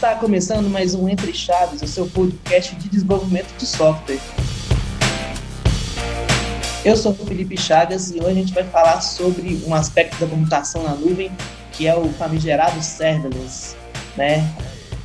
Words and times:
Está 0.00 0.14
começando 0.14 0.66
mais 0.70 0.94
um 0.94 1.10
Entre 1.10 1.30
Chaves, 1.30 1.82
o 1.82 1.86
seu 1.86 2.06
podcast 2.06 2.74
de 2.74 2.88
desenvolvimento 2.88 3.54
de 3.58 3.66
software. 3.66 4.18
Eu 6.82 6.96
sou 6.96 7.12
o 7.12 7.26
Felipe 7.26 7.54
Chagas 7.54 8.10
e 8.10 8.14
hoje 8.14 8.30
a 8.30 8.32
gente 8.32 8.54
vai 8.54 8.64
falar 8.64 9.02
sobre 9.02 9.62
um 9.66 9.74
aspecto 9.74 10.18
da 10.18 10.26
computação 10.26 10.84
na 10.84 10.94
nuvem, 10.94 11.30
que 11.72 11.86
é 11.86 11.94
o 11.94 12.08
famigerado 12.14 12.82
serverless, 12.82 13.76
né? 14.16 14.50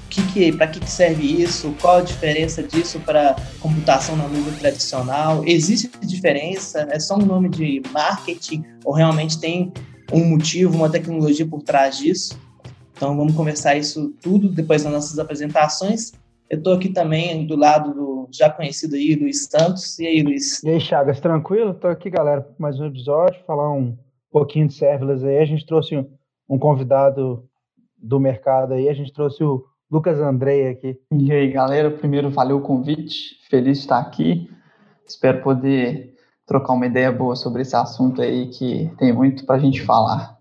Que 0.10 0.26
que, 0.28 0.52
para 0.54 0.68
que, 0.68 0.80
que 0.80 0.90
serve 0.90 1.44
isso? 1.44 1.76
Qual 1.82 1.98
a 1.98 2.02
diferença 2.02 2.64
disso 2.64 2.98
para 3.02 3.36
computação 3.60 4.16
na 4.16 4.30
nuvem 4.30 4.54
tradicional? 4.54 5.44
Existe 5.46 5.92
diferença? 6.04 6.88
É 6.90 7.02
só 7.02 7.16
um 7.16 7.26
nome 7.26 7.50
de 7.50 7.84
marketing 7.92 8.64
ou 8.86 8.94
realmente 8.94 9.42
tem 9.42 9.74
um 10.14 10.24
motivo, 10.24 10.78
uma 10.78 10.90
tecnologia 10.90 11.46
por 11.46 11.62
trás 11.64 11.98
disso? 11.98 12.45
Então 12.96 13.16
vamos 13.16 13.36
conversar 13.36 13.76
isso 13.76 14.14
tudo 14.22 14.48
depois 14.48 14.84
das 14.84 14.94
nossas 14.94 15.20
apresentações. 15.20 16.14
Eu 16.50 16.60
estou 16.60 16.74
aqui 16.74 16.90
também 16.90 17.46
do 17.46 17.58
lado 17.58 17.94
do 17.94 18.30
já 18.32 18.50
conhecido 18.50 18.96
aí, 18.96 19.16
Luiz 19.16 19.46
Santos. 19.46 20.00
E 20.00 20.08
aí, 20.08 20.22
Luiz? 20.22 20.64
E 20.64 20.70
aí, 20.70 20.80
Chagas, 20.80 21.20
tranquilo? 21.20 21.72
Estou 21.72 21.90
aqui, 21.90 22.10
galera, 22.10 22.48
mais 22.58 22.80
um 22.80 22.86
episódio, 22.86 23.44
falar 23.46 23.72
um 23.72 23.98
pouquinho 24.32 24.68
de 24.68 24.74
serverless 24.74 25.26
aí. 25.26 25.40
A 25.40 25.46
gente 25.46 25.66
trouxe 25.66 25.98
um, 25.98 26.10
um 26.50 26.58
convidado 26.58 27.44
do 27.98 28.20
mercado 28.20 28.74
aí, 28.74 28.88
a 28.88 28.94
gente 28.94 29.12
trouxe 29.12 29.44
o 29.44 29.66
Lucas 29.92 30.20
Andrei 30.20 30.70
aqui. 30.70 30.98
E 31.12 31.32
aí, 31.32 31.52
galera, 31.52 31.92
primeiro 31.92 32.30
valeu 32.30 32.58
o 32.58 32.62
convite, 32.62 33.40
feliz 33.50 33.78
de 33.78 33.84
estar 33.84 34.00
aqui. 34.00 34.50
Espero 35.08 35.42
poder 35.42 36.16
trocar 36.46 36.74
uma 36.74 36.86
ideia 36.86 37.12
boa 37.12 37.36
sobre 37.36 37.62
esse 37.62 37.76
assunto 37.76 38.22
aí 38.22 38.48
que 38.48 38.90
tem 38.98 39.12
muito 39.12 39.46
para 39.46 39.56
a 39.56 39.60
gente 39.60 39.82
falar. 39.82 40.35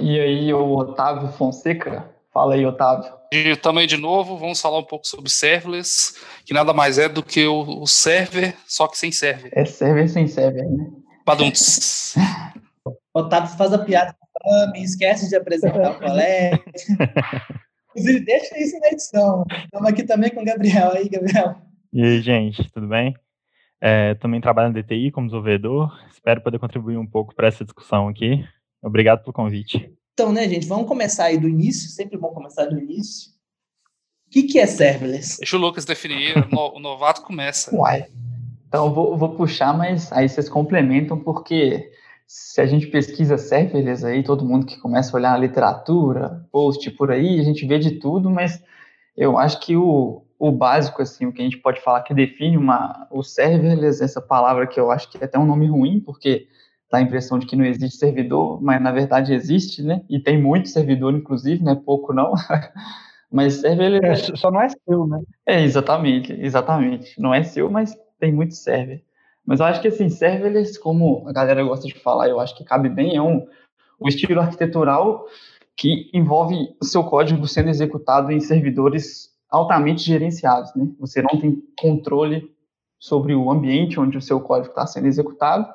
E 0.00 0.18
aí, 0.18 0.52
o 0.52 0.76
Otávio 0.76 1.28
Fonseca. 1.32 2.08
Fala 2.32 2.54
aí, 2.54 2.64
Otávio. 2.64 3.12
E 3.32 3.54
também 3.56 3.86
de 3.86 3.96
novo, 3.96 4.36
vamos 4.36 4.60
falar 4.60 4.78
um 4.78 4.84
pouco 4.84 5.06
sobre 5.06 5.30
serverless, 5.30 6.14
que 6.44 6.52
nada 6.52 6.72
mais 6.72 6.98
é 6.98 7.08
do 7.08 7.22
que 7.22 7.46
o, 7.46 7.82
o 7.82 7.86
server, 7.86 8.56
só 8.66 8.88
que 8.88 8.98
sem 8.98 9.12
server. 9.12 9.50
É 9.54 9.64
server 9.64 10.08
sem 10.08 10.26
server, 10.26 10.68
né? 10.68 10.90
Badunts. 11.24 12.14
Otávio 13.14 13.56
faz 13.56 13.72
a 13.72 13.78
piada 13.78 14.16
me 14.72 14.82
esquece 14.82 15.28
de 15.28 15.36
apresentar 15.36 15.92
o 15.92 15.98
colega. 15.98 16.60
Inclusive, 17.90 18.20
deixa 18.24 18.58
isso 18.58 18.78
na 18.80 18.88
edição. 18.88 19.44
Estamos 19.64 19.88
aqui 19.88 20.04
também 20.04 20.30
com 20.30 20.42
o 20.42 20.44
Gabriel. 20.44 20.92
Aí, 20.92 21.08
Gabriel. 21.08 21.56
E 21.92 22.02
aí, 22.02 22.20
gente, 22.22 22.70
tudo 22.72 22.86
bem? 22.86 23.14
É, 23.80 24.14
também 24.14 24.40
trabalho 24.40 24.72
no 24.72 24.82
DTI 24.82 25.10
como 25.10 25.26
desenvolvedor. 25.26 25.92
Espero 26.10 26.40
poder 26.40 26.58
contribuir 26.58 26.96
um 26.96 27.06
pouco 27.06 27.34
para 27.34 27.48
essa 27.48 27.64
discussão 27.64 28.08
aqui. 28.08 28.44
Obrigado 28.82 29.20
pelo 29.22 29.32
convite. 29.32 29.92
Então, 30.14 30.32
né, 30.32 30.48
gente, 30.48 30.66
vamos 30.66 30.86
começar 30.86 31.24
aí 31.24 31.38
do 31.38 31.48
início, 31.48 31.88
sempre 31.90 32.18
bom 32.18 32.28
começar 32.28 32.66
do 32.66 32.78
início. 32.78 33.30
O 34.26 34.30
que, 34.30 34.44
que 34.44 34.58
é 34.58 34.66
serverless? 34.66 35.38
Deixa 35.38 35.56
o 35.56 35.60
Lucas 35.60 35.84
definir, 35.84 36.34
o 36.52 36.78
novato 36.78 37.22
começa. 37.22 37.74
Uai. 37.74 38.06
Então, 38.68 38.86
eu 38.86 38.94
vou, 38.94 39.16
vou 39.16 39.30
puxar, 39.30 39.76
mas 39.76 40.12
aí 40.12 40.28
vocês 40.28 40.48
complementam, 40.48 41.18
porque 41.18 41.90
se 42.26 42.60
a 42.60 42.66
gente 42.66 42.86
pesquisa 42.86 43.36
serverless 43.36 44.06
aí, 44.06 44.22
todo 44.22 44.44
mundo 44.44 44.64
que 44.64 44.78
começa 44.78 45.10
a 45.10 45.18
olhar 45.18 45.34
a 45.34 45.38
literatura, 45.38 46.46
post 46.52 46.88
por 46.92 47.10
aí, 47.10 47.40
a 47.40 47.42
gente 47.42 47.66
vê 47.66 47.78
de 47.78 47.92
tudo, 47.98 48.30
mas 48.30 48.62
eu 49.16 49.36
acho 49.36 49.58
que 49.58 49.74
o, 49.74 50.24
o 50.38 50.52
básico, 50.52 51.02
assim, 51.02 51.26
o 51.26 51.32
que 51.32 51.42
a 51.42 51.44
gente 51.44 51.58
pode 51.58 51.80
falar 51.82 52.02
que 52.02 52.14
define 52.14 52.56
uma, 52.56 53.08
o 53.10 53.22
serverless, 53.24 54.00
essa 54.00 54.20
palavra 54.20 54.66
que 54.66 54.78
eu 54.78 54.92
acho 54.92 55.10
que 55.10 55.18
é 55.18 55.24
até 55.24 55.38
um 55.38 55.44
nome 55.44 55.66
ruim, 55.66 55.98
porque 55.98 56.46
dá 56.90 56.98
a 56.98 57.02
impressão 57.02 57.38
de 57.38 57.46
que 57.46 57.56
não 57.56 57.64
existe 57.64 57.98
servidor, 57.98 58.60
mas 58.60 58.82
na 58.82 58.90
verdade 58.90 59.32
existe, 59.32 59.82
né? 59.82 60.02
E 60.08 60.18
tem 60.18 60.40
muito 60.40 60.68
servidor, 60.68 61.14
inclusive, 61.14 61.62
né? 61.62 61.74
Pouco 61.74 62.12
não. 62.12 62.32
mas 63.30 63.54
server... 63.54 64.04
É, 64.04 64.14
só 64.14 64.50
não 64.50 64.60
é 64.60 64.68
seu, 64.68 65.06
né? 65.06 65.22
É, 65.46 65.62
exatamente, 65.62 66.32
exatamente. 66.32 67.20
Não 67.20 67.32
é 67.32 67.44
seu, 67.44 67.70
mas 67.70 67.96
tem 68.18 68.32
muito 68.32 68.54
server. 68.54 69.02
Mas 69.46 69.60
eu 69.60 69.66
acho 69.66 69.80
que, 69.80 69.88
assim, 69.88 70.08
serverless, 70.08 70.78
como 70.78 71.26
a 71.28 71.32
galera 71.32 71.62
gosta 71.62 71.86
de 71.86 71.94
falar, 71.94 72.28
eu 72.28 72.40
acho 72.40 72.56
que 72.56 72.64
cabe 72.64 72.88
bem, 72.88 73.16
é 73.16 73.22
um, 73.22 73.46
um 74.00 74.08
estilo 74.08 74.40
arquitetural 74.40 75.26
que 75.76 76.10
envolve 76.12 76.76
o 76.80 76.84
seu 76.84 77.04
código 77.04 77.46
sendo 77.46 77.70
executado 77.70 78.30
em 78.32 78.40
servidores 78.40 79.30
altamente 79.48 80.02
gerenciados, 80.02 80.74
né? 80.74 80.88
Você 80.98 81.22
não 81.22 81.40
tem 81.40 81.62
controle 81.80 82.50
sobre 82.98 83.34
o 83.34 83.50
ambiente 83.50 83.98
onde 83.98 84.18
o 84.18 84.22
seu 84.22 84.40
código 84.40 84.70
está 84.70 84.86
sendo 84.86 85.06
executado, 85.06 85.66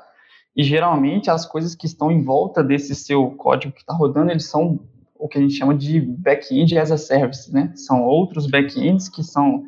e 0.56 0.64
geralmente 0.64 1.30
as 1.30 1.46
coisas 1.46 1.76
que 1.76 1.86
estão 1.86 2.12
em 2.12 2.24
volta 2.24 2.64
desse 2.64 2.96
seu 2.96 3.32
código 3.32 3.74
que 3.74 3.82
está 3.82 3.94
rodando, 3.94 4.32
eles 4.32 4.46
são 4.46 4.80
o 5.18 5.28
que 5.28 5.38
a 5.38 5.42
gente 5.42 5.54
chama 5.54 5.76
de 5.76 6.00
back-end 6.00 6.78
as 6.78 6.92
a 6.92 6.98
service, 6.98 7.52
né? 7.54 7.72
São 7.76 8.04
outros 8.04 8.48
back-ends 8.48 9.10
que 9.10 9.24
são 9.24 9.64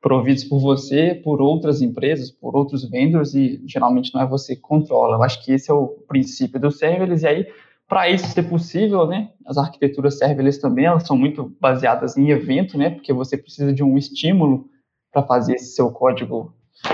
providos 0.00 0.44
por 0.44 0.60
você, 0.60 1.14
por 1.14 1.40
outras 1.40 1.82
empresas, 1.82 2.30
por 2.30 2.56
outros 2.56 2.88
vendors 2.88 3.34
e 3.34 3.60
geralmente 3.66 4.14
não 4.14 4.20
é 4.20 4.26
você 4.26 4.54
que 4.54 4.62
controla. 4.62 5.16
Eu 5.16 5.22
acho 5.22 5.44
que 5.44 5.52
esse 5.52 5.70
é 5.70 5.74
o 5.74 5.88
princípio 6.08 6.60
do 6.60 6.70
serverless 6.70 7.24
e 7.24 7.28
aí 7.28 7.46
para 7.88 8.10
isso 8.10 8.26
ser 8.26 8.42
possível, 8.44 9.06
né, 9.06 9.30
as 9.46 9.56
arquiteturas 9.56 10.18
serverless 10.18 10.60
também, 10.60 10.86
elas 10.86 11.06
são 11.06 11.16
muito 11.16 11.54
baseadas 11.60 12.16
em 12.16 12.30
evento, 12.30 12.76
né, 12.76 12.90
porque 12.90 13.12
você 13.12 13.36
precisa 13.38 13.72
de 13.72 13.82
um 13.82 13.96
estímulo 13.96 14.68
para 15.12 15.22
fazer 15.22 15.54
esse 15.54 15.74
seu 15.74 15.90
código 15.90 16.52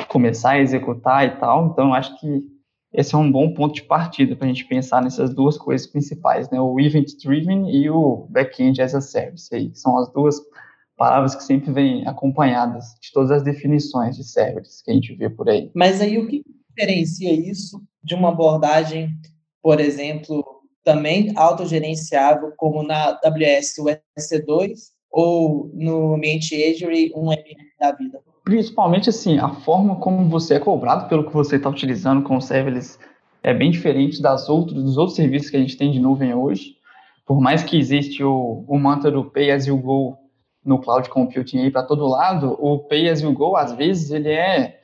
começar 0.09 0.51
a 0.51 0.61
executar 0.61 1.27
e 1.27 1.31
tal. 1.41 1.69
Então, 1.69 1.95
acho 1.95 2.19
que 2.21 2.45
esse 2.93 3.15
é 3.15 3.19
um 3.19 3.31
bom 3.31 3.53
ponto 3.55 3.75
de 3.75 3.83
partida 3.83 4.37
para 4.37 4.47
a 4.47 4.49
gente 4.49 4.67
pensar 4.67 5.03
nessas 5.03 5.35
duas 5.35 5.57
coisas 5.57 5.87
principais, 5.87 6.51
né? 6.51 6.61
O 6.61 6.79
event 6.79 7.11
driven 7.23 7.71
e 7.71 7.89
o 7.89 8.27
backend 8.29 8.81
as 8.83 8.95
a 8.95 9.01
service. 9.01 9.55
Aí 9.55 9.71
são 9.75 9.97
as 9.97 10.13
duas 10.13 10.41
palavras 10.97 11.35
que 11.35 11.43
sempre 11.43 11.73
vêm 11.73 12.07
acompanhadas 12.07 12.95
de 13.01 13.11
todas 13.13 13.31
as 13.31 13.43
definições 13.43 14.17
de 14.17 14.25
serverless 14.25 14.85
que 14.85 14.91
a 14.91 14.95
gente 14.95 15.15
vê 15.15 15.31
por 15.31 15.49
aí. 15.49 15.71
Mas 15.75 16.01
aí 16.01 16.19
o 16.19 16.29
que 16.29 16.45
diferencia 16.69 17.33
isso 17.33 17.83
de 18.05 18.15
uma 18.15 18.29
abordagem, 18.29 19.11
por 19.63 19.81
exemplo, 19.81 20.45
também 20.85 21.33
autogerenciável, 21.37 22.53
como 22.57 22.83
na 22.83 23.19
AWS 23.25 23.79
o 23.79 23.85
EC2 24.19 24.93
ou 25.11 25.71
no 25.75 26.15
ambiente 26.15 26.55
Azure 26.63 27.13
um 27.15 27.33
ML 27.33 27.57
da 27.81 27.93
vida? 27.93 28.21
Principalmente 28.45 29.09
assim, 29.09 29.39
a 29.39 29.49
forma 29.49 29.97
como 29.97 30.29
você 30.29 30.55
é 30.55 30.59
cobrado 30.59 31.09
pelo 31.09 31.27
que 31.27 31.33
você 31.33 31.57
está 31.57 31.69
utilizando 31.69 32.23
com 32.23 32.37
o 32.37 32.41
serverless 32.41 32.99
é 33.43 33.53
bem 33.53 33.71
diferente 33.71 34.23
das 34.23 34.49
outros, 34.49 34.83
dos 34.83 34.97
outros 34.97 35.17
serviços 35.17 35.51
que 35.51 35.57
a 35.57 35.61
gente 35.61 35.77
tem 35.77 35.91
de 35.91 36.01
nuvem 36.01 36.35
hoje. 36.35 36.77
Por 37.27 37.41
mais 37.41 37.63
que 37.63 37.79
existe 37.79 38.23
o, 38.23 38.65
o 38.67 38.79
mantra 38.79 39.11
do 39.11 39.25
Pay 39.25 39.51
as 39.51 39.67
you 39.67 39.77
go 39.79 40.17
no 40.65 40.79
cloud 40.79 41.09
computing 41.09 41.59
aí 41.59 41.71
para 41.71 41.83
todo 41.83 42.07
lado, 42.07 42.57
o 42.61 42.79
Pay 42.79 43.09
as 43.09 43.21
you 43.21 43.33
go, 43.33 43.57
às 43.57 43.73
vezes, 43.73 44.11
ele 44.11 44.29
é 44.29 44.81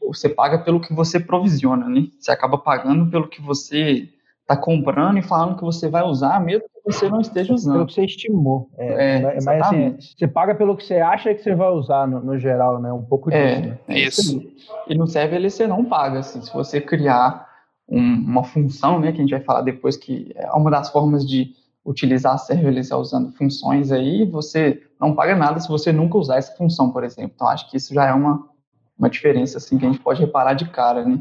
você 0.00 0.28
paga 0.28 0.58
pelo 0.58 0.80
que 0.80 0.92
você 0.92 1.20
provisiona, 1.20 1.88
né? 1.88 2.08
Você 2.18 2.32
acaba 2.32 2.58
pagando 2.58 3.10
pelo 3.10 3.28
que 3.28 3.40
você 3.40 4.08
está 4.52 4.56
comprando 4.56 5.18
e 5.18 5.22
falando 5.22 5.56
que 5.56 5.64
você 5.64 5.88
vai 5.88 6.02
usar, 6.02 6.40
mesmo 6.40 6.64
que 6.68 6.92
você 6.92 7.08
não 7.08 7.20
esteja 7.20 7.54
usando. 7.54 7.74
Pelo 7.74 7.86
que 7.86 7.94
você 7.94 8.04
estimou. 8.04 8.70
É, 8.76 9.16
é 9.16 9.38
mas 9.44 9.62
assim, 9.62 9.96
você 9.98 10.28
paga 10.28 10.54
pelo 10.54 10.76
que 10.76 10.84
você 10.84 10.96
acha 10.96 11.34
que 11.34 11.42
você 11.42 11.54
vai 11.54 11.70
usar 11.70 12.06
no, 12.06 12.20
no 12.20 12.38
geral, 12.38 12.80
né? 12.80 12.92
Um 12.92 13.02
pouco 13.02 13.30
é, 13.32 13.60
disso. 13.60 13.68
Né? 13.68 13.78
É 13.88 13.98
isso. 14.00 14.52
E 14.88 14.94
no 14.94 15.06
server 15.06 15.40
você 15.42 15.66
não 15.66 15.84
paga. 15.84 16.20
Assim, 16.20 16.42
se 16.42 16.52
você 16.52 16.80
criar 16.80 17.48
um, 17.88 18.00
uma 18.00 18.44
função, 18.44 19.00
né, 19.00 19.12
que 19.12 19.18
a 19.18 19.20
gente 19.22 19.30
vai 19.30 19.40
falar 19.40 19.62
depois, 19.62 19.96
que 19.96 20.32
é 20.34 20.50
uma 20.52 20.70
das 20.70 20.90
formas 20.90 21.26
de 21.26 21.52
utilizar 21.84 22.38
serverless 22.38 22.92
é 22.92 22.96
usando 22.96 23.32
funções 23.32 23.90
aí, 23.90 24.24
você 24.24 24.82
não 25.00 25.14
paga 25.14 25.34
nada 25.34 25.58
se 25.58 25.68
você 25.68 25.90
nunca 25.90 26.16
usar 26.16 26.36
essa 26.36 26.54
função, 26.56 26.92
por 26.92 27.02
exemplo. 27.02 27.32
Então, 27.34 27.48
acho 27.48 27.68
que 27.68 27.76
isso 27.76 27.92
já 27.92 28.06
é 28.06 28.12
uma, 28.12 28.48
uma 28.96 29.10
diferença 29.10 29.58
assim 29.58 29.78
que 29.78 29.84
a 29.84 29.90
gente 29.90 30.00
pode 30.00 30.20
reparar 30.20 30.54
de 30.54 30.68
cara, 30.68 31.04
né? 31.04 31.20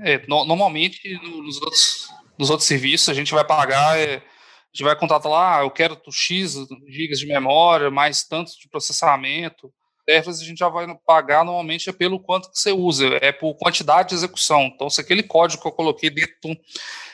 É, 0.00 0.22
no, 0.26 0.44
normalmente, 0.44 1.18
nos 1.22 1.60
outros 1.60 2.08
nos 2.38 2.50
outros 2.50 2.68
serviços, 2.68 3.08
a 3.08 3.14
gente 3.14 3.34
vai 3.34 3.44
pagar, 3.44 3.98
é, 3.98 4.16
a 4.16 4.70
gente 4.72 4.84
vai 4.84 4.96
contratar 4.96 5.30
lá, 5.30 5.58
ah, 5.58 5.62
eu 5.62 5.70
quero 5.70 6.00
X 6.10 6.56
gigas 6.86 7.18
de 7.18 7.26
memória, 7.26 7.90
mais 7.90 8.22
tanto 8.24 8.52
de 8.58 8.68
processamento. 8.68 9.72
Servers 10.08 10.40
a 10.40 10.44
gente 10.44 10.58
já 10.58 10.68
vai 10.68 10.86
pagar 11.06 11.44
normalmente 11.44 11.90
é 11.90 11.92
pelo 11.92 12.18
quanto 12.18 12.50
que 12.50 12.58
você 12.58 12.72
usa, 12.72 13.18
é 13.20 13.30
por 13.30 13.54
quantidade 13.56 14.10
de 14.10 14.14
execução. 14.14 14.62
Então, 14.62 14.88
se 14.88 15.00
aquele 15.00 15.22
código 15.22 15.60
que 15.60 15.68
eu 15.68 15.72
coloquei 15.72 16.08
dentro, 16.08 16.56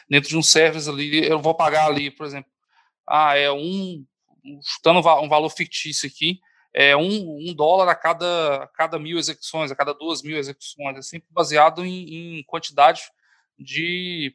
dentro 0.09 0.29
de 0.29 0.37
um 0.37 0.43
service 0.43 0.89
ali, 0.89 1.27
eu 1.27 1.41
vou 1.41 1.55
pagar 1.55 1.87
ali, 1.87 2.11
por 2.11 2.25
exemplo, 2.25 2.51
ah, 3.09 3.37
é 3.37 3.51
um, 3.51 4.05
chutando 4.63 5.01
um 5.01 5.29
valor 5.29 5.51
fictício 5.51 6.09
aqui, 6.09 6.39
é 6.73 6.97
um, 6.97 7.39
um 7.49 7.55
dólar 7.55 7.89
a 7.89 7.95
cada, 7.95 8.65
a 8.65 8.67
cada 8.69 8.99
mil 8.99 9.19
execuções, 9.19 9.71
a 9.71 9.77
cada 9.77 9.95
duas 9.95 10.23
mil 10.23 10.37
execuções, 10.37 10.99
é 10.99 11.03
sempre 11.03 11.29
baseado 11.31 11.85
em, 11.85 12.39
em 12.39 12.45
quantidade 12.45 13.03
de 13.59 14.35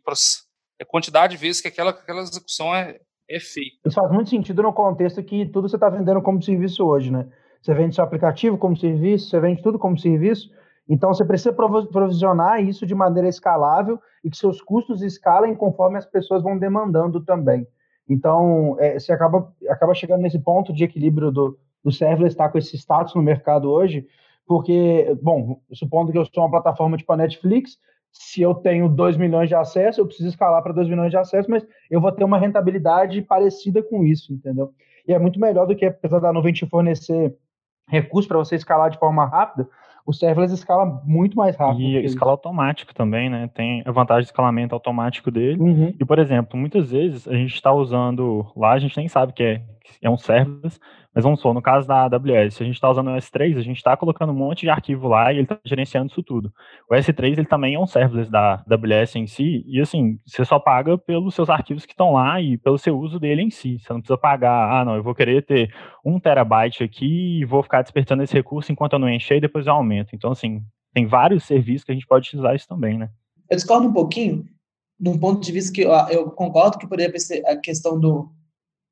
a 0.81 0.85
quantidade 0.85 1.35
de 1.35 1.41
vezes 1.41 1.61
que 1.61 1.67
aquela, 1.67 1.91
aquela 1.91 2.21
execução 2.21 2.73
é, 2.73 2.99
é 3.29 3.39
feita. 3.39 3.77
Isso 3.85 3.95
faz 3.95 4.11
muito 4.11 4.29
sentido 4.29 4.63
no 4.63 4.73
contexto 4.73 5.23
que 5.23 5.45
tudo 5.45 5.69
você 5.69 5.75
está 5.75 5.89
vendendo 5.89 6.21
como 6.21 6.41
serviço 6.41 6.85
hoje, 6.85 7.11
né? 7.11 7.27
Você 7.61 7.73
vende 7.73 7.95
seu 7.95 8.03
aplicativo 8.03 8.57
como 8.57 8.77
serviço, 8.77 9.29
você 9.29 9.39
vende 9.39 9.61
tudo 9.61 9.77
como 9.77 9.97
serviço, 9.97 10.49
então 10.87 11.13
você 11.13 11.25
precisa 11.25 11.53
provisionar 11.53 12.63
isso 12.63 12.85
de 12.85 12.95
maneira 12.95 13.27
escalável 13.27 13.99
e 14.23 14.29
que 14.29 14.37
seus 14.37 14.61
custos 14.61 15.01
escalem 15.01 15.53
conforme 15.55 15.97
as 15.97 16.05
pessoas 16.05 16.41
vão 16.41 16.57
demandando 16.57 17.21
também. 17.21 17.67
Então, 18.09 18.75
é, 18.79 18.97
você 18.97 19.11
acaba, 19.11 19.53
acaba 19.69 19.93
chegando 19.93 20.21
nesse 20.21 20.39
ponto 20.39 20.73
de 20.73 20.83
equilíbrio 20.83 21.31
do, 21.31 21.59
do 21.83 21.91
serverless 21.91 22.33
estar 22.33 22.45
tá 22.45 22.51
com 22.51 22.57
esse 22.57 22.75
status 22.75 23.13
no 23.13 23.21
mercado 23.21 23.69
hoje, 23.69 24.07
porque, 24.47 25.15
bom, 25.21 25.61
supondo 25.73 26.11
que 26.11 26.17
eu 26.17 26.25
sou 26.25 26.43
uma 26.43 26.49
plataforma 26.49 26.97
tipo 26.97 27.13
a 27.13 27.17
Netflix, 27.17 27.77
se 28.11 28.41
eu 28.41 28.53
tenho 28.55 28.89
2 28.89 29.17
milhões 29.17 29.49
de 29.49 29.55
acessos, 29.55 29.97
eu 29.97 30.05
preciso 30.05 30.29
escalar 30.29 30.61
para 30.61 30.73
2 30.73 30.89
milhões 30.89 31.11
de 31.11 31.17
acessos, 31.17 31.47
mas 31.47 31.65
eu 31.89 32.01
vou 32.01 32.11
ter 32.11 32.23
uma 32.23 32.37
rentabilidade 32.37 33.21
parecida 33.21 33.81
com 33.81 34.03
isso, 34.03 34.33
entendeu? 34.33 34.71
E 35.07 35.13
é 35.13 35.19
muito 35.19 35.39
melhor 35.39 35.65
do 35.65 35.75
que, 35.75 35.85
apesar 35.85 36.19
da 36.19 36.33
nuvem 36.33 36.53
te 36.53 36.65
fornecer 36.65 37.35
recursos 37.87 38.27
para 38.27 38.37
você 38.37 38.55
escalar 38.55 38.89
de 38.89 38.99
forma 38.99 39.25
rápida, 39.25 39.67
o 40.05 40.13
serverless 40.13 40.53
escala 40.53 41.01
muito 41.05 41.37
mais 41.37 41.55
rápido. 41.55 41.81
E 41.81 42.03
escala 42.03 42.31
automático 42.31 42.93
também, 42.95 43.29
né? 43.29 43.49
Tem 43.53 43.83
a 43.85 43.91
vantagem 43.91 44.23
de 44.23 44.29
escalamento 44.29 44.73
automático 44.73 45.29
dele. 45.29 45.61
Uhum. 45.61 45.93
E, 45.99 46.05
por 46.05 46.17
exemplo, 46.17 46.57
muitas 46.57 46.91
vezes 46.91 47.27
a 47.27 47.33
gente 47.33 47.53
está 47.53 47.71
usando 47.71 48.45
lá, 48.55 48.71
a 48.71 48.79
gente 48.79 48.97
nem 48.97 49.07
sabe 49.07 49.33
que 49.33 49.43
é, 49.43 49.61
é 50.01 50.09
um 50.09 50.17
serverless, 50.17 50.79
mas 51.13 51.23
vamos 51.23 51.39
supor, 51.39 51.53
no 51.53 51.61
caso 51.61 51.87
da 51.87 52.03
AWS, 52.03 52.53
se 52.53 52.63
a 52.63 52.65
gente 52.65 52.75
está 52.75 52.89
usando 52.89 53.07
o 53.07 53.15
S3, 53.15 53.57
a 53.57 53.61
gente 53.61 53.77
está 53.77 53.97
colocando 53.97 54.31
um 54.31 54.35
monte 54.35 54.61
de 54.61 54.69
arquivo 54.69 55.07
lá 55.07 55.33
e 55.33 55.37
ele 55.37 55.43
está 55.43 55.59
gerenciando 55.65 56.11
isso 56.11 56.21
tudo. 56.21 56.53
O 56.89 56.93
S3 56.93 57.33
ele 57.33 57.45
também 57.45 57.73
é 57.73 57.79
um 57.79 57.87
serverless 57.87 58.29
da 58.29 58.63
AWS 58.69 59.15
em 59.15 59.27
si, 59.27 59.63
e 59.67 59.81
assim, 59.81 60.19
você 60.25 60.45
só 60.45 60.59
paga 60.59 60.97
pelos 60.97 61.33
seus 61.33 61.49
arquivos 61.49 61.85
que 61.85 61.93
estão 61.93 62.13
lá 62.13 62.39
e 62.39 62.57
pelo 62.57 62.77
seu 62.77 62.97
uso 62.97 63.19
dele 63.19 63.41
em 63.41 63.49
si. 63.49 63.79
Você 63.79 63.91
não 63.91 63.99
precisa 63.99 64.17
pagar, 64.17 64.71
ah, 64.71 64.85
não, 64.85 64.95
eu 64.95 65.03
vou 65.03 65.15
querer 65.15 65.43
ter 65.45 65.73
um 66.05 66.19
terabyte 66.19 66.83
aqui 66.83 67.39
e 67.41 67.45
vou 67.45 67.63
ficar 67.63 67.81
despertando 67.81 68.23
esse 68.23 68.33
recurso 68.33 68.71
enquanto 68.71 68.93
eu 68.93 68.99
não 68.99 69.09
encher 69.09 69.37
e 69.37 69.41
depois 69.41 69.65
eu 69.65 69.73
aumento. 69.73 70.15
Então, 70.15 70.31
assim, 70.31 70.61
tem 70.93 71.05
vários 71.05 71.43
serviços 71.43 71.83
que 71.83 71.91
a 71.91 71.95
gente 71.95 72.07
pode 72.07 72.27
utilizar 72.27 72.55
isso 72.55 72.67
também, 72.67 72.97
né? 72.97 73.09
Eu 73.49 73.55
discordo 73.55 73.87
um 73.87 73.93
pouquinho, 73.93 74.45
de 74.99 75.09
um 75.09 75.17
ponto 75.17 75.41
de 75.41 75.51
vista 75.51 75.73
que 75.73 75.81
eu, 75.81 75.91
eu 76.09 76.29
concordo 76.31 76.77
que 76.77 76.87
poderia 76.87 77.17
ser 77.19 77.43
a 77.47 77.57
questão 77.57 77.99
do, 77.99 78.31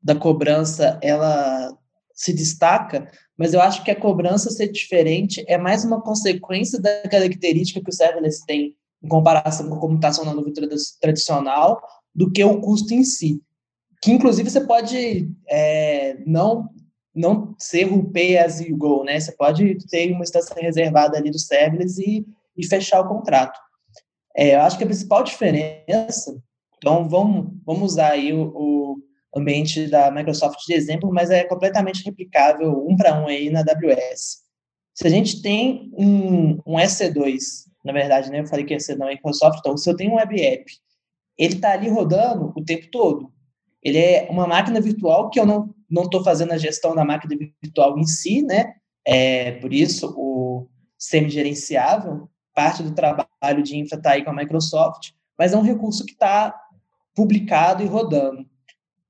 da 0.07 0.15
cobrança, 0.15 0.98
ela 1.04 1.77
se 2.13 2.31
destaca, 2.31 3.12
mas 3.38 3.54
eu 3.54 3.59
acho 3.59 3.83
que 3.83 3.92
a 3.92 4.00
cobrança 4.00 4.50
ser 4.50 4.71
diferente 4.71 5.44
é 5.50 5.57
mais 5.57 5.83
uma 5.83 6.01
consequência 6.01 6.80
da 6.80 7.01
característica 7.09 7.81
que 7.81 7.89
o 7.89 7.94
serverless 7.94 8.45
tem 8.45 8.74
em 9.04 9.07
comparação 9.09 9.68
com 9.68 9.75
a 9.75 9.80
computação 9.81 10.24
na 10.24 10.33
nuvem 10.33 10.54
tradicional 11.01 11.81
do 12.15 12.31
que 12.31 12.42
o 12.42 12.62
custo 12.62 12.94
em 12.94 13.04
si. 13.04 13.42
Que, 14.01 14.13
inclusive, 14.13 14.50
você 14.50 14.62
pode 14.62 15.30
é, 15.50 16.18
não 16.25 16.69
não 17.13 17.53
ser 17.57 17.92
o 17.92 18.10
pay 18.10 18.38
as 18.38 18.62
you 18.62 18.77
go, 18.77 19.03
né? 19.03 19.19
Você 19.19 19.33
pode 19.33 19.75
ter 19.89 20.12
uma 20.13 20.24
instância 20.24 20.56
reservada 20.57 21.18
ali 21.18 21.31
do 21.31 21.39
serverless 21.39 22.00
e, 22.00 22.25
e 22.56 22.65
fechar 22.65 23.01
o 23.01 23.10
contrato. 23.10 23.60
É, 24.38 24.56
eu 24.56 24.62
acho 24.62 24.77
que 24.77 24.83
a 24.86 24.88
principal 24.88 25.24
diferença, 25.24 26.42
então 26.77 27.10
vamos, 27.10 27.51
vamos 27.65 27.92
usar 27.94 28.12
aí 28.12 28.31
o, 28.31 28.53
o 28.56 29.06
ambiente 29.38 29.88
da 29.88 30.12
Microsoft 30.12 30.60
de 30.66 30.74
exemplo, 30.74 31.12
mas 31.12 31.30
é 31.30 31.44
completamente 31.44 32.04
replicável 32.04 32.86
um 32.88 32.95
para 32.95 33.19
um 33.19 33.28
aí 33.28 33.50
na 33.50 33.60
AWS. 33.60 34.44
Se 34.94 35.06
a 35.06 35.10
gente 35.10 35.42
tem 35.42 35.92
um, 35.98 36.60
um 36.66 36.78
EC2, 36.78 37.38
na 37.84 37.94
verdade, 37.94 38.31
né, 38.31 38.39
eu 38.39 38.48
falei 38.48 38.66
que 38.66 38.74
EC 38.74 38.98
não 38.98 39.07
é 39.07 39.12
Microsoft, 39.12 39.60
então 39.60 39.78
se 39.78 39.89
eu 39.89 39.95
tenho 39.95 40.12
um 40.12 40.16
web 40.16 40.42
app, 40.42 40.72
ele 41.38 41.56
está 41.56 41.72
ali 41.74 41.89
rodando 41.89 42.51
o 42.56 42.63
tempo 42.63 42.89
todo. 42.92 43.31
Ele 43.81 43.98
é 43.98 44.28
uma 44.30 44.48
máquina 44.48 44.81
virtual 44.81 45.30
que 45.30 45.39
eu 45.39 45.45
não 45.45 45.75
não 45.89 46.04
estou 46.04 46.24
fazendo 46.24 46.51
a 46.51 46.57
gestão 46.57 46.94
da 46.94 47.06
máquina 47.06 47.36
virtual 47.63 47.98
em 47.98 48.06
si, 48.06 48.42
né? 48.42 48.74
É, 49.06 49.54
por 49.54 49.72
isso 49.72 50.13
o 50.18 50.68
semi-gerenciável, 50.98 52.30
parte 52.54 52.84
do 52.84 52.94
trabalho 52.94 53.63
de 53.63 53.78
infra 53.78 53.98
está 53.98 54.12
aí 54.12 54.24
com 54.24 54.31
a 54.31 54.36
Microsoft, 54.36 55.12
mas 55.38 55.54
é 55.54 55.57
um 55.57 55.62
recurso 55.62 56.06
que 56.06 56.12
está 56.12 56.54
publicado 57.16 57.84
e 57.84 57.88
rodando. 57.88 58.45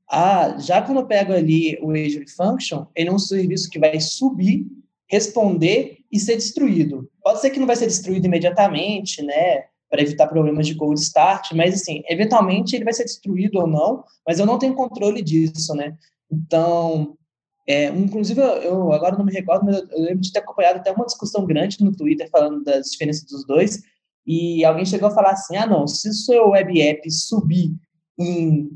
Ah, 0.10 0.58
já 0.60 0.82
quando 0.82 1.00
eu 1.00 1.06
pego 1.06 1.34
ali 1.34 1.78
o 1.82 1.92
Azure 1.92 2.30
Function, 2.30 2.86
ele 2.96 3.10
é 3.10 3.12
um 3.12 3.20
serviço 3.20 3.70
que 3.70 3.80
vai 3.80 4.00
subir, 4.00 4.66
responder 5.10 6.00
e 6.12 6.20
ser 6.20 6.36
destruído. 6.36 7.10
Pode 7.22 7.42
ser 7.42 7.50
que 7.50 7.60
não 7.60 7.68
vai 7.68 7.76
ser 7.76 7.88
destruído 7.88 8.26
imediatamente, 8.26 9.22
né, 9.22 9.64
para 9.90 10.02
evitar 10.02 10.28
problemas 10.28 10.68
de 10.68 10.76
cold 10.76 11.00
start, 11.00 11.52
mas 11.54 11.76
assim, 11.76 12.02
eventualmente 12.10 12.76
ele 12.76 12.86
vai 12.86 12.94
ser 12.94 13.06
destruído 13.06 13.60
ou 13.60 13.68
não, 13.68 14.04
mas 14.26 14.40
eu 14.40 14.46
não 14.46 14.60
tenho 14.60 14.76
controle 14.76 15.22
disso, 15.22 15.74
né? 15.74 15.96
Então, 16.32 17.18
é, 17.66 17.88
inclusive, 17.88 18.40
eu 18.40 18.92
agora 18.92 19.18
não 19.18 19.26
me 19.26 19.32
recordo, 19.32 19.66
mas 19.66 19.78
eu, 19.78 20.02
lembro 20.02 20.22
de 20.22 20.32
ter 20.32 20.40
acompanhado 20.40 20.80
até 20.80 20.92
uma 20.92 21.06
discussão 21.06 21.46
grande 21.46 21.84
no 21.84 21.96
Twitter 21.96 22.30
falando 22.30 22.64
das 22.64 22.92
diferenças 22.92 23.24
dos 23.26 23.46
dois, 23.46 23.82
e 24.26 24.64
alguém 24.66 24.86
chegou 24.86 25.08
a 25.08 25.14
falar 25.14 25.32
assim, 25.32 25.56
ah, 25.56 25.66
não, 25.66 25.88
se 25.88 26.10
o 26.10 26.14
seu 26.14 26.50
web 26.50 26.82
app 26.82 27.10
subir 27.12 27.74
em 28.20 28.70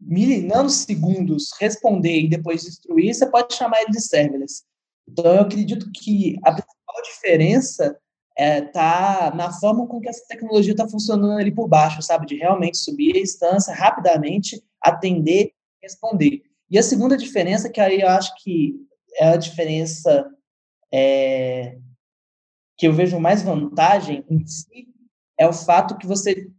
nanosegundos 0.00 1.50
responder 1.60 2.20
e 2.20 2.28
depois 2.28 2.62
destruir, 2.62 3.14
você 3.14 3.26
pode 3.26 3.54
chamar 3.54 3.82
ele 3.82 3.90
de 3.90 4.00
serverless. 4.00 4.62
Então, 5.08 5.26
eu 5.26 5.40
acredito 5.40 5.90
que 5.92 6.36
a 6.44 6.52
principal 6.52 7.02
diferença 7.02 7.98
está 8.36 8.36
é, 8.36 8.60
tá 8.60 9.32
na 9.34 9.52
forma 9.52 9.86
com 9.86 10.00
que 10.00 10.08
essa 10.08 10.24
tecnologia 10.28 10.72
está 10.72 10.88
funcionando 10.88 11.38
ali 11.38 11.50
por 11.50 11.66
baixo, 11.66 12.02
sabe? 12.02 12.26
De 12.26 12.36
realmente 12.36 12.78
subir 12.78 13.16
a 13.16 13.20
instância 13.20 13.74
rapidamente, 13.74 14.62
atender 14.80 15.52
responder. 15.82 16.42
E 16.70 16.78
a 16.78 16.82
segunda 16.82 17.16
diferença, 17.16 17.70
que 17.70 17.80
aí 17.80 18.00
eu 18.00 18.08
acho 18.08 18.34
que 18.42 18.74
é 19.18 19.28
a 19.30 19.36
diferença 19.36 20.28
é, 20.92 21.78
que 22.76 22.86
eu 22.86 22.92
vejo 22.92 23.18
mais 23.18 23.42
vantagem 23.42 24.24
em 24.28 24.46
si, 24.46 24.88
é 25.38 25.46
o 25.46 25.52
fato 25.52 25.96
que 25.96 26.06
você 26.06 26.50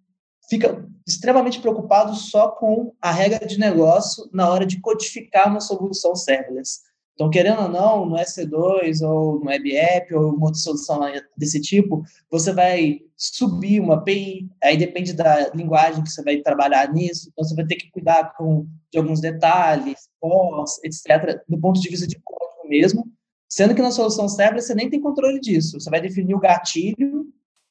fica 0.50 0.86
extremamente 1.08 1.60
preocupado 1.60 2.16
só 2.16 2.50
com 2.50 2.94
a 3.02 3.12
regra 3.12 3.46
de 3.46 3.58
negócio 3.58 4.30
na 4.34 4.50
hora 4.50 4.66
de 4.66 4.80
codificar 4.80 5.48
uma 5.50 5.62
solução 5.62 6.16
serverless. 6.16 6.80
Então, 7.14 7.30
querendo 7.30 7.64
ou 7.64 7.68
não, 7.68 8.06
no 8.06 8.16
EC2 8.16 9.06
ou 9.06 9.40
no 9.40 9.48
Web 9.48 9.76
App 9.76 10.16
ou 10.16 10.34
uma 10.34 10.46
outra 10.46 10.62
solução 10.62 11.02
desse 11.36 11.60
tipo, 11.60 12.02
você 12.32 12.54
vai 12.54 13.02
subir 13.18 13.82
uma 13.82 13.96
API, 13.96 14.50
aí 14.64 14.78
depende 14.78 15.12
da 15.12 15.50
linguagem 15.50 16.02
que 16.02 16.10
você 16.10 16.24
vai 16.24 16.38
trabalhar 16.38 16.94
nisso, 16.94 17.30
então 17.30 17.44
você 17.44 17.54
vai 17.54 17.66
ter 17.66 17.76
que 17.76 17.92
cuidar 17.92 18.34
com, 18.38 18.66
de 18.90 18.98
alguns 18.98 19.20
detalhes, 19.20 20.08
pós, 20.22 20.80
etc., 20.82 21.42
do 21.50 21.60
ponto 21.60 21.82
de 21.82 21.90
vista 21.90 22.08
de 22.08 22.18
código 22.24 22.70
mesmo, 22.70 23.06
sendo 23.50 23.76
que 23.76 23.82
na 23.82 23.92
solução 23.92 24.30
serverless 24.30 24.68
você 24.68 24.76
nem 24.76 24.90
tem 24.90 25.02
controle 25.02 25.42
disso, 25.42 25.78
você 25.78 25.90
vai 25.90 26.00
definir 26.00 26.36
o 26.36 26.40
gatilho 26.40 27.28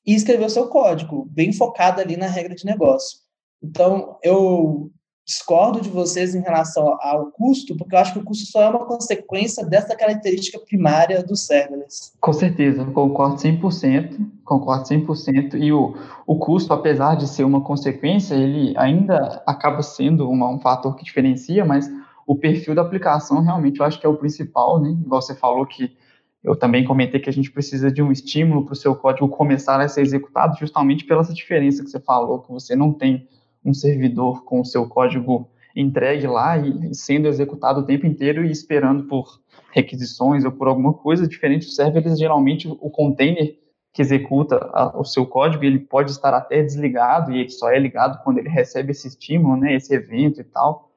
e 0.08 0.14
escrever 0.14 0.48
seu 0.48 0.68
código, 0.68 1.28
bem 1.30 1.52
focado 1.52 2.00
ali 2.00 2.16
na 2.16 2.26
regra 2.26 2.54
de 2.54 2.64
negócio. 2.64 3.18
Então, 3.62 4.16
eu 4.22 4.90
discordo 5.22 5.82
de 5.82 5.90
vocês 5.90 6.34
em 6.34 6.40
relação 6.40 6.96
ao 7.02 7.30
custo, 7.30 7.76
porque 7.76 7.94
eu 7.94 7.98
acho 7.98 8.14
que 8.14 8.18
o 8.18 8.24
custo 8.24 8.50
só 8.50 8.62
é 8.62 8.70
uma 8.70 8.86
consequência 8.86 9.66
dessa 9.66 9.94
característica 9.94 10.58
primária 10.60 11.22
do 11.22 11.36
serverless. 11.36 12.12
Com 12.22 12.32
certeza, 12.32 12.86
concordo 12.86 13.36
100%, 13.36 14.30
concordo 14.46 14.84
100%, 14.84 15.60
e 15.60 15.70
o, 15.70 15.94
o 16.26 16.38
custo, 16.38 16.72
apesar 16.72 17.14
de 17.14 17.28
ser 17.28 17.44
uma 17.44 17.60
consequência, 17.60 18.34
ele 18.34 18.72
ainda 18.78 19.42
acaba 19.46 19.82
sendo 19.82 20.26
uma, 20.30 20.48
um 20.48 20.58
fator 20.58 20.96
que 20.96 21.04
diferencia, 21.04 21.66
mas 21.66 21.86
o 22.26 22.34
perfil 22.34 22.74
da 22.74 22.80
aplicação 22.80 23.42
realmente 23.42 23.78
eu 23.78 23.84
acho 23.84 24.00
que 24.00 24.06
é 24.06 24.08
o 24.08 24.16
principal, 24.16 24.80
né? 24.80 24.88
Igual 24.88 25.20
você 25.20 25.34
falou 25.34 25.66
que 25.66 25.94
eu 26.42 26.56
também 26.56 26.84
comentei 26.84 27.20
que 27.20 27.28
a 27.28 27.32
gente 27.32 27.50
precisa 27.50 27.90
de 27.90 28.02
um 28.02 28.12
estímulo 28.12 28.64
para 28.64 28.72
o 28.72 28.76
seu 28.76 28.94
código 28.94 29.28
começar 29.28 29.80
a 29.80 29.88
ser 29.88 30.02
executado, 30.02 30.56
justamente 30.58 31.04
pela 31.04 31.20
essa 31.20 31.34
diferença 31.34 31.82
que 31.82 31.90
você 31.90 32.00
falou, 32.00 32.40
que 32.40 32.50
você 32.50 32.76
não 32.76 32.92
tem 32.92 33.28
um 33.64 33.74
servidor 33.74 34.44
com 34.44 34.60
o 34.60 34.64
seu 34.64 34.88
código 34.88 35.50
entregue 35.74 36.26
lá 36.26 36.56
e 36.58 36.94
sendo 36.94 37.28
executado 37.28 37.80
o 37.80 37.84
tempo 37.84 38.06
inteiro 38.06 38.44
e 38.44 38.50
esperando 38.50 39.04
por 39.04 39.40
requisições 39.72 40.44
ou 40.44 40.52
por 40.52 40.68
alguma 40.68 40.92
coisa 40.92 41.28
diferente 41.28 41.66
do 41.66 41.72
serverless, 41.72 42.18
geralmente 42.18 42.68
o 42.68 42.90
container 42.90 43.56
que 43.92 44.02
executa 44.02 44.56
a, 44.72 44.98
o 44.98 45.04
seu 45.04 45.26
código, 45.26 45.64
ele 45.64 45.78
pode 45.78 46.10
estar 46.10 46.34
até 46.34 46.62
desligado 46.62 47.32
e 47.32 47.40
ele 47.40 47.50
só 47.50 47.70
é 47.70 47.78
ligado 47.78 48.22
quando 48.22 48.38
ele 48.38 48.48
recebe 48.48 48.92
esse 48.92 49.08
estímulo, 49.08 49.56
né, 49.56 49.74
esse 49.74 49.94
evento 49.94 50.40
e 50.40 50.44
tal. 50.44 50.90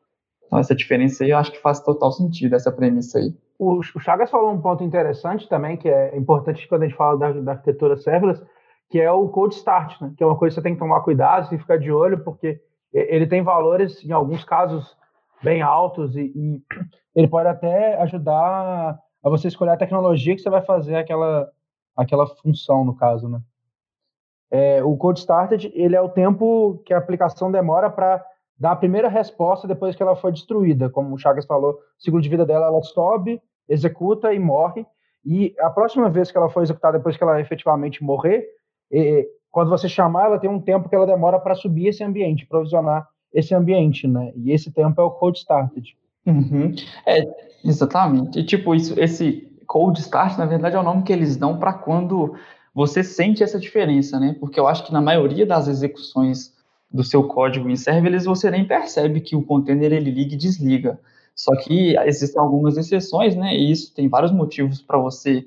Então 0.46 0.60
essa 0.60 0.76
diferença 0.76 1.24
aí 1.24 1.32
eu 1.32 1.38
acho 1.38 1.52
que 1.52 1.62
faz 1.62 1.80
total 1.80 2.12
sentido, 2.12 2.56
essa 2.56 2.72
premissa 2.72 3.20
aí. 3.20 3.34
O, 3.62 3.78
o 3.78 4.00
Chagas 4.00 4.32
falou 4.32 4.52
um 4.52 4.60
ponto 4.60 4.84
interessante 4.84 5.48
também, 5.48 5.78
que 5.78 5.88
é 5.88 6.18
importante 6.18 6.68
quando 6.68 6.82
a 6.82 6.88
gente 6.88 6.98
fala 6.98 7.16
da, 7.16 7.32
da 7.32 7.52
arquitetura 7.52 7.96
serverless, 7.96 8.44
que 8.90 9.00
é 9.00 9.12
o 9.12 9.30
cold 9.30 9.54
start, 9.54 10.02
né? 10.02 10.12
que 10.18 10.24
é 10.24 10.26
uma 10.26 10.36
coisa 10.36 10.56
que 10.56 10.60
você 10.60 10.64
tem 10.64 10.74
que 10.74 10.80
tomar 10.80 11.02
cuidado, 11.02 11.44
você 11.44 11.52
tem 11.52 11.60
que 11.60 11.64
ficar 11.64 11.78
de 11.78 11.92
olho, 11.92 12.24
porque 12.24 12.60
ele 12.92 13.28
tem 13.28 13.44
valores, 13.44 14.04
em 14.04 14.12
alguns 14.12 14.44
casos, 14.44 14.98
bem 15.44 15.62
altos 15.62 16.16
e, 16.16 16.34
e 16.36 16.64
ele 17.16 17.28
pode 17.28 17.50
até 17.50 18.02
ajudar 18.02 19.00
a 19.24 19.30
você 19.30 19.48
escolher 19.48 19.74
a 19.74 19.78
tecnologia 19.78 20.36
que 20.36 20.42
você 20.42 20.50
vai 20.50 20.64
fazer 20.64 20.96
aquela, 20.96 21.48
aquela 21.96 22.26
função, 22.26 22.84
no 22.84 22.96
caso, 22.96 23.30
né? 23.30 23.40
É, 24.50 24.84
o 24.84 24.98
cold 24.98 25.20
started, 25.20 25.72
ele 25.76 25.96
é 25.96 26.02
o 26.02 26.10
tempo 26.10 26.82
que 26.84 26.96
a 26.96 26.98
aplicação 26.98 27.52
demora 27.52 27.92
para 27.92 28.26
dar 28.58 28.72
a 28.72 28.76
primeira 28.76 29.08
resposta 29.08 29.68
depois 29.68 29.96
que 29.96 30.02
ela 30.02 30.16
foi 30.16 30.32
destruída. 30.32 30.90
Como 30.90 31.14
o 31.14 31.18
Chagas 31.18 31.46
falou, 31.46 31.74
o 31.74 31.78
ciclo 32.00 32.20
de 32.20 32.28
vida 32.28 32.44
dela, 32.44 32.66
ela 32.66 32.82
sobe, 32.82 33.40
executa 33.68 34.34
e 34.34 34.40
morre. 34.40 34.86
E 35.26 35.56
a 35.60 35.70
próxima 35.70 36.10
vez 36.10 36.32
que 36.32 36.38
ela 36.38 36.50
for 36.50 36.64
executada, 36.64 36.98
depois 36.98 37.16
que 37.16 37.24
ela 37.24 37.40
efetivamente 37.40 38.04
morrer, 38.04 38.46
quando 39.52 39.70
você 39.70 39.88
chamar, 39.88 40.26
ela 40.26 40.40
tem 40.40 40.50
um 40.50 40.60
tempo 40.60 40.90
que 40.90 40.96
ela 40.96 41.06
demora 41.06 41.40
para 41.40 41.56
subir 41.56 41.88
esse 41.88 42.04
ambiente, 42.04 42.48
provisionar 42.48 43.08
esse 43.34 43.54
ambiente, 43.54 44.08
né? 44.08 44.32
E 44.36 44.52
esse 44.52 44.72
tempo 44.72 45.00
é 45.00 45.04
o 45.04 45.12
cold 45.12 45.38
started. 45.38 45.96
Uhum. 46.26 46.74
É, 47.06 47.22
exatamente. 47.64 48.40
E, 48.40 48.44
tipo, 48.44 48.76
isso, 48.76 49.00
esse 49.00 49.50
cold 49.68 50.00
start, 50.00 50.38
na 50.38 50.46
verdade, 50.46 50.76
é 50.76 50.80
o 50.80 50.84
nome 50.84 51.04
que 51.04 51.14
eles 51.14 51.38
dão 51.38 51.58
para 51.58 51.74
quando 51.74 52.36
você 52.74 53.04
sente 53.04 53.44
essa 53.44 53.60
diferença, 53.60 54.20
né? 54.20 54.36
Porque 54.40 54.60
eu 54.60 54.68
acho 54.68 54.86
que 54.86 54.94
na 54.94 55.02
maioria 55.02 55.46
das 55.46 55.68
execuções 55.68 56.54
do 56.90 57.04
seu 57.04 57.26
código 57.26 57.70
em 57.70 57.76
serverless, 57.76 58.26
você 58.26 58.52
nem 58.52 58.66
percebe 58.66 59.22
que 59.22 59.36
o 59.36 59.44
container 59.44 59.94
ele 59.94 60.12
liga 60.12 60.34
e 60.34 60.38
desliga. 60.38 61.00
Só 61.36 61.56
que 61.56 61.98
existem 61.98 62.42
algumas 62.42 62.78
exceções, 62.78 63.36
né? 63.36 63.56
E 63.56 63.72
isso 63.72 63.94
tem 63.94 64.08
vários 64.08 64.32
motivos 64.32 64.82
para 64.82 64.98
você 64.98 65.46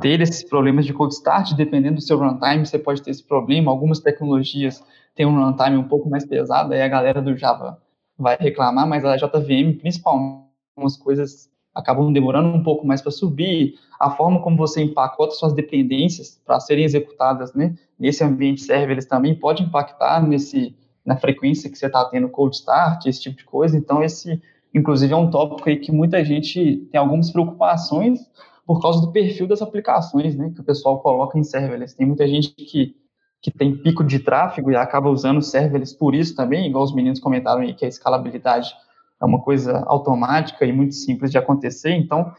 ter 0.00 0.20
esses 0.20 0.44
problemas 0.44 0.86
de 0.86 0.92
cold 0.92 1.12
start, 1.12 1.54
dependendo 1.54 1.96
do 1.96 2.00
seu 2.00 2.18
runtime, 2.18 2.64
você 2.64 2.78
pode 2.78 3.02
ter 3.02 3.10
esse 3.10 3.22
problema. 3.22 3.70
Algumas 3.70 4.00
tecnologias 4.00 4.82
têm 5.14 5.26
um 5.26 5.34
runtime 5.34 5.76
um 5.76 5.88
pouco 5.88 6.08
mais 6.08 6.24
pesado, 6.24 6.72
aí 6.72 6.80
a 6.80 6.88
galera 6.88 7.20
do 7.20 7.36
Java 7.36 7.80
vai 8.16 8.36
reclamar, 8.38 8.86
mas 8.86 9.04
a 9.04 9.16
JVM, 9.16 9.78
principalmente, 9.78 10.48
algumas 10.76 10.96
coisas 10.96 11.50
acabam 11.74 12.12
demorando 12.12 12.48
um 12.48 12.62
pouco 12.62 12.86
mais 12.86 13.00
para 13.00 13.10
subir. 13.10 13.74
A 13.98 14.10
forma 14.10 14.40
como 14.40 14.56
você 14.56 14.82
empacota 14.82 15.34
suas 15.34 15.52
dependências 15.52 16.40
para 16.44 16.60
serem 16.60 16.84
executadas 16.84 17.52
né, 17.54 17.76
nesse 17.98 18.22
ambiente 18.24 18.62
serverless 18.62 19.08
também 19.08 19.34
pode 19.34 19.62
impactar 19.62 20.24
nesse, 20.26 20.76
na 21.04 21.16
frequência 21.16 21.70
que 21.70 21.78
você 21.78 21.86
está 21.86 22.04
tendo 22.04 22.28
cold 22.28 22.54
start, 22.54 23.06
esse 23.06 23.22
tipo 23.22 23.36
de 23.36 23.44
coisa. 23.44 23.76
Então, 23.76 24.02
esse, 24.02 24.40
inclusive, 24.74 25.12
é 25.12 25.16
um 25.16 25.30
tópico 25.30 25.68
aí 25.68 25.76
que 25.76 25.92
muita 25.92 26.24
gente 26.24 26.88
tem 26.90 27.00
algumas 27.00 27.30
preocupações 27.30 28.20
por 28.66 28.82
causa 28.82 29.00
do 29.00 29.10
perfil 29.10 29.46
das 29.46 29.62
aplicações, 29.62 30.36
né, 30.36 30.52
que 30.54 30.60
o 30.60 30.64
pessoal 30.64 31.00
coloca 31.00 31.38
em 31.38 31.42
serverless. 31.42 31.96
Tem 31.96 32.06
muita 32.06 32.28
gente 32.28 32.50
que, 32.50 32.94
que 33.40 33.50
tem 33.50 33.74
pico 33.74 34.04
de 34.04 34.18
tráfego 34.18 34.70
e 34.70 34.76
acaba 34.76 35.08
usando 35.08 35.40
serverless 35.40 35.96
por 35.96 36.14
isso 36.14 36.36
também, 36.36 36.66
igual 36.66 36.84
os 36.84 36.94
meninos 36.94 37.18
comentaram 37.18 37.62
aí, 37.62 37.72
que 37.72 37.86
a 37.86 37.88
escalabilidade 37.88 38.74
é 39.20 39.24
uma 39.24 39.40
coisa 39.40 39.84
automática 39.86 40.66
e 40.66 40.72
muito 40.72 40.94
simples 40.94 41.30
de 41.30 41.38
acontecer, 41.38 41.92
então, 41.92 42.30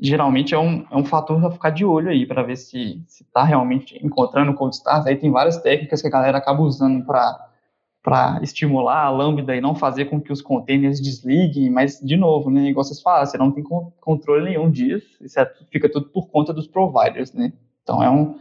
geralmente 0.00 0.54
é 0.54 0.58
um, 0.58 0.86
é 0.90 0.96
um 0.96 1.04
fator 1.04 1.44
a 1.44 1.50
ficar 1.50 1.70
de 1.70 1.84
olho 1.84 2.08
aí, 2.08 2.24
para 2.24 2.44
ver 2.44 2.56
se 2.56 3.04
está 3.08 3.42
realmente 3.42 3.98
encontrando 4.04 4.54
cold 4.54 4.76
stars, 4.76 5.06
aí 5.06 5.16
tem 5.16 5.30
várias 5.30 5.60
técnicas 5.60 6.00
que 6.00 6.06
a 6.06 6.10
galera 6.10 6.38
acaba 6.38 6.62
usando 6.62 7.04
para 7.04 7.48
para 8.04 8.38
estimular 8.42 9.06
a 9.06 9.10
lambda 9.10 9.56
e 9.56 9.62
não 9.62 9.74
fazer 9.74 10.04
com 10.04 10.20
que 10.20 10.30
os 10.30 10.42
containers 10.42 11.00
desliguem, 11.00 11.70
mas, 11.70 11.98
de 11.98 12.18
novo, 12.18 12.50
né, 12.50 12.68
igual 12.68 12.84
vocês 12.84 13.02
você 13.02 13.38
não 13.38 13.50
tem 13.50 13.64
controle 13.98 14.44
nenhum 14.44 14.70
disso, 14.70 15.24
isso 15.24 15.40
é, 15.40 15.50
fica 15.72 15.90
tudo 15.90 16.10
por 16.10 16.28
conta 16.28 16.52
dos 16.52 16.68
providers, 16.68 17.32
né? 17.32 17.50
Então 17.82 18.02
é 18.02 18.10
um, 18.10 18.38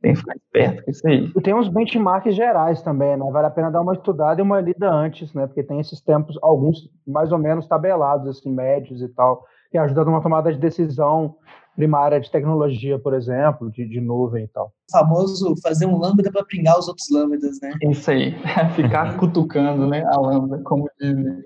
tem 0.00 0.14
que 0.14 0.20
ficar 0.20 0.34
esperto 0.36 0.84
com 0.84 0.90
isso 0.90 1.06
aí. 1.06 1.30
E 1.36 1.40
tem 1.42 1.54
uns 1.54 1.68
benchmarks 1.68 2.34
gerais 2.34 2.80
também, 2.80 3.14
né? 3.14 3.30
Vale 3.30 3.46
a 3.46 3.50
pena 3.50 3.70
dar 3.70 3.82
uma 3.82 3.92
estudada 3.92 4.40
e 4.40 4.42
uma 4.42 4.58
lida 4.58 4.90
antes, 4.90 5.34
né? 5.34 5.46
Porque 5.46 5.62
tem 5.62 5.80
esses 5.80 6.00
tempos, 6.00 6.38
alguns 6.40 6.90
mais 7.06 7.30
ou 7.30 7.38
menos 7.38 7.66
tabelados, 7.66 8.26
assim, 8.26 8.50
médios 8.50 9.02
e 9.02 9.08
tal, 9.08 9.44
que 9.74 9.78
ajudam 9.78 10.04
numa 10.04 10.22
tomada 10.22 10.52
de 10.52 10.60
decisão 10.60 11.34
primária 11.74 12.20
de 12.20 12.30
tecnologia, 12.30 12.96
por 12.96 13.12
exemplo, 13.12 13.72
de, 13.72 13.84
de 13.84 14.00
nuvem 14.00 14.44
e 14.44 14.46
tal. 14.46 14.72
O 14.88 14.92
famoso 14.96 15.52
fazer 15.60 15.86
um 15.86 15.98
lambda 15.98 16.30
para 16.30 16.44
pringar 16.44 16.78
os 16.78 16.86
outros 16.86 17.10
lambdas, 17.10 17.58
né? 17.60 17.74
Isso 17.82 18.08
aí, 18.08 18.36
ficar 18.76 19.18
cutucando, 19.18 19.88
né, 19.88 20.04
a 20.04 20.16
lambda, 20.20 20.62
como 20.62 20.88
dizem. 21.00 21.42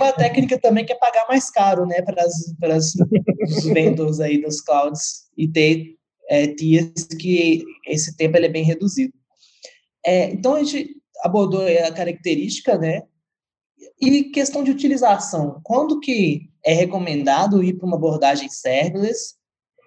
Uma 0.00 0.10
técnica 0.12 0.58
também 0.58 0.86
que 0.86 0.92
é 0.94 0.96
pagar 0.96 1.26
mais 1.28 1.50
caro, 1.50 1.84
né, 1.84 2.00
para 2.00 2.24
os 2.26 3.64
vendors 3.66 4.20
aí 4.20 4.40
dos 4.40 4.62
clouds 4.62 5.26
e 5.36 5.46
ter 5.46 5.96
é, 6.30 6.46
tiers 6.46 7.04
que 7.20 7.62
esse 7.86 8.16
tempo 8.16 8.38
ele 8.38 8.46
é 8.46 8.50
bem 8.50 8.64
reduzido. 8.64 9.12
É, 10.02 10.30
então 10.30 10.54
a 10.54 10.62
gente 10.62 10.96
abordou 11.22 11.60
a 11.60 11.92
característica, 11.92 12.78
né, 12.78 13.02
e 14.00 14.24
questão 14.24 14.64
de 14.64 14.70
utilização. 14.70 15.60
Quando 15.62 16.00
que 16.00 16.48
é 16.66 16.74
recomendado 16.74 17.62
ir 17.62 17.74
para 17.74 17.86
uma 17.86 17.96
abordagem 17.96 18.48
serverless 18.48 19.36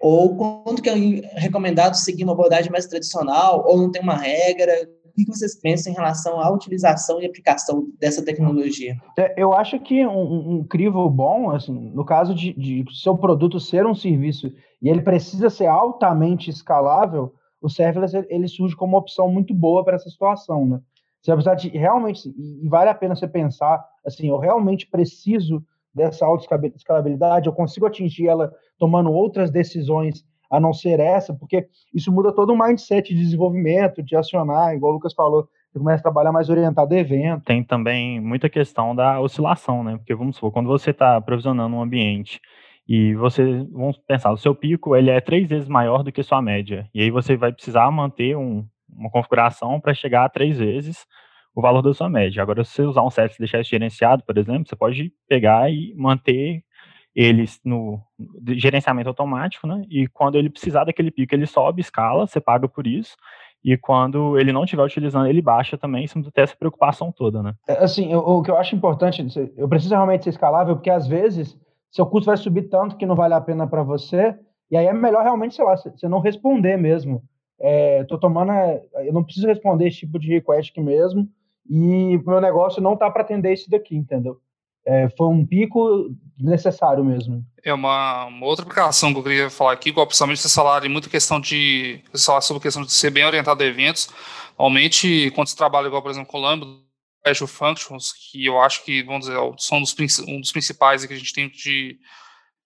ou 0.00 0.34
quando 0.64 0.80
que 0.80 0.88
é 0.88 0.94
recomendado 1.38 1.94
seguir 1.94 2.24
uma 2.24 2.32
abordagem 2.32 2.72
mais 2.72 2.86
tradicional, 2.86 3.64
ou 3.66 3.76
não 3.76 3.90
tem 3.90 4.00
uma 4.00 4.16
regra? 4.16 4.72
O 5.04 5.12
que 5.12 5.26
vocês 5.26 5.60
pensam 5.60 5.92
em 5.92 5.94
relação 5.94 6.40
à 6.40 6.50
utilização 6.50 7.20
e 7.20 7.26
aplicação 7.26 7.86
dessa 8.00 8.24
tecnologia? 8.24 8.96
É, 9.18 9.34
eu 9.36 9.52
acho 9.52 9.78
que 9.78 10.06
um, 10.06 10.56
um 10.56 10.64
crivo 10.64 11.08
bom, 11.10 11.50
assim, 11.50 11.90
no 11.90 12.04
caso 12.04 12.34
de, 12.34 12.54
de 12.54 12.84
seu 13.02 13.18
produto 13.18 13.60
ser 13.60 13.84
um 13.84 13.94
serviço 13.94 14.50
e 14.80 14.88
ele 14.88 15.02
precisa 15.02 15.50
ser 15.50 15.66
altamente 15.66 16.48
escalável, 16.48 17.34
o 17.60 17.68
serverless 17.68 18.16
ele 18.30 18.48
surge 18.48 18.74
como 18.74 18.94
uma 18.94 19.00
opção 19.00 19.30
muito 19.30 19.52
boa 19.52 19.84
para 19.84 19.96
essa 19.96 20.08
situação, 20.08 20.66
né? 20.66 20.80
Você 21.20 21.32
precisa 21.34 21.54
de 21.54 21.68
realmente, 21.68 22.26
e 22.26 22.66
vale 22.66 22.88
a 22.88 22.94
pena 22.94 23.14
você 23.14 23.28
pensar, 23.28 23.84
assim, 24.06 24.30
eu 24.30 24.38
realmente 24.38 24.86
preciso 24.86 25.62
dessa 25.94 26.24
autoescalabilidade, 26.24 27.46
eu 27.46 27.52
consigo 27.52 27.86
atingir 27.86 28.28
ela 28.28 28.52
tomando 28.78 29.12
outras 29.12 29.50
decisões 29.50 30.24
a 30.50 30.58
não 30.58 30.72
ser 30.72 30.98
essa, 30.98 31.32
porque 31.32 31.68
isso 31.94 32.10
muda 32.10 32.32
todo 32.32 32.52
o 32.52 32.58
mindset 32.58 33.14
de 33.14 33.20
desenvolvimento, 33.20 34.02
de 34.02 34.16
acionar, 34.16 34.74
igual 34.74 34.92
o 34.92 34.94
Lucas 34.96 35.14
falou, 35.14 35.48
você 35.70 35.78
começa 35.78 36.00
a 36.00 36.02
trabalhar 36.02 36.32
mais 36.32 36.50
orientado 36.50 36.92
a 36.92 36.98
evento. 36.98 37.44
Tem 37.44 37.62
também 37.62 38.20
muita 38.20 38.48
questão 38.48 38.94
da 38.94 39.20
oscilação, 39.20 39.84
né? 39.84 39.96
Porque 39.96 40.14
vamos 40.14 40.34
supor, 40.34 40.50
quando 40.50 40.66
você 40.66 40.90
está 40.90 41.20
provisionando 41.20 41.76
um 41.76 41.82
ambiente 41.82 42.40
e 42.88 43.14
você, 43.14 43.64
vamos 43.70 43.96
pensar, 43.98 44.32
o 44.32 44.36
seu 44.36 44.52
pico 44.52 44.96
ele 44.96 45.10
é 45.10 45.20
três 45.20 45.48
vezes 45.48 45.68
maior 45.68 46.02
do 46.02 46.10
que 46.10 46.24
sua 46.24 46.42
média, 46.42 46.88
e 46.92 47.00
aí 47.00 47.10
você 47.10 47.36
vai 47.36 47.52
precisar 47.52 47.88
manter 47.92 48.36
um, 48.36 48.66
uma 48.92 49.10
configuração 49.10 49.80
para 49.80 49.94
chegar 49.94 50.24
a 50.24 50.28
três 50.28 50.58
vezes 50.58 51.06
o 51.54 51.60
valor 51.60 51.82
da 51.82 51.92
sua 51.92 52.08
média. 52.08 52.42
Agora, 52.42 52.64
se 52.64 52.72
você 52.72 52.82
usar 52.82 53.02
um 53.02 53.10
set 53.10 53.34
e 53.34 53.38
deixar 53.38 53.60
isso 53.60 53.70
gerenciado, 53.70 54.24
por 54.24 54.38
exemplo, 54.38 54.68
você 54.68 54.76
pode 54.76 55.12
pegar 55.28 55.70
e 55.70 55.94
manter 55.96 56.62
eles 57.14 57.60
no 57.64 58.00
gerenciamento 58.48 59.08
automático, 59.08 59.66
né? 59.66 59.82
E 59.90 60.06
quando 60.08 60.36
ele 60.36 60.48
precisar 60.48 60.84
daquele 60.84 61.10
pico, 61.10 61.34
ele 61.34 61.46
sobe, 61.46 61.80
escala, 61.80 62.26
você 62.26 62.40
paga 62.40 62.68
por 62.68 62.86
isso. 62.86 63.16
E 63.62 63.76
quando 63.76 64.38
ele 64.38 64.52
não 64.52 64.64
estiver 64.64 64.82
utilizando, 64.82 65.26
ele 65.26 65.42
baixa 65.42 65.76
também, 65.76 66.06
sem 66.06 66.22
ter 66.22 66.42
essa 66.42 66.56
preocupação 66.56 67.12
toda, 67.12 67.42
né? 67.42 67.54
É, 67.68 67.84
assim, 67.84 68.10
eu, 68.10 68.20
o 68.20 68.42
que 68.42 68.50
eu 68.50 68.56
acho 68.56 68.74
importante, 68.74 69.26
eu 69.56 69.68
preciso 69.68 69.94
realmente 69.94 70.24
ser 70.24 70.30
escalável, 70.30 70.76
porque 70.76 70.88
às 70.88 71.06
vezes 71.06 71.58
seu 71.90 72.06
custo 72.06 72.26
vai 72.26 72.36
subir 72.36 72.68
tanto 72.68 72.96
que 72.96 73.04
não 73.04 73.16
vale 73.16 73.34
a 73.34 73.40
pena 73.40 73.66
para 73.66 73.82
você, 73.82 74.34
e 74.70 74.76
aí 74.76 74.86
é 74.86 74.92
melhor 74.92 75.24
realmente, 75.24 75.56
sei 75.56 75.64
lá, 75.64 75.76
você 75.76 76.08
não 76.08 76.20
responder 76.20 76.76
mesmo. 76.76 77.22
É, 77.60 78.04
tô 78.04 78.16
tomando, 78.16 78.52
eu 79.04 79.12
não 79.12 79.24
preciso 79.24 79.46
responder 79.46 79.88
esse 79.88 79.98
tipo 79.98 80.18
de 80.18 80.28
request 80.28 80.70
aqui 80.70 80.80
mesmo, 80.80 81.28
e 81.70 82.16
o 82.16 82.24
meu 82.26 82.40
negócio 82.40 82.82
não 82.82 82.96
tá 82.96 83.08
para 83.08 83.22
atender 83.22 83.52
isso 83.52 83.70
daqui, 83.70 83.94
entendeu? 83.96 84.40
É, 84.84 85.08
foi 85.10 85.28
um 85.28 85.46
pico 85.46 86.10
necessário 86.36 87.04
mesmo. 87.04 87.44
É 87.62 87.72
uma, 87.72 88.24
uma, 88.24 88.46
outra 88.46 88.64
aplicação 88.64 89.12
que 89.12 89.20
eu 89.20 89.22
queria 89.22 89.50
falar 89.50 89.72
aqui, 89.72 89.90
igual 89.90 90.04
principalmente 90.04 90.40
vocês 90.40 90.54
falaram 90.54 90.90
muito 90.90 91.08
questão 91.08 91.38
de 91.38 92.02
falaram 92.26 92.42
sobre 92.42 92.58
a 92.58 92.62
questão 92.62 92.82
de 92.82 92.92
ser 92.92 93.10
bem 93.10 93.24
orientado 93.24 93.62
a 93.62 93.66
eventos. 93.66 94.08
Normalmente, 94.58 95.30
quando 95.34 95.48
você 95.48 95.56
trabalha 95.56 95.86
igual, 95.86 96.02
por 96.02 96.10
exemplo, 96.10 96.28
com 96.28 96.40
Lambda, 96.40 96.66
Azure 97.24 97.48
Functions, 97.48 98.12
que 98.12 98.44
eu 98.44 98.60
acho 98.60 98.84
que, 98.84 99.02
vamos 99.02 99.26
dizer, 99.26 99.38
são 99.58 99.80
dos, 99.80 99.94
um 100.26 100.40
dos 100.40 100.50
principais 100.50 101.04
que 101.04 101.12
a 101.12 101.16
gente 101.16 101.32
tem 101.32 101.48
de, 101.48 101.98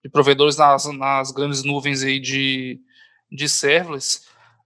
de 0.03 0.11
provedores 0.11 0.57
nas, 0.57 0.87
nas, 0.87 1.31
grandes 1.31 1.63
nuvens 1.63 2.03
aí 2.03 2.19
de, 2.19 2.81
de 3.31 3.49
serverless, 3.49 4.23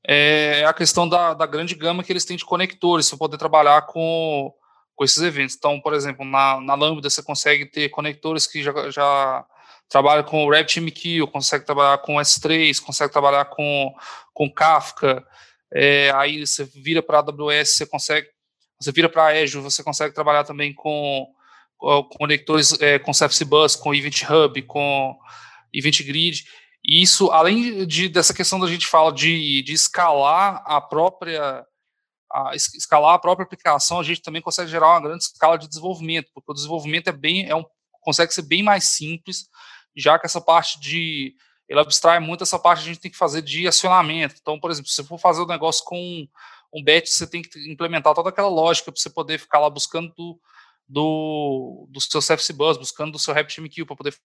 é 0.07 0.64
a 0.64 0.73
questão 0.73 1.09
da, 1.09 1.35
da 1.35 1.47
grande 1.47 1.75
gama 1.75 2.02
que 2.02 2.12
eles 2.12 2.25
têm 2.25 2.37
de 2.37 2.45
conectores, 2.45 3.09
para 3.09 3.19
poder 3.19 3.38
trabalhar 3.38 3.83
com 3.83 4.52
com 4.99 5.05
esses 5.05 5.23
eventos. 5.23 5.55
Então, 5.57 5.81
por 5.81 5.95
exemplo, 5.95 6.25
na, 6.25 6.61
na 6.61 6.75
Lambda 6.75 7.09
você 7.09 7.23
consegue 7.23 7.64
ter 7.64 7.88
conectores 7.88 8.49
que 8.49 8.64
já, 8.64 8.90
já 8.90 9.47
trabalham 9.88 10.25
com 10.25 10.45
o 10.45 10.50
RabbitMQ, 10.50 11.25
consegue 11.28 11.64
trabalhar 11.64 11.99
com 11.99 12.17
S3, 12.17 12.81
consegue 12.83 13.12
trabalhar 13.12 13.45
com, 13.45 13.95
com 14.35 14.52
Kafka, 14.52 15.25
é, 15.73 16.11
aí 16.17 16.45
você 16.45 16.64
vira 16.64 17.00
para 17.00 17.21
AWS, 17.21 17.76
você 17.76 17.87
consegue, 17.87 18.26
você 18.81 18.90
vira 18.90 19.09
para 19.09 19.40
Azure, 19.40 19.62
você 19.62 19.85
consegue 19.85 20.12
trabalhar 20.12 20.43
também 20.43 20.75
com, 20.75 21.28
com 21.76 22.02
conectores 22.19 22.81
é, 22.81 22.99
com 22.99 23.12
CFC 23.12 23.45
Bus, 23.45 23.76
com 23.76 23.95
Event 23.95 24.25
Hub, 24.28 24.61
com 24.62 25.17
Event 25.73 26.02
Grid. 26.02 26.45
E 26.88 27.02
isso, 27.02 27.30
além 27.30 27.87
de, 27.87 28.09
dessa 28.09 28.33
questão 28.33 28.59
da 28.59 28.66
gente 28.66 28.87
fala 28.87 29.12
de, 29.12 29.62
de 29.62 29.73
escalar 29.75 30.62
a 30.64 30.80
própria 30.80 31.66
a 32.30 32.54
escalar 32.54 33.14
a 33.14 33.18
própria 33.18 33.45
aplicação, 33.45 34.00
a 34.00 34.02
gente 34.02 34.23
também 34.23 34.42
consegue 34.42 34.71
gerar 34.71 34.88
uma 34.88 35.00
grande 35.00 35.25
escala 35.25 35.59
de 35.59 35.66
desenvolvimento, 35.68 36.30
porque 36.35 36.50
o 36.50 36.54
desenvolvimento 36.54 37.09
é 37.09 37.12
bem, 37.12 37.49
é 37.49 37.54
um, 37.54 37.64
consegue 38.00 38.33
ser 38.33 38.42
bem 38.42 38.62
mais 38.62 38.85
simples, 38.85 39.49
já 39.97 40.18
que 40.18 40.26
essa 40.26 40.40
parte 40.40 40.78
de 40.78 41.35
ele 41.68 41.80
abstrai 41.80 42.18
muito 42.21 42.42
essa 42.42 42.59
parte 42.59 42.83
que 42.83 42.90
a 42.90 42.92
gente 42.92 43.00
tem 43.02 43.11
que 43.11 43.16
fazer 43.16 43.42
de 43.42 43.68
acionamento. 43.68 44.37
Então, 44.40 44.59
por 44.59 44.71
exemplo, 44.71 44.88
se 44.88 44.97
você 44.97 45.04
for 45.04 45.18
fazer 45.18 45.42
um 45.42 45.47
negócio 45.47 45.85
com 45.85 46.26
um 46.73 46.83
batch, 46.83 47.09
você 47.09 47.26
tem 47.26 47.42
que 47.42 47.71
implementar 47.71 48.14
toda 48.14 48.30
aquela 48.30 48.49
lógica 48.49 48.90
para 48.90 49.00
você 49.00 49.11
poder 49.11 49.38
ficar 49.38 49.59
lá 49.59 49.68
buscando 49.68 50.12
do, 50.14 50.40
do, 50.88 51.87
do 51.90 52.00
seu 52.00 52.21
CFC 52.21 52.54
Bus, 52.54 52.78
buscando 52.78 53.12
do 53.12 53.18
seu 53.18 53.35
RabbitMQ 53.35 53.85
para 53.85 53.97
poder 53.97 54.16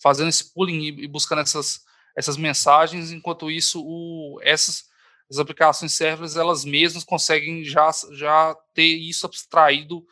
fazendo 0.00 0.28
esse 0.28 0.52
pooling 0.52 0.84
e 0.84 1.08
buscando 1.08 1.40
essas, 1.40 1.80
essas 2.16 2.36
mensagens, 2.36 3.12
enquanto 3.12 3.50
isso, 3.50 3.82
o, 3.84 4.40
essas 4.42 4.84
as 5.30 5.38
aplicações 5.38 5.92
serverless 5.92 6.38
elas 6.38 6.64
mesmas 6.64 7.04
conseguem 7.04 7.64
já, 7.64 7.90
já 8.12 8.56
ter 8.72 8.86
isso 8.86 9.26
abstraído 9.26 10.04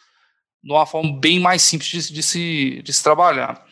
de 0.63 0.73
uma 0.73 0.87
forma 0.87 1.19
bem 1.21 1.39
mais 1.39 1.63
simples 1.63 2.09
de, 2.09 2.15
de, 2.15 2.23
se, 2.23 2.83
de 2.83 2.93
se 2.93 3.03
trabalhar. 3.03 3.65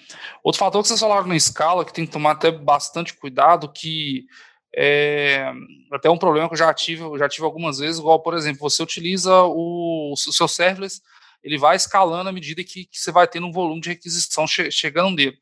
Outro 0.43 0.59
fator 0.59 0.83
que 0.83 0.89
vocês 0.89 1.01
falaram 1.01 1.27
na 1.27 1.37
escala, 1.37 1.85
que 1.85 1.93
tem 1.93 2.05
que 2.05 2.13
tomar 2.13 2.33
até 2.33 2.51
bastante 2.51 3.15
cuidado, 3.15 3.73
que 3.73 4.27
é 4.75 5.53
até 5.91 6.09
um 6.11 6.19
problema 6.19 6.49
que 6.49 6.55
eu 6.55 6.59
já 6.59 6.73
tive, 6.73 7.03
eu 7.03 7.19
já 7.19 7.29
tive 7.29 7.45
algumas 7.45 7.79
vezes, 7.79 7.99
igual, 7.99 8.23
por 8.23 8.35
exemplo, 8.35 8.61
você 8.61 8.83
utiliza 8.83 9.43
o, 9.43 10.13
o 10.13 10.17
seu 10.17 10.47
serverless, 10.47 11.01
ele 11.43 11.59
vai 11.59 11.77
escalando 11.77 12.29
à 12.29 12.33
medida 12.33 12.63
que, 12.63 12.85
que 12.85 12.99
você 12.99 13.11
vai 13.11 13.27
tendo 13.27 13.47
um 13.47 13.53
volume 13.53 13.81
de 13.81 13.89
requisição 13.89 14.47
che, 14.47 14.71
chegando 14.71 15.17
nele. 15.17 15.39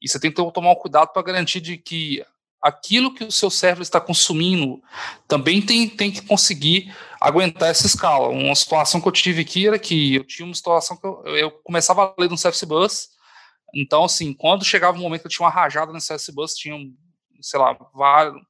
E 0.00 0.08
você 0.08 0.18
tem 0.18 0.32
que 0.32 0.52
tomar 0.52 0.72
um 0.72 0.76
cuidado 0.76 1.12
para 1.12 1.22
garantir 1.22 1.60
de 1.60 1.76
que 1.76 2.24
aquilo 2.62 3.12
que 3.12 3.24
o 3.24 3.32
seu 3.32 3.50
server 3.50 3.82
está 3.82 4.00
consumindo 4.00 4.80
também 5.26 5.60
tem, 5.60 5.88
tem 5.88 6.10
que 6.10 6.22
conseguir 6.22 6.94
aguentar 7.20 7.70
essa 7.70 7.86
escala. 7.86 8.28
Uma 8.28 8.54
situação 8.54 9.00
que 9.00 9.08
eu 9.08 9.12
tive 9.12 9.42
aqui 9.42 9.66
era 9.66 9.78
que 9.78 10.14
eu 10.14 10.24
tinha 10.24 10.46
uma 10.46 10.54
situação 10.54 10.96
que 10.96 11.06
eu, 11.06 11.22
eu 11.36 11.50
começava 11.50 12.04
a 12.04 12.14
ler 12.20 12.30
no 12.30 12.36
CFC 12.36 12.64
Bus, 12.64 13.08
então, 13.74 14.04
assim, 14.04 14.34
quando 14.34 14.64
chegava 14.64 14.96
o 14.96 15.00
um 15.00 15.02
momento 15.02 15.22
que 15.22 15.26
eu 15.26 15.30
tinha 15.30 15.46
uma 15.46 15.52
rajada 15.52 15.92
no 15.92 15.98
CFC 15.98 16.30
Bus, 16.32 16.54
tinham, 16.54 16.92
sei 17.40 17.58
lá, 17.58 17.72
vários, 17.94 18.40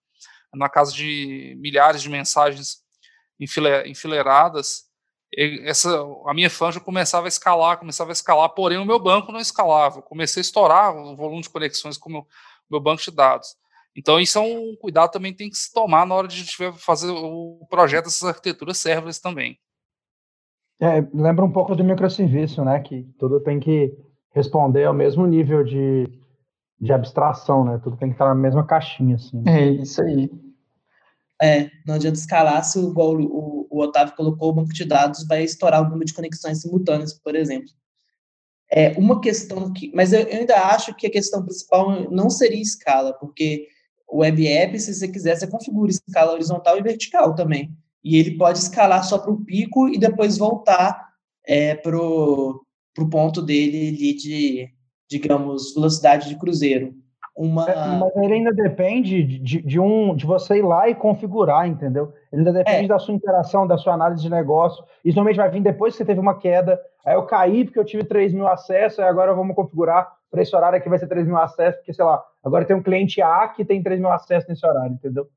na 0.52 0.68
casa 0.68 0.92
de 0.92 1.54
milhares 1.58 2.02
de 2.02 2.10
mensagens 2.10 2.82
enfileiradas, 3.86 4.84
essa, 5.64 5.98
a 6.26 6.34
minha 6.34 6.48
já 6.48 6.78
começava 6.78 7.26
a 7.26 7.28
escalar, 7.28 7.78
começava 7.78 8.10
a 8.10 8.12
escalar, 8.12 8.50
porém 8.50 8.78
o 8.78 8.84
meu 8.84 8.98
banco 8.98 9.32
não 9.32 9.40
escalava. 9.40 10.02
comecei 10.02 10.40
a 10.40 10.42
estourar 10.42 10.94
o 10.94 11.16
volume 11.16 11.40
de 11.40 11.48
conexões 11.48 11.96
com 11.96 12.10
o 12.10 12.12
meu, 12.12 12.28
meu 12.70 12.80
banco 12.80 13.02
de 13.02 13.10
dados. 13.10 13.56
Então, 13.96 14.18
isso 14.18 14.38
é 14.38 14.40
um 14.40 14.74
cuidado 14.76 15.10
também 15.10 15.34
tem 15.34 15.50
que 15.50 15.56
se 15.56 15.72
tomar 15.72 16.06
na 16.06 16.14
hora 16.14 16.28
de 16.28 16.34
a 16.34 16.38
gente 16.38 16.56
fazer 16.78 17.10
o 17.10 17.66
projeto 17.68 18.06
dessas 18.06 18.26
arquiteturas 18.26 18.78
serverless 18.78 19.20
também. 19.20 19.58
É, 20.80 21.00
lembra 21.14 21.44
um 21.44 21.52
pouco 21.52 21.76
do 21.76 21.84
microserviço, 21.84 22.64
né? 22.64 22.80
Que 22.80 23.04
tudo 23.18 23.40
tem 23.40 23.60
que 23.60 23.96
responder 24.34 24.84
ao 24.84 24.94
mesmo 24.94 25.26
nível 25.26 25.62
de, 25.62 26.08
de 26.80 26.92
abstração, 26.92 27.64
né? 27.64 27.80
Tudo 27.84 27.96
tem 27.96 28.08
que 28.08 28.14
estar 28.14 28.26
na 28.26 28.34
mesma 28.34 28.66
caixinha, 28.66 29.16
assim. 29.16 29.42
É 29.46 29.68
isso 29.68 30.02
aí. 30.02 30.30
É, 31.40 31.70
não 31.86 31.96
adianta 31.96 32.18
escalar 32.18 32.64
se 32.64 32.78
o, 32.78 32.92
o, 32.96 33.66
o 33.70 33.80
Otávio 33.80 34.14
colocou 34.14 34.50
o 34.50 34.52
banco 34.52 34.72
de 34.72 34.84
dados, 34.84 35.26
vai 35.26 35.42
estourar 35.42 35.82
o 35.82 35.84
número 35.84 36.04
de 36.04 36.14
conexões 36.14 36.60
simultâneas, 36.60 37.14
por 37.14 37.34
exemplo. 37.34 37.68
É 38.70 38.92
uma 38.98 39.20
questão 39.20 39.72
que, 39.72 39.92
mas 39.94 40.12
eu, 40.12 40.20
eu 40.20 40.40
ainda 40.40 40.56
acho 40.66 40.94
que 40.94 41.06
a 41.06 41.10
questão 41.10 41.44
principal 41.44 42.10
não 42.10 42.30
seria 42.30 42.62
escala, 42.62 43.12
porque 43.12 43.68
web 44.12 44.46
app, 44.46 44.78
se 44.78 44.94
você 44.94 45.08
quiser, 45.08 45.36
você 45.36 45.46
configura 45.46 45.90
escala 45.90 46.32
horizontal 46.32 46.76
e 46.78 46.82
vertical 46.82 47.34
também. 47.34 47.70
E 48.04 48.16
ele 48.16 48.36
pode 48.36 48.58
escalar 48.58 49.04
só 49.04 49.18
para 49.18 49.32
o 49.32 49.44
pico 49.44 49.88
e 49.88 49.98
depois 49.98 50.36
voltar 50.36 51.08
é, 51.46 51.74
para 51.74 51.96
o 51.96 52.64
ponto 53.10 53.40
dele 53.40 53.88
ali 53.88 54.14
de, 54.14 54.68
digamos, 55.08 55.74
velocidade 55.74 56.28
de 56.28 56.36
cruzeiro. 56.36 56.94
Uma... 57.34 57.70
É, 57.70 57.98
mas 57.98 58.16
ele 58.16 58.34
ainda 58.34 58.52
depende 58.52 59.38
de, 59.38 59.62
de, 59.62 59.80
um, 59.80 60.14
de 60.14 60.26
você 60.26 60.58
ir 60.58 60.62
lá 60.62 60.88
e 60.88 60.94
configurar, 60.94 61.66
entendeu? 61.66 62.12
Ele 62.30 62.40
ainda 62.40 62.52
depende 62.52 62.84
é. 62.84 62.88
da 62.88 62.98
sua 62.98 63.14
interação, 63.14 63.66
da 63.66 63.78
sua 63.78 63.94
análise 63.94 64.22
de 64.22 64.28
negócio. 64.28 64.84
Isso 65.04 65.16
normalmente 65.16 65.38
vai 65.38 65.50
vir 65.50 65.62
depois 65.62 65.94
que 65.94 65.98
você 65.98 66.04
teve 66.04 66.20
uma 66.20 66.38
queda. 66.38 66.78
Aí 67.06 67.14
eu 67.14 67.24
caí 67.24 67.64
porque 67.64 67.78
eu 67.78 67.84
tive 67.84 68.04
3 68.04 68.34
mil 68.34 68.46
acessos, 68.46 68.98
e 68.98 69.02
agora 69.02 69.34
vamos 69.34 69.56
configurar 69.56 70.12
para 70.32 70.40
esse 70.40 70.56
horário 70.56 70.78
aqui 70.78 70.88
vai 70.88 70.98
ser 70.98 71.06
3 71.06 71.26
mil 71.26 71.36
acessos, 71.36 71.76
porque, 71.76 71.92
sei 71.92 72.04
lá, 72.04 72.24
agora 72.42 72.64
tem 72.64 72.74
um 72.74 72.82
cliente 72.82 73.20
A 73.20 73.48
que 73.48 73.66
tem 73.66 73.82
3 73.82 74.00
mil 74.00 74.10
acessos 74.10 74.48
nesse 74.48 74.66
horário, 74.66 74.94
entendeu? 74.94 75.28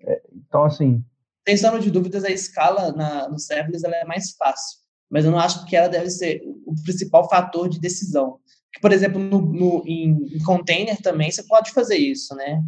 É, 0.00 0.22
então, 0.32 0.64
assim... 0.64 1.04
Sem 1.46 1.56
sombra 1.56 1.80
de 1.80 1.90
dúvidas, 1.90 2.24
a 2.24 2.30
escala 2.30 2.92
na, 2.92 3.28
no 3.28 3.38
serverless 3.38 3.84
é 3.84 4.04
mais 4.04 4.36
fácil, 4.36 4.78
mas 5.10 5.24
eu 5.24 5.32
não 5.32 5.38
acho 5.38 5.64
que 5.66 5.76
ela 5.76 5.88
deve 5.88 6.10
ser 6.10 6.42
o 6.64 6.74
principal 6.84 7.28
fator 7.28 7.68
de 7.68 7.80
decisão. 7.80 8.38
Por 8.80 8.92
exemplo, 8.92 9.20
no, 9.20 9.40
no 9.40 9.82
em, 9.86 10.36
em, 10.36 10.42
container 10.44 11.00
também 11.00 11.30
você 11.30 11.44
pode 11.44 11.72
fazer 11.72 11.96
isso, 11.96 12.34
né? 12.34 12.62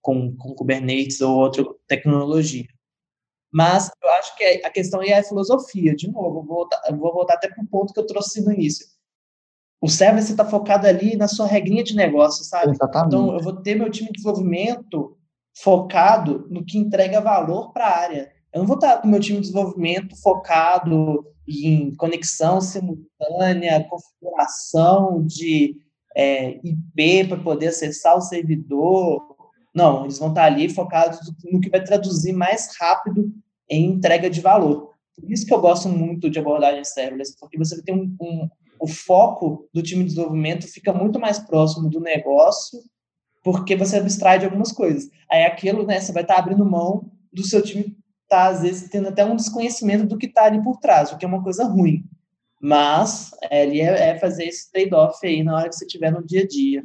Com, 0.00 0.34
com 0.36 0.54
Kubernetes 0.54 1.20
ou 1.20 1.38
outra 1.38 1.64
tecnologia. 1.88 2.66
Mas 3.52 3.90
eu 4.02 4.10
acho 4.10 4.36
que 4.36 4.44
a 4.44 4.70
questão 4.70 5.02
é 5.02 5.18
a 5.18 5.24
filosofia. 5.24 5.94
De 5.94 6.08
novo, 6.08 6.28
eu 6.28 6.32
vou 6.32 6.46
voltar, 6.46 6.80
eu 6.88 6.96
vou 6.96 7.12
voltar 7.12 7.34
até 7.34 7.48
para 7.48 7.62
o 7.62 7.66
ponto 7.66 7.92
que 7.92 7.98
eu 7.98 8.06
trouxe 8.06 8.40
no 8.44 8.52
início 8.52 8.86
o 9.80 9.88
service 9.88 10.30
está 10.30 10.44
focado 10.44 10.86
ali 10.86 11.16
na 11.16 11.26
sua 11.26 11.46
regrinha 11.46 11.82
de 11.82 11.96
negócio, 11.96 12.44
sabe? 12.44 12.72
Exatamente. 12.72 13.06
Então, 13.06 13.34
eu 13.34 13.42
vou 13.42 13.56
ter 13.56 13.74
meu 13.74 13.90
time 13.90 14.08
de 14.08 14.16
desenvolvimento 14.16 15.16
focado 15.62 16.46
no 16.50 16.64
que 16.64 16.78
entrega 16.78 17.20
valor 17.20 17.72
para 17.72 17.86
a 17.86 17.98
área. 17.98 18.32
Eu 18.52 18.60
não 18.60 18.66
vou 18.66 18.76
estar 18.76 18.98
com 18.98 19.08
meu 19.08 19.20
time 19.20 19.38
de 19.38 19.48
desenvolvimento 19.48 20.20
focado 20.20 21.24
em 21.48 21.94
conexão 21.96 22.60
simultânea, 22.60 23.86
configuração 23.88 25.24
de 25.24 25.76
é, 26.14 26.60
IP 26.62 27.28
para 27.28 27.38
poder 27.38 27.68
acessar 27.68 28.16
o 28.16 28.20
servidor. 28.20 29.22
Não, 29.74 30.02
eles 30.04 30.18
vão 30.18 30.28
estar 30.28 30.44
ali 30.44 30.68
focados 30.68 31.18
no 31.50 31.60
que 31.60 31.70
vai 31.70 31.82
traduzir 31.82 32.32
mais 32.32 32.76
rápido 32.78 33.32
em 33.68 33.86
entrega 33.86 34.28
de 34.28 34.40
valor. 34.40 34.90
Por 35.14 35.30
isso 35.30 35.46
que 35.46 35.54
eu 35.54 35.60
gosto 35.60 35.88
muito 35.88 36.28
de 36.28 36.38
abordagem 36.38 36.84
serverless, 36.84 37.36
porque 37.38 37.58
você 37.58 37.80
tem 37.82 37.94
um, 37.94 38.16
um 38.20 38.48
o 38.80 38.88
foco 38.88 39.68
do 39.72 39.82
time 39.82 40.02
de 40.02 40.10
desenvolvimento 40.10 40.66
fica 40.66 40.92
muito 40.92 41.20
mais 41.20 41.38
próximo 41.38 41.88
do 41.88 42.00
negócio, 42.00 42.80
porque 43.42 43.76
você 43.76 43.96
abstrai 43.96 44.38
de 44.38 44.46
algumas 44.46 44.72
coisas. 44.72 45.08
Aí 45.30 45.44
aquilo, 45.44 45.86
né, 45.86 46.00
você 46.00 46.12
vai 46.12 46.22
estar 46.22 46.34
tá 46.34 46.40
abrindo 46.40 46.64
mão 46.64 47.10
do 47.32 47.44
seu 47.44 47.62
time 47.62 47.96
tá 48.30 48.46
às 48.46 48.62
vezes 48.62 48.88
tendo 48.88 49.08
até 49.08 49.24
um 49.24 49.34
desconhecimento 49.34 50.06
do 50.06 50.16
que 50.16 50.26
está 50.26 50.44
ali 50.44 50.62
por 50.62 50.78
trás, 50.78 51.12
o 51.12 51.18
que 51.18 51.24
é 51.24 51.28
uma 51.28 51.42
coisa 51.42 51.64
ruim. 51.64 52.04
Mas 52.62 53.32
é, 53.50 53.66
é, 53.66 54.10
é 54.10 54.18
fazer 54.18 54.44
esse 54.44 54.70
trade-off 54.70 55.26
aí 55.26 55.42
na 55.42 55.56
hora 55.56 55.68
que 55.68 55.74
você 55.74 55.84
estiver 55.84 56.12
no 56.12 56.24
dia 56.24 56.42
a 56.42 56.46
dia. 56.46 56.82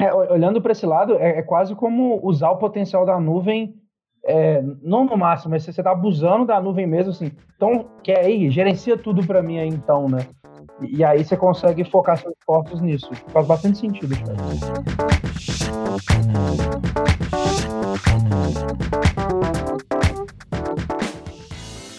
É, 0.00 0.12
olhando 0.12 0.60
para 0.60 0.72
esse 0.72 0.84
lado, 0.84 1.16
é, 1.18 1.38
é, 1.38 1.42
quase 1.42 1.76
como 1.76 2.18
usar 2.26 2.50
o 2.50 2.58
potencial 2.58 3.06
da 3.06 3.20
nuvem, 3.20 3.80
é, 4.24 4.62
não 4.82 5.04
no 5.04 5.16
máximo, 5.16 5.50
mas 5.50 5.64
você 5.64 5.70
está 5.70 5.90
abusando 5.90 6.46
da 6.46 6.60
nuvem 6.60 6.86
mesmo, 6.86 7.10
assim. 7.10 7.32
Então, 7.56 7.86
quer 8.02 8.24
aí, 8.24 8.50
gerencia 8.50 8.96
tudo 8.96 9.26
para 9.26 9.42
mim 9.42 9.58
aí, 9.58 9.68
então, 9.68 10.08
né? 10.08 10.26
E 10.80 11.04
aí 11.04 11.24
você 11.24 11.36
consegue 11.36 11.84
focar 11.84 12.18
seus 12.18 12.34
esforços 12.38 12.80
nisso. 12.80 13.10
Faz 13.28 13.46
bastante 13.46 13.78
sentido, 13.78 14.14
cara. 14.16 14.36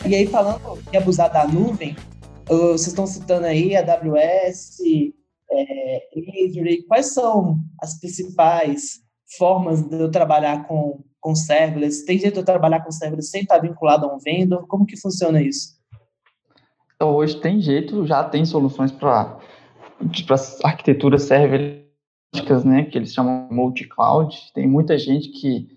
E 0.06 0.16
aí, 0.16 0.28
falando 0.28 0.80
em 0.92 0.98
abusar 0.98 1.32
da 1.32 1.48
nuvem, 1.48 1.96
vocês 2.48 2.88
estão 2.88 3.08
citando 3.08 3.46
aí 3.46 3.76
AWS, 3.76 4.80
é, 5.52 6.02
Azure, 6.46 6.84
quais 6.88 7.14
são 7.14 7.58
as 7.82 8.00
principais 8.00 9.02
formas 9.38 9.82
de 9.82 10.00
eu 10.00 10.12
trabalhar 10.12 10.68
com, 10.68 11.04
com 11.24 11.34
serverless? 11.34 12.06
Tem 12.06 12.20
jeito 12.20 12.34
de 12.34 12.40
eu 12.42 12.46
trabalhar 12.46 12.82
com 12.82 12.92
serverless 12.92 13.32
sem 13.32 13.42
estar 13.44 13.58
vinculado 13.58 14.06
a 14.06 14.14
um 14.14 14.20
vendor? 14.20 14.68
Como 14.68 14.86
que 14.86 15.00
funciona 15.00 15.42
isso? 15.42 15.82
Então, 16.96 17.16
hoje 17.16 17.40
tem 17.40 17.62
jeito, 17.62 18.06
já 18.06 18.24
tem 18.24 18.46
soluções 18.46 18.92
para 18.92 19.40
arquiteturas 20.64 21.24
serverless, 21.24 21.82
né, 22.66 22.84
que 22.84 22.98
eles 22.98 23.14
chamam 23.14 23.48
multi-cloud. 23.50 24.38
Tem 24.54 24.68
muita 24.68 24.98
gente 24.98 25.30
que, 25.30 25.70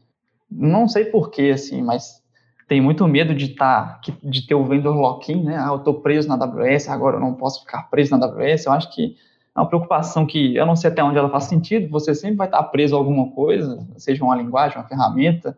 não 0.51 0.89
sei 0.89 1.05
porquê, 1.05 1.53
assim, 1.55 1.81
mas 1.81 2.23
tem 2.69 2.81
muito 2.81 3.07
medo 3.07 3.35
de, 3.35 3.51
tá, 3.51 4.01
de 4.23 4.47
ter 4.47 4.57
o 4.57 4.65
vendor 4.65 4.97
lock-in, 4.97 5.45
né, 5.45 5.57
ah, 5.57 5.69
eu 5.69 5.77
estou 5.77 6.01
preso 6.01 6.29
na 6.29 6.35
AWS, 6.35 6.89
agora 6.89 7.17
eu 7.17 7.21
não 7.21 7.35
posso 7.35 7.61
ficar 7.61 7.85
preso 7.85 8.17
na 8.17 8.27
AWS. 8.27 8.67
Eu 8.67 8.73
acho 8.73 8.93
que 8.93 9.17
é 9.57 9.61
uma 9.61 9.67
preocupação 9.67 10.27
que 10.27 10.55
eu 10.55 10.67
não 10.67 10.77
sei 10.77 10.91
até 10.91 11.03
onde 11.03 11.17
ela 11.17 11.31
faz 11.31 11.45
sentido, 11.45 11.89
você 11.89 12.15
sempre 12.15 12.37
vai 12.37 12.47
estar 12.47 12.63
preso 12.65 12.95
a 12.95 12.99
alguma 12.99 13.31
coisa, 13.31 13.87
seja 13.97 14.23
uma 14.23 14.37
linguagem, 14.37 14.77
uma 14.77 14.87
ferramenta, 14.87 15.57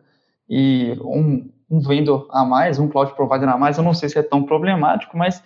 e 0.49 0.97
um, 1.01 1.49
um 1.69 1.79
vendor 1.81 2.27
a 2.31 2.45
mais, 2.45 2.79
um 2.79 2.87
cloud 2.87 3.13
provider 3.13 3.49
a 3.49 3.57
mais, 3.57 3.77
eu 3.77 3.83
não 3.83 3.93
sei 3.93 4.09
se 4.09 4.17
é 4.17 4.23
tão 4.23 4.43
problemático, 4.43 5.17
mas 5.17 5.43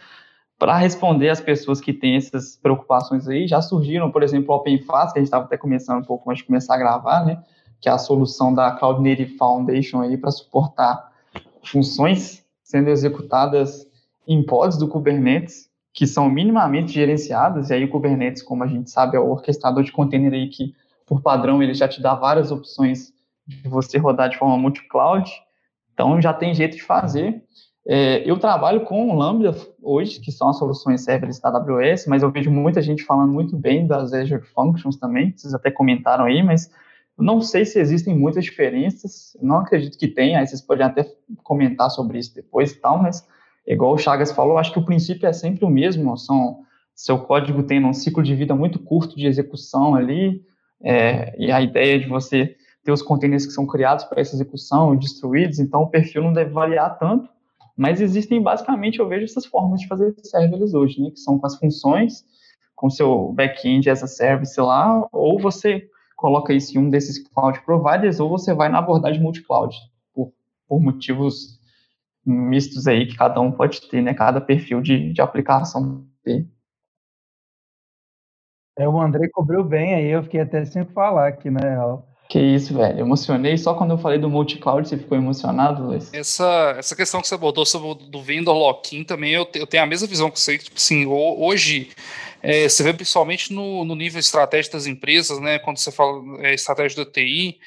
para 0.58 0.78
responder 0.78 1.30
às 1.30 1.42
pessoas 1.42 1.82
que 1.82 1.92
têm 1.92 2.16
essas 2.16 2.56
preocupações 2.56 3.28
aí, 3.28 3.48
já 3.48 3.62
surgiram, 3.62 4.12
por 4.12 4.24
exemplo, 4.24 4.54
o 4.54 4.58
OpenFast, 4.58 5.14
que 5.14 5.20
a 5.20 5.22
gente 5.22 5.28
estava 5.28 5.46
até 5.46 5.58
começando 5.58 6.02
um 6.02 6.06
pouco 6.06 6.30
antes 6.30 6.42
de 6.42 6.48
começar 6.48 6.76
a 6.76 6.78
gravar, 6.78 7.26
né, 7.26 7.44
que 7.82 7.90
é 7.90 7.92
a 7.92 7.98
solução 7.98 8.54
da 8.54 8.72
Cloud 8.72 9.02
Native 9.02 9.36
Foundation 9.36 10.02
aí 10.02 10.16
para 10.16 10.32
suportar 10.32 11.12
funções 11.64 12.46
sendo 12.64 12.90
executadas 12.90 13.86
em 14.28 14.42
pods 14.44 14.78
do 14.78 14.88
Kubernetes, 14.88 15.70
que 15.94 16.08
são 16.08 16.28
minimamente 16.28 16.92
gerenciadas, 16.92 17.70
e 17.70 17.74
aí 17.76 17.86
o 17.86 17.90
Kubernetes, 17.90 18.42
como 18.42 18.64
a 18.64 18.68
gente 18.68 18.90
sabe, 18.90 19.16
é 19.16 19.20
o 19.20 19.30
orquestrador 19.30 19.84
de 19.84 19.92
container 19.92 20.34
aí 20.34 20.50
que, 20.50 20.74
por 21.06 21.22
padrão, 21.22 21.62
ele 21.62 21.74
já 21.74 21.88
te 21.88 22.02
dá 22.02 22.16
várias 22.16 22.52
opções 22.52 23.14
de 23.48 23.70
você 23.70 24.00
rodar 24.00 24.30
de 24.30 24.38
forma 24.38 24.58
multi-cloud, 24.58 25.30
então 25.94 26.20
já 26.20 26.34
tem 26.34 26.54
jeito 26.56 26.76
de 26.76 26.84
fazer. 26.84 27.44
É, 27.86 28.28
eu 28.28 28.40
trabalho 28.40 28.86
com 28.86 29.16
Lambda 29.16 29.56
hoje, 29.82 30.20
que 30.20 30.32
são 30.32 30.50
as 30.50 30.58
soluções 30.58 31.04
serverless 31.04 31.42
da 31.42 31.50
AWS, 31.50 32.08
mas 32.08 32.24
eu 32.24 32.32
vejo 32.32 32.50
muita 32.50 32.82
gente 32.82 33.04
falando 33.04 33.32
muito 33.32 33.56
bem 33.56 33.86
das 33.86 34.14
Azure 34.14 34.42
Functions 34.42 34.96
também, 34.96 35.34
vocês 35.36 35.54
até 35.54 35.70
comentaram 35.70 36.26
aí, 36.26 36.42
mas 36.42 36.72
não 37.18 37.40
sei 37.42 37.66
se 37.66 37.80
existem 37.80 38.18
muitas 38.18 38.44
diferenças, 38.46 39.38
não 39.40 39.58
acredito 39.58 39.98
que 39.98 40.08
tenha, 40.08 40.40
aí 40.40 40.48
vocês 40.48 40.62
podem 40.62 40.86
até 40.86 41.06
comentar 41.44 41.92
sobre 41.92 42.18
isso 42.18 42.34
depois 42.34 42.72
e 42.72 42.80
tal, 42.80 42.98
mas 43.00 43.28
igual 43.68 43.94
o 43.94 43.98
Chagas 43.98 44.32
falou, 44.32 44.58
acho 44.58 44.74
que 44.74 44.80
o 44.80 44.86
princípio 44.86 45.28
é 45.28 45.34
sempre 45.34 45.66
o 45.66 45.70
mesmo, 45.70 46.18
são, 46.18 46.60
seu 46.96 47.20
código 47.20 47.64
tem 47.64 47.84
um 47.84 47.94
ciclo 47.94 48.22
de 48.22 48.36
vida 48.36 48.56
muito 48.56 48.80
curto 48.80 49.16
de 49.16 49.28
execução 49.28 49.96
ali, 49.96 50.42
É, 50.86 51.34
e 51.40 51.50
a 51.50 51.62
ideia 51.62 51.98
de 51.98 52.10
você 52.10 52.58
ter 52.84 52.92
os 52.92 53.02
containers 53.02 53.46
que 53.46 53.54
são 53.54 53.66
criados 53.66 54.04
para 54.04 54.20
essa 54.20 54.36
execução, 54.36 54.98
destruídos, 54.98 55.58
então 55.58 55.84
o 55.84 55.90
perfil 55.90 56.22
não 56.22 56.34
deve 56.34 56.52
variar 56.52 56.98
tanto, 57.00 57.30
mas 57.78 58.02
existem 58.02 58.42
basicamente, 58.42 59.00
eu 59.00 59.08
vejo 59.08 59.24
essas 59.24 59.46
formas 59.46 59.80
de 59.80 59.88
fazer 59.88 60.14
serverless 60.22 60.76
hoje, 60.76 61.02
né, 61.02 61.10
que 61.12 61.22
são 61.22 61.40
com 61.40 61.48
as 61.48 61.56
funções, 61.58 62.26
com 62.76 62.90
seu 62.90 63.32
back-end 63.32 63.90
as 63.90 64.04
a 64.04 64.08
service 64.08 64.60
lá, 64.60 65.08
ou 65.14 65.40
você 65.40 65.88
coloca 66.18 66.52
isso 66.54 66.78
em 66.78 66.82
um 66.82 66.90
desses 66.90 67.18
cloud 67.30 67.62
providers, 67.64 68.20
ou 68.20 68.28
você 68.28 68.54
vai 68.54 68.68
na 68.68 68.80
abordagem 68.80 69.22
multi-cloud, 69.22 69.74
por, 70.14 70.34
por 70.68 70.82
motivos 70.82 71.62
mistos 72.26 72.88
aí 72.88 73.06
que 73.06 73.16
cada 73.16 73.40
um 73.40 73.52
pode 73.52 73.82
ter, 73.90 74.02
né, 74.02 74.14
cada 74.14 74.40
perfil 74.40 74.82
de, 74.82 75.14
de 75.14 75.22
aplicação 75.22 76.06
ter. 76.24 76.48
É, 78.78 78.88
o 78.88 79.00
André 79.00 79.30
cobriu 79.32 79.64
bem 79.64 79.94
aí, 79.94 80.08
eu 80.08 80.24
fiquei 80.24 80.42
até 80.42 80.66
sem 80.66 80.84
falar 80.86 81.28
aqui, 81.28 81.50
né? 81.50 81.62
Que 82.30 82.40
isso, 82.40 82.74
velho. 82.74 83.00
Emocionei 83.00 83.56
só 83.58 83.76
quando 83.76 83.92
eu 83.92 83.98
falei 83.98 84.18
do 84.18 84.30
multi-cloud, 84.30 84.88
você 84.88 84.98
ficou 84.98 85.16
emocionado, 85.16 85.84
Luiz? 85.84 86.12
Essa, 86.14 86.76
essa 86.80 86.96
questão 86.96 87.22
que 87.22 87.28
você 87.28 87.36
abordou 87.36 87.66
sobre 87.66 87.90
o 87.90 87.94
do 87.94 88.24
vendor 88.24 88.54
lock-in 88.54 89.04
também, 89.04 89.34
eu, 89.34 89.48
eu 89.54 89.68
tenho 89.68 89.84
a 89.84 89.86
mesma 89.86 90.08
visão 90.08 90.32
que 90.32 90.40
você, 90.40 90.58
tipo 90.58 90.78
assim, 90.78 91.06
hoje, 91.06 91.92
é, 92.42 92.68
você 92.68 92.82
vê 92.82 92.94
principalmente 92.94 93.54
no, 93.54 93.86
no 93.86 93.96
nível 93.96 94.20
estratégico 94.20 94.76
das 94.76 94.88
empresas, 94.88 95.40
né, 95.40 95.60
quando 95.60 95.78
você 95.78 95.92
fala 95.92 96.24
é, 96.40 96.56
estratégia 96.56 97.04
do 97.04 97.12
TI, 97.12 97.60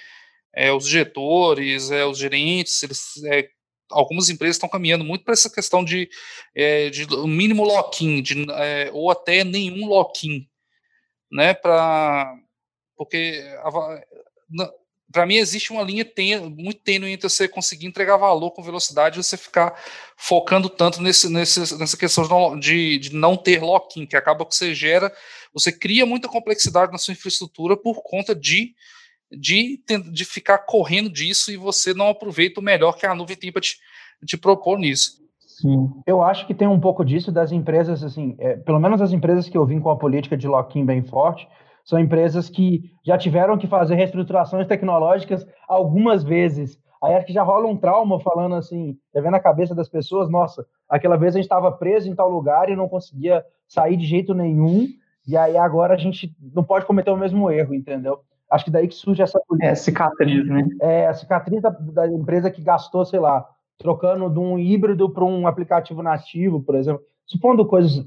é, 0.52 0.72
os 0.72 0.88
diretores, 0.88 1.90
é, 1.92 2.04
os 2.04 2.18
gerentes, 2.18 2.82
eles, 2.82 3.22
é, 3.26 3.48
algumas 3.90 4.28
empresas 4.28 4.56
estão 4.56 4.68
caminhando 4.68 5.04
muito 5.04 5.24
para 5.24 5.34
essa 5.34 5.50
questão 5.50 5.84
de, 5.84 6.08
é, 6.54 6.90
de 6.90 7.06
mínimo 7.26 7.64
lock-in, 7.64 8.22
é, 8.50 8.90
ou 8.92 9.10
até 9.10 9.44
nenhum 9.44 9.86
lock-in, 9.86 10.46
né, 11.30 11.54
para 11.54 12.34
porque 12.96 13.44
para 15.12 15.26
mim 15.26 15.36
existe 15.36 15.70
uma 15.70 15.82
linha 15.82 16.04
muito 16.50 16.80
tênue 16.80 17.12
entre 17.12 17.28
você 17.28 17.46
conseguir 17.46 17.86
entregar 17.86 18.16
valor 18.16 18.50
com 18.50 18.62
velocidade 18.62 19.18
e 19.18 19.22
você 19.22 19.36
ficar 19.36 19.78
focando 20.16 20.68
tanto 20.68 21.00
nesse, 21.00 21.28
nesse, 21.28 21.78
nessa 21.78 21.96
questão 21.96 22.58
de, 22.58 22.98
de 22.98 23.14
não 23.14 23.36
ter 23.36 23.62
lock-in, 23.62 24.06
que 24.06 24.16
acaba 24.16 24.44
que 24.44 24.54
você 24.54 24.74
gera, 24.74 25.14
você 25.52 25.70
cria 25.70 26.04
muita 26.04 26.28
complexidade 26.28 26.92
na 26.92 26.98
sua 26.98 27.12
infraestrutura 27.12 27.76
por 27.76 28.02
conta 28.02 28.34
de, 28.34 28.74
de, 29.30 29.82
de 30.12 30.24
ficar 30.24 30.58
correndo 30.58 31.10
disso 31.10 31.50
e 31.50 31.56
você 31.56 31.92
não 31.92 32.08
aproveita 32.08 32.60
o 32.60 32.62
melhor 32.62 32.96
que 32.96 33.06
a 33.06 33.14
nuvem 33.14 33.36
tem 33.36 33.52
para 33.52 33.62
te, 33.62 33.76
te 34.24 34.36
propor 34.36 34.78
nisso. 34.78 35.24
Sim. 35.38 35.90
Eu 36.06 36.22
acho 36.22 36.46
que 36.46 36.54
tem 36.54 36.68
um 36.68 36.78
pouco 36.78 37.04
disso 37.04 37.32
das 37.32 37.50
empresas, 37.50 38.04
assim, 38.04 38.36
é, 38.38 38.56
pelo 38.56 38.78
menos 38.78 39.00
as 39.00 39.12
empresas 39.12 39.48
que 39.48 39.56
eu 39.56 39.64
vim 39.64 39.80
com 39.80 39.90
a 39.90 39.96
política 39.96 40.36
de 40.36 40.46
lock-in 40.46 40.84
bem 40.84 41.02
forte, 41.02 41.48
são 41.84 41.98
empresas 41.98 42.50
que 42.50 42.90
já 43.04 43.16
tiveram 43.16 43.56
que 43.56 43.66
fazer 43.66 43.94
reestruturações 43.94 44.66
tecnológicas 44.66 45.46
algumas 45.68 46.24
vezes. 46.24 46.78
Aí 47.02 47.14
acho 47.14 47.26
que 47.26 47.32
já 47.32 47.42
rola 47.42 47.68
um 47.68 47.76
trauma 47.76 48.20
falando 48.20 48.56
assim, 48.56 48.98
já 49.14 49.20
vendo 49.20 49.36
a 49.36 49.40
cabeça 49.40 49.74
das 49.74 49.88
pessoas, 49.88 50.28
nossa, 50.28 50.66
aquela 50.88 51.16
vez 51.16 51.34
a 51.34 51.38
gente 51.38 51.44
estava 51.44 51.70
preso 51.72 52.10
em 52.10 52.14
tal 52.14 52.28
lugar 52.28 52.68
e 52.68 52.76
não 52.76 52.88
conseguia 52.88 53.44
sair 53.68 53.96
de 53.96 54.04
jeito 54.04 54.34
nenhum, 54.34 54.88
e 55.26 55.36
aí 55.36 55.56
agora 55.56 55.94
a 55.94 55.98
gente 55.98 56.34
não 56.54 56.64
pode 56.64 56.86
cometer 56.86 57.10
o 57.10 57.16
mesmo 57.16 57.50
erro, 57.50 57.74
entendeu? 57.74 58.20
Acho 58.50 58.64
que 58.64 58.70
daí 58.70 58.86
que 58.86 58.94
surge 58.94 59.22
essa 59.22 59.40
É, 59.60 59.74
cicatriz, 59.74 60.46
né? 60.46 60.66
É, 60.80 61.06
a 61.06 61.14
cicatriz 61.14 61.60
da, 61.60 61.70
da 61.70 62.06
empresa 62.06 62.50
que 62.50 62.62
gastou, 62.62 63.04
sei 63.04 63.18
lá, 63.18 63.46
trocando 63.78 64.30
de 64.30 64.38
um 64.38 64.58
híbrido 64.58 65.10
para 65.10 65.24
um 65.24 65.46
aplicativo 65.46 66.02
nativo, 66.02 66.62
por 66.62 66.74
exemplo 66.74 67.02
supondo 67.26 67.66
coisas 67.66 68.06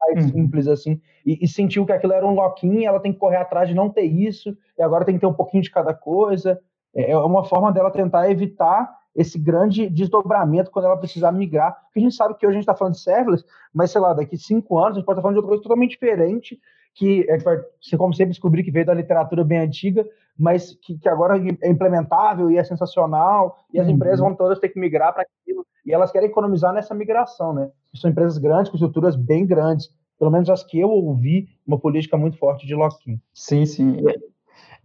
mais 0.00 0.24
uhum. 0.24 0.30
simples 0.30 0.68
assim, 0.68 1.00
e, 1.24 1.38
e, 1.42 1.48
sentiu 1.48 1.84
que 1.86 1.92
aquilo 1.92 2.12
era 2.12 2.26
um 2.26 2.34
lock-in, 2.34 2.84
ela 2.84 3.00
tem 3.00 3.12
que 3.12 3.18
correr 3.18 3.36
atrás 3.36 3.68
de 3.68 3.74
não 3.74 3.88
ter 3.88 4.02
isso, 4.02 4.56
e 4.78 4.82
agora 4.82 5.04
tem 5.04 5.14
que 5.14 5.20
ter 5.20 5.26
um 5.26 5.32
pouquinho 5.32 5.62
de 5.62 5.70
cada 5.70 5.94
coisa. 5.94 6.60
É, 6.94 7.10
é 7.12 7.16
uma 7.16 7.44
forma 7.44 7.72
dela 7.72 7.90
tentar 7.90 8.30
evitar 8.30 8.90
esse 9.14 9.38
grande 9.38 9.88
desdobramento 9.88 10.70
quando 10.70 10.84
ela 10.84 10.96
precisar 10.96 11.32
migrar. 11.32 11.76
Porque 11.84 11.98
a 11.98 12.02
gente 12.02 12.14
sabe 12.14 12.34
que 12.34 12.46
hoje 12.46 12.54
a 12.54 12.60
gente 12.60 12.62
está 12.62 12.74
falando 12.74 12.94
de 12.94 13.00
serverless, 13.00 13.44
mas 13.74 13.90
sei 13.90 14.00
lá, 14.00 14.12
daqui 14.12 14.36
cinco 14.36 14.78
anos 14.78 14.92
a 14.92 14.94
gente 15.00 15.06
pode 15.06 15.18
estar 15.18 15.22
falando 15.22 15.34
de 15.34 15.38
outra 15.38 15.48
coisa 15.48 15.62
totalmente 15.62 15.90
diferente, 15.90 16.58
que 16.94 17.28
a 17.28 17.34
gente 17.34 17.44
vai, 17.44 17.58
como 17.96 18.14
sempre, 18.14 18.32
descobrir 18.32 18.62
que 18.62 18.70
veio 18.70 18.86
da 18.86 18.94
literatura 18.94 19.44
bem 19.44 19.58
antiga, 19.58 20.04
mas 20.38 20.74
que, 20.82 20.98
que 20.98 21.08
agora 21.08 21.38
é 21.60 21.68
implementável 21.68 22.50
e 22.50 22.56
é 22.56 22.64
sensacional, 22.64 23.58
e 23.72 23.78
as 23.78 23.86
uhum. 23.86 23.94
empresas 23.94 24.20
vão 24.20 24.34
todas 24.34 24.58
ter 24.58 24.70
que 24.70 24.80
migrar 24.80 25.12
para 25.12 25.22
aquilo, 25.22 25.66
e 25.84 25.92
elas 25.92 26.10
querem 26.10 26.28
economizar 26.28 26.72
nessa 26.72 26.94
migração, 26.94 27.52
né? 27.52 27.70
São 27.94 28.10
empresas 28.10 28.38
grandes, 28.38 28.70
com 28.70 28.76
estruturas 28.76 29.16
bem 29.16 29.46
grandes, 29.46 29.90
pelo 30.18 30.30
menos 30.30 30.50
as 30.50 30.62
que 30.62 30.78
eu 30.78 30.90
ouvi, 30.90 31.48
uma 31.66 31.78
política 31.78 32.16
muito 32.16 32.36
forte 32.36 32.66
de 32.66 32.74
lock-in. 32.74 33.18
Sim, 33.32 33.64
sim. 33.64 33.96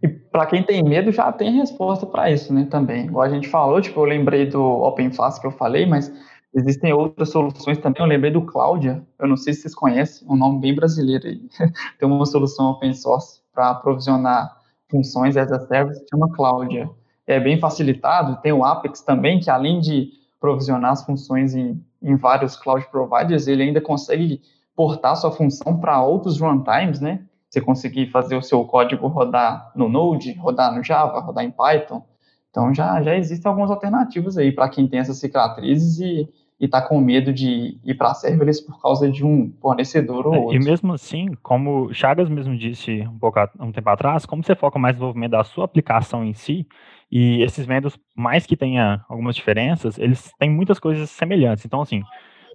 E 0.02 0.08
para 0.08 0.46
quem 0.46 0.62
tem 0.62 0.82
medo, 0.82 1.12
já 1.12 1.30
tem 1.32 1.52
resposta 1.52 2.06
para 2.06 2.30
isso, 2.30 2.52
né, 2.52 2.66
também. 2.70 3.06
Igual 3.06 3.24
a 3.24 3.28
gente 3.28 3.48
falou, 3.48 3.80
tipo, 3.80 4.00
eu 4.00 4.04
lembrei 4.04 4.46
do 4.46 4.62
OpenFast 4.62 5.40
que 5.40 5.46
eu 5.46 5.50
falei, 5.50 5.86
mas 5.86 6.12
existem 6.56 6.92
outras 6.92 7.30
soluções 7.30 7.78
também. 7.78 8.02
Eu 8.02 8.08
lembrei 8.08 8.30
do 8.30 8.42
Cláudia, 8.42 9.06
eu 9.18 9.28
não 9.28 9.36
sei 9.36 9.52
se 9.52 9.62
vocês 9.62 9.74
conhecem, 9.74 10.26
um 10.28 10.36
nome 10.36 10.58
bem 10.60 10.74
brasileiro 10.74 11.26
aí. 11.26 11.40
tem 11.98 12.08
uma 12.08 12.24
solução 12.24 12.70
open 12.70 12.94
source 12.94 13.40
para 13.52 13.70
aprovisionar 13.70 14.56
funções 14.90 15.36
as 15.36 15.52
a 15.52 15.60
service, 15.66 16.04
chama 16.10 16.32
Cláudia. 16.32 16.88
É 17.26 17.38
bem 17.38 17.60
facilitado, 17.60 18.40
tem 18.40 18.52
o 18.52 18.64
Apex 18.64 19.02
também, 19.02 19.38
que 19.38 19.50
além 19.50 19.80
de 19.80 20.10
provisionar 20.40 20.92
as 20.92 21.04
funções 21.04 21.54
em, 21.54 21.84
em 22.02 22.16
vários 22.16 22.56
cloud 22.56 22.86
providers, 22.90 23.46
ele 23.46 23.64
ainda 23.64 23.80
consegue 23.80 24.40
portar 24.74 25.16
sua 25.16 25.32
função 25.32 25.78
para 25.78 26.02
outros 26.02 26.40
runtimes, 26.40 27.00
né? 27.00 27.24
Você 27.50 27.60
conseguir 27.60 28.10
fazer 28.10 28.36
o 28.36 28.42
seu 28.42 28.64
código 28.64 29.06
rodar 29.08 29.72
no 29.74 29.88
Node, 29.88 30.32
rodar 30.34 30.74
no 30.74 30.82
Java, 30.82 31.20
rodar 31.20 31.44
em 31.44 31.50
Python. 31.50 32.02
Então 32.50 32.72
já, 32.72 33.02
já 33.02 33.16
existem 33.16 33.48
algumas 33.48 33.70
alternativas 33.70 34.38
aí 34.38 34.52
para 34.52 34.68
quem 34.68 34.86
tem 34.86 35.00
essas 35.00 35.18
cicatrizes 35.18 35.98
e 35.98 36.28
está 36.64 36.80
com 36.80 36.98
medo 37.00 37.32
de 37.32 37.78
ir 37.84 37.94
para 37.94 38.14
serverless 38.14 38.64
por 38.64 38.80
causa 38.80 39.10
de 39.10 39.24
um 39.24 39.52
fornecedor 39.60 40.26
ou 40.26 40.34
é, 40.34 40.38
outro. 40.38 40.56
E 40.56 40.58
mesmo 40.58 40.92
assim, 40.94 41.34
como 41.42 41.92
Chagas 41.92 42.30
mesmo 42.30 42.56
disse 42.56 43.02
um 43.02 43.18
pouco 43.18 43.38
um 43.60 43.70
tempo 43.70 43.90
atrás, 43.90 44.24
como 44.24 44.42
você 44.42 44.54
foca 44.54 44.78
mais 44.78 44.94
no 44.94 45.00
desenvolvimento 45.00 45.32
da 45.32 45.44
sua 45.44 45.66
aplicação 45.66 46.24
em 46.24 46.32
si, 46.32 46.66
e 47.10 47.42
esses 47.42 47.66
vendors, 47.66 47.98
mais 48.14 48.46
que 48.46 48.56
tenha 48.56 49.04
algumas 49.08 49.36
diferenças, 49.36 49.98
eles 49.98 50.32
têm 50.38 50.50
muitas 50.50 50.78
coisas 50.78 51.10
semelhantes. 51.10 51.64
Então, 51.64 51.80
assim, 51.82 52.02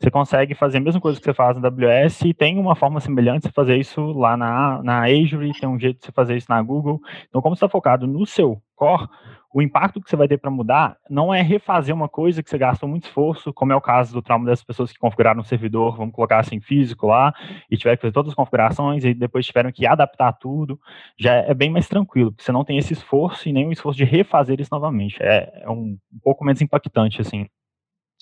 você 0.02 0.10
consegue 0.10 0.56
fazer 0.56 0.80
a 0.80 0.82
mesma 0.82 1.00
coisa 1.00 1.20
que 1.20 1.24
você 1.24 1.34
faz 1.34 1.56
na 1.56 1.68
AWS 1.68 2.22
e 2.26 2.34
tem 2.34 2.58
uma 2.58 2.76
forma 2.76 3.00
semelhante 3.00 3.42
de 3.42 3.48
você 3.50 3.54
fazer 3.54 3.78
isso 3.78 4.02
lá 4.14 4.36
na, 4.36 4.82
na 4.84 5.04
Azure, 5.06 5.52
tem 5.60 5.70
um 5.70 5.80
jeito 5.80 6.00
de 6.00 6.06
você 6.06 6.12
fazer 6.12 6.36
isso 6.36 6.48
na 6.50 6.60
Google. 6.62 7.00
Então, 7.30 7.40
como 7.40 7.56
você 7.56 7.64
está 7.64 7.70
focado 7.70 8.08
no 8.08 8.26
seu 8.26 8.60
core, 8.76 9.08
o 9.54 9.62
impacto 9.62 10.02
que 10.02 10.10
você 10.10 10.16
vai 10.16 10.28
ter 10.28 10.38
para 10.38 10.50
mudar 10.50 10.98
não 11.10 11.34
é 11.34 11.42
refazer 11.42 11.94
uma 11.94 12.08
coisa 12.08 12.42
que 12.42 12.50
você 12.50 12.58
gastou 12.58 12.88
muito 12.88 13.06
esforço, 13.06 13.54
como 13.54 13.74
é 13.74 13.76
o 13.76 13.82
caso 13.82 14.14
do 14.14 14.22
trauma 14.22 14.46
das 14.46 14.64
pessoas 14.64 14.92
que 14.92 15.00
configuraram 15.00 15.42
um 15.42 15.44
servidor, 15.44 15.98
vamos 15.98 16.14
colocar 16.16 16.40
assim, 16.40 16.62
físico 16.62 17.08
lá, 17.08 17.34
e 17.70 17.76
tiveram 17.76 17.98
que 17.98 18.02
fazer 18.02 18.14
todas 18.14 18.30
as 18.30 18.36
configurações, 18.36 19.04
e 19.04 19.14
depois 19.14 19.46
tiveram 19.46 19.72
que 19.72 19.86
adaptar 19.86 20.32
tudo, 20.34 20.80
já 21.18 21.34
é 21.34 21.54
bem 21.54 21.70
mais 21.70 21.88
tranquilo, 21.88 22.32
porque 22.32 22.44
você 22.44 22.52
não 22.52 22.64
tem 22.64 22.78
esse 22.78 22.94
esforço 22.94 23.50
e 23.50 23.54
nem 23.54 23.68
o 23.68 23.72
esforço 23.72 23.98
de 23.98 24.06
refazer 24.06 24.62
isso 24.62 24.72
novamente. 24.72 25.18
É, 25.22 25.64
é 25.64 25.70
um, 25.70 25.98
um, 26.14 26.20
pouco 26.24 26.46
menos 26.46 26.62
impactante, 26.62 27.20
assim. 27.20 27.46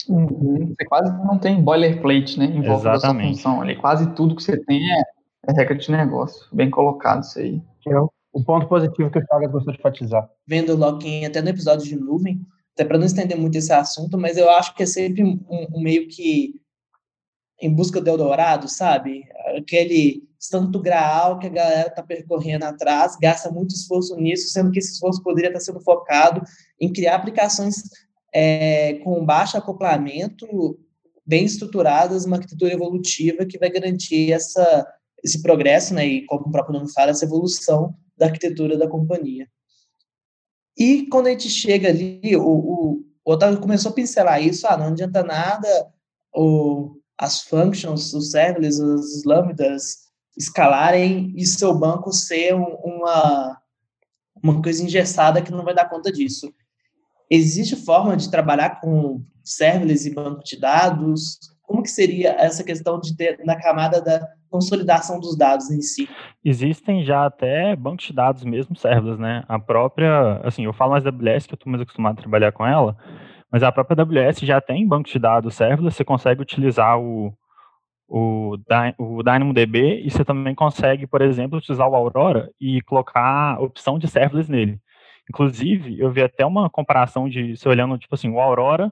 Uhum. 0.07 0.73
Você 0.75 0.85
quase 0.85 1.11
não 1.25 1.37
tem 1.37 1.61
boilerplate, 1.61 2.39
né, 2.39 2.45
em 2.45 2.61
volta 2.61 2.93
Exatamente. 2.93 3.35
da 3.35 3.41
sua 3.41 3.51
função 3.51 3.61
ali. 3.61 3.75
Quase 3.75 4.15
tudo 4.15 4.35
que 4.35 4.41
você 4.41 4.57
tem 4.57 4.81
é, 4.91 5.01
é 5.47 5.51
regra 5.51 5.75
de 5.75 5.91
negócio. 5.91 6.47
Bem 6.51 6.69
colocado 6.69 7.21
isso 7.21 7.37
aí. 7.37 7.61
Eu 7.85 8.11
o 8.31 8.43
ponto 8.43 8.67
positivo 8.67 9.11
que 9.11 9.19
o 9.19 9.25
Chagas 9.25 9.51
gostou 9.51 9.73
de 9.73 9.79
enfatizar. 9.79 10.29
Vendo 10.47 10.73
o 10.73 10.77
Loki 10.77 11.25
até 11.25 11.41
no 11.41 11.49
episódio 11.49 11.85
de 11.85 11.95
nuvem, 11.95 12.41
até 12.73 12.85
para 12.85 12.97
não 12.97 13.05
estender 13.05 13.37
muito 13.37 13.57
esse 13.57 13.73
assunto, 13.73 14.17
mas 14.17 14.37
eu 14.37 14.49
acho 14.49 14.73
que 14.75 14.83
é 14.83 14.85
sempre 14.85 15.23
um, 15.23 15.39
um 15.49 15.81
meio 15.81 16.07
que 16.07 16.53
em 17.61 17.73
busca 17.73 17.99
do 17.99 18.09
Eldorado, 18.09 18.69
sabe? 18.69 19.23
Aquele 19.57 20.23
santo 20.39 20.79
graal 20.79 21.37
que 21.37 21.47
a 21.47 21.49
galera 21.49 21.89
está 21.89 22.01
percorrendo 22.01 22.63
atrás, 22.63 23.17
gasta 23.21 23.51
muito 23.51 23.75
esforço 23.75 24.15
nisso, 24.15 24.49
sendo 24.49 24.71
que 24.71 24.79
esse 24.79 24.93
esforço 24.93 25.21
poderia 25.21 25.49
estar 25.49 25.59
sendo 25.59 25.81
focado 25.81 26.41
em 26.79 26.91
criar 26.91 27.15
aplicações 27.15 27.75
é, 28.33 28.93
com 29.03 29.25
baixo 29.25 29.57
acoplamento, 29.57 30.79
bem 31.25 31.43
estruturadas, 31.43 32.25
uma 32.25 32.37
arquitetura 32.37 32.73
evolutiva 32.73 33.45
que 33.45 33.59
vai 33.59 33.69
garantir 33.69 34.31
essa, 34.31 34.87
esse 35.21 35.41
progresso, 35.41 35.93
né, 35.93 36.05
e 36.05 36.25
como 36.25 36.45
o 36.45 36.51
próprio 36.51 36.79
nome 36.79 36.91
fala, 36.93 37.11
essa 37.11 37.25
evolução 37.25 37.93
da 38.19 38.25
arquitetura 38.25 38.77
da 38.77 38.87
companhia. 38.87 39.47
E 40.77 41.07
quando 41.07 41.27
a 41.27 41.29
gente 41.31 41.49
chega 41.49 41.89
ali, 41.89 42.35
o, 42.35 42.41
o, 42.41 43.05
o 43.25 43.31
Otávio 43.31 43.59
começou 43.59 43.91
a 43.91 43.95
pincelar 43.95 44.41
isso, 44.41 44.67
ah, 44.67 44.77
não 44.77 44.87
adianta 44.87 45.23
nada 45.23 45.67
o, 46.33 46.97
as 47.17 47.41
functions, 47.41 48.13
os 48.13 48.31
serverless, 48.31 48.81
as 48.81 49.23
lambdas 49.25 50.09
escalarem 50.37 51.33
e 51.35 51.45
seu 51.45 51.77
banco 51.77 52.13
ser 52.13 52.53
uma, 52.53 53.61
uma 54.41 54.61
coisa 54.61 54.83
engessada 54.83 55.41
que 55.41 55.51
não 55.51 55.65
vai 55.65 55.73
dar 55.73 55.89
conta 55.89 56.11
disso. 56.11 56.53
Existe 57.29 57.75
forma 57.75 58.15
de 58.15 58.31
trabalhar 58.31 58.79
com 58.81 59.23
serverless 59.43 60.07
e 60.07 60.13
banco 60.13 60.43
de 60.43 60.57
dados? 60.57 61.39
Como 61.69 61.83
que 61.83 61.91
seria 61.91 62.31
essa 62.31 62.63
questão 62.63 62.99
de 62.99 63.15
ter 63.15 63.37
na 63.45 63.55
camada 63.55 64.01
da 64.01 64.27
consolidação 64.49 65.19
dos 65.19 65.37
dados 65.37 65.69
em 65.69 65.83
si? 65.83 66.09
Existem 66.43 67.03
já 67.03 67.27
até 67.27 67.75
bancos 67.75 68.07
de 68.07 68.13
dados 68.13 68.43
mesmo 68.43 68.75
serverless, 68.75 69.21
né? 69.21 69.43
A 69.47 69.59
própria, 69.59 70.41
assim, 70.43 70.65
eu 70.65 70.73
falo 70.73 70.93
mais 70.93 71.03
da 71.03 71.11
AWS, 71.11 71.45
que 71.45 71.53
eu 71.53 71.55
estou 71.55 71.71
mais 71.71 71.83
acostumado 71.83 72.17
a 72.17 72.21
trabalhar 72.23 72.51
com 72.51 72.65
ela, 72.65 72.97
mas 73.51 73.61
a 73.61 73.71
própria 73.71 74.01
AWS 74.01 74.39
já 74.39 74.59
tem 74.59 74.87
banco 74.87 75.07
de 75.07 75.19
dados 75.19 75.53
serverless, 75.53 75.95
você 75.95 76.03
consegue 76.03 76.41
utilizar 76.41 76.99
o, 76.99 77.31
o, 78.07 78.57
o 78.97 79.21
DynamoDB 79.21 80.01
e 80.03 80.09
você 80.09 80.25
também 80.25 80.55
consegue, 80.55 81.05
por 81.05 81.21
exemplo, 81.21 81.59
utilizar 81.59 81.87
o 81.87 81.95
Aurora 81.95 82.49
e 82.59 82.81
colocar 82.81 83.57
a 83.57 83.61
opção 83.61 83.99
de 83.99 84.07
serverless 84.07 84.51
nele. 84.51 84.81
Inclusive, 85.29 85.99
eu 85.99 86.09
vi 86.09 86.23
até 86.23 86.43
uma 86.43 86.67
comparação 86.67 87.29
de, 87.29 87.55
se 87.55 87.69
olhando, 87.69 87.95
tipo 87.99 88.15
assim, 88.15 88.31
o 88.31 88.39
Aurora 88.39 88.91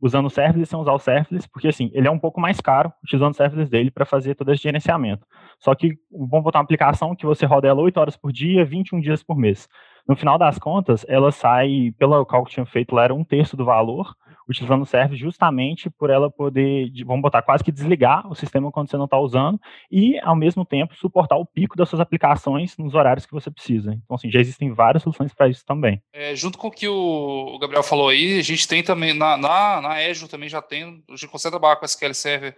usando 0.00 0.26
o 0.26 0.30
serverless 0.30 0.70
sem 0.70 0.78
usar 0.78 0.92
o 0.92 0.98
serverless, 0.98 1.48
porque 1.48 1.68
assim, 1.68 1.90
ele 1.92 2.06
é 2.06 2.10
um 2.10 2.18
pouco 2.18 2.40
mais 2.40 2.60
caro 2.60 2.92
utilizando 3.02 3.32
o 3.32 3.36
serverless 3.36 3.70
dele 3.70 3.90
para 3.90 4.04
fazer 4.04 4.34
todo 4.34 4.52
esse 4.52 4.62
gerenciamento. 4.62 5.26
Só 5.58 5.74
que 5.74 5.98
vamos 6.10 6.44
botar 6.44 6.58
uma 6.58 6.64
aplicação 6.64 7.16
que 7.16 7.26
você 7.26 7.44
roda 7.44 7.68
ela 7.68 7.80
8 7.80 7.98
horas 7.98 8.16
por 8.16 8.32
dia, 8.32 8.64
21 8.64 9.00
dias 9.00 9.22
por 9.22 9.36
mês. 9.36 9.68
No 10.06 10.16
final 10.16 10.38
das 10.38 10.58
contas, 10.58 11.04
ela 11.08 11.30
sai, 11.30 11.92
pelo 11.98 12.24
cálculo 12.24 12.46
que 12.46 12.54
tinha 12.54 12.66
feito, 12.66 12.94
lá 12.94 13.04
era 13.04 13.14
um 13.14 13.24
terço 13.24 13.56
do 13.56 13.64
valor, 13.64 14.14
utilizando 14.48 14.82
o 14.82 14.86
serve 14.86 15.16
justamente 15.16 15.90
por 15.90 16.10
ela 16.10 16.30
poder, 16.30 16.90
vamos 17.04 17.22
botar, 17.22 17.42
quase 17.42 17.62
que 17.62 17.70
desligar 17.70 18.26
o 18.30 18.34
sistema 18.34 18.70
quando 18.70 18.90
você 18.90 18.96
não 18.96 19.04
está 19.04 19.18
usando 19.18 19.60
e, 19.90 20.18
ao 20.20 20.34
mesmo 20.34 20.64
tempo, 20.64 20.94
suportar 20.96 21.36
o 21.36 21.46
pico 21.46 21.76
das 21.76 21.88
suas 21.88 22.00
aplicações 22.00 22.76
nos 22.78 22.94
horários 22.94 23.26
que 23.26 23.32
você 23.32 23.50
precisa. 23.50 23.92
Então, 23.92 24.14
assim, 24.14 24.30
já 24.30 24.40
existem 24.40 24.72
várias 24.72 25.02
soluções 25.02 25.34
para 25.34 25.48
isso 25.48 25.64
também. 25.66 26.02
É, 26.12 26.34
junto 26.34 26.56
com 26.56 26.68
o 26.68 26.70
que 26.70 26.88
o 26.88 27.58
Gabriel 27.60 27.82
falou 27.82 28.08
aí, 28.08 28.38
a 28.38 28.42
gente 28.42 28.66
tem 28.66 28.82
também, 28.82 29.12
na, 29.12 29.36
na, 29.36 29.80
na 29.80 29.94
Azure 30.08 30.30
também 30.30 30.48
já 30.48 30.62
tem, 30.62 31.02
a 31.08 31.16
gente 31.16 31.28
consegue 31.28 31.52
trabalhar 31.52 31.76
com 31.76 31.84
SQL 31.84 32.14
Server 32.14 32.56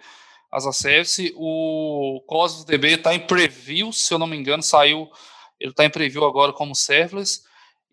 as 0.51 0.67
a 0.67 0.73
service, 0.73 1.33
o 1.37 2.23
Cosmos 2.27 2.65
DB 2.65 2.95
está 2.95 3.15
em 3.15 3.21
preview, 3.21 3.93
se 3.93 4.13
eu 4.13 4.19
não 4.19 4.27
me 4.27 4.37
engano, 4.37 4.63
saiu, 4.63 5.09
ele 5.61 5.71
está 5.71 5.85
em 5.85 5.91
preview 5.91 6.25
agora 6.25 6.53
como 6.53 6.75
serverless, 6.75 7.43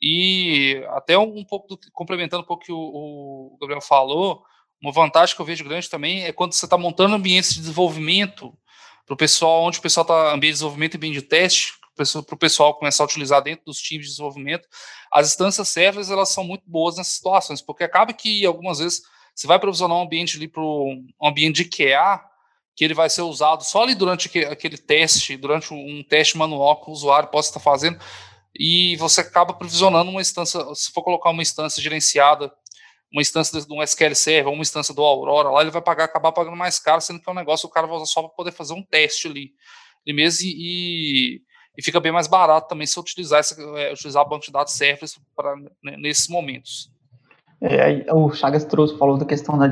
e 0.02 0.84
até 0.90 1.18
um 1.18 1.44
pouco, 1.44 1.68
do, 1.68 1.80
complementando 1.92 2.44
um 2.44 2.46
pouco 2.46 2.64
o 2.64 2.66
que 2.66 2.72
o, 2.72 3.58
Gabriel 3.60 3.82
falou, 3.82 4.44
uma 4.82 4.92
vantagem 4.92 5.36
que 5.36 5.42
eu 5.42 5.46
vejo 5.46 5.64
grande 5.64 5.90
também 5.90 6.24
é 6.24 6.32
quando 6.32 6.54
você 6.54 6.66
está 6.66 6.78
montando 6.78 7.16
ambientes 7.16 7.54
de 7.54 7.62
desenvolvimento 7.62 8.54
para 9.06 9.14
o 9.14 9.18
pessoal, 9.18 9.64
onde 9.64 9.80
o 9.80 9.82
pessoal 9.82 10.04
está 10.04 10.34
ambiente 10.34 10.54
de 10.54 10.58
desenvolvimento 10.58 10.96
e 10.96 10.98
bem 10.98 11.12
de 11.12 11.22
teste, 11.22 11.74
para 11.96 12.36
o 12.36 12.38
pessoal 12.38 12.76
começar 12.76 13.04
a 13.04 13.06
utilizar 13.06 13.42
dentro 13.42 13.66
dos 13.66 13.80
times 13.80 14.06
de 14.06 14.12
desenvolvimento, 14.12 14.68
as 15.12 15.30
instâncias 15.30 15.68
serverless 15.70 16.12
elas 16.12 16.30
são 16.30 16.44
muito 16.44 16.64
boas 16.68 16.98
nessas 16.98 17.14
situações, 17.14 17.62
porque 17.62 17.84
acaba 17.84 18.14
que 18.14 18.46
algumas 18.46 18.78
vezes 18.78 19.02
você 19.34 19.48
vai 19.48 19.60
provisionar 19.60 19.98
um 19.98 20.02
ambiente 20.02 20.38
ali 20.38 20.48
para 20.48 20.62
um 20.62 21.08
ambiente 21.22 21.64
de 21.64 21.66
QA, 21.66 22.24
que 22.76 22.86
ele 22.86 22.94
vai 22.94 23.10
ser 23.10 23.24
usado 23.24 23.64
só 23.64 23.84
ali 23.84 23.96
durante 23.96 24.40
aquele 24.46 24.78
teste, 24.78 25.36
durante 25.36 25.74
um 25.74 26.04
teste 26.04 26.38
manual 26.38 26.80
que 26.82 26.90
o 26.90 26.94
usuário 26.94 27.30
possa 27.30 27.50
estar 27.50 27.60
fazendo, 27.60 28.00
e 28.58 28.96
você 28.98 29.22
acaba 29.22 29.54
provisionando 29.54 30.10
uma 30.10 30.22
instância, 30.22 30.60
se 30.74 30.92
for 30.92 31.04
colocar 31.04 31.30
uma 31.30 31.42
instância 31.42 31.82
gerenciada, 31.82 32.52
uma 33.12 33.22
instância 33.22 33.62
de 33.62 33.74
um 33.74 33.82
SQL 33.82 34.16
Server, 34.16 34.52
uma 34.52 34.62
instância 34.62 34.94
do 34.94 35.02
Aurora, 35.02 35.50
lá 35.50 35.62
ele 35.62 35.72
vai 35.72 35.82
pagar, 35.82 36.06
acabar 36.06 36.32
pagando 36.32 36.58
mais 36.58 36.80
caro, 36.80 37.00
sendo 37.00 37.20
que 37.20 37.30
é 37.30 37.32
um 37.32 37.36
negócio 37.36 37.68
que 37.68 37.72
o 37.72 37.74
cara 37.74 37.88
vai 37.88 37.96
usar 37.96 38.06
só 38.06 38.22
para 38.22 38.32
poder 38.32 38.52
fazer 38.52 38.74
um 38.74 38.84
teste 38.84 39.28
ali, 39.28 39.52
ali 40.06 40.16
mesmo, 40.16 40.48
e, 40.48 41.42
e 41.78 41.84
fica 41.84 42.00
bem 42.00 42.12
mais 42.12 42.28
barato 42.28 42.68
também 42.68 42.88
se 42.88 43.00
utilizar, 43.00 43.42
é, 43.78 43.94
utilizar 43.94 44.28
banco 44.28 44.46
de 44.46 44.52
dados 44.52 44.74
servers 44.74 45.20
para 45.36 45.56
né, 45.84 45.96
nesses 45.98 46.28
momentos. 46.28 46.92
É, 47.62 48.14
o 48.14 48.32
Chagas 48.32 48.66
trouxe, 48.66 48.98
falou 48.98 49.18
da 49.18 49.26
questão 49.26 49.58
da, 49.58 49.68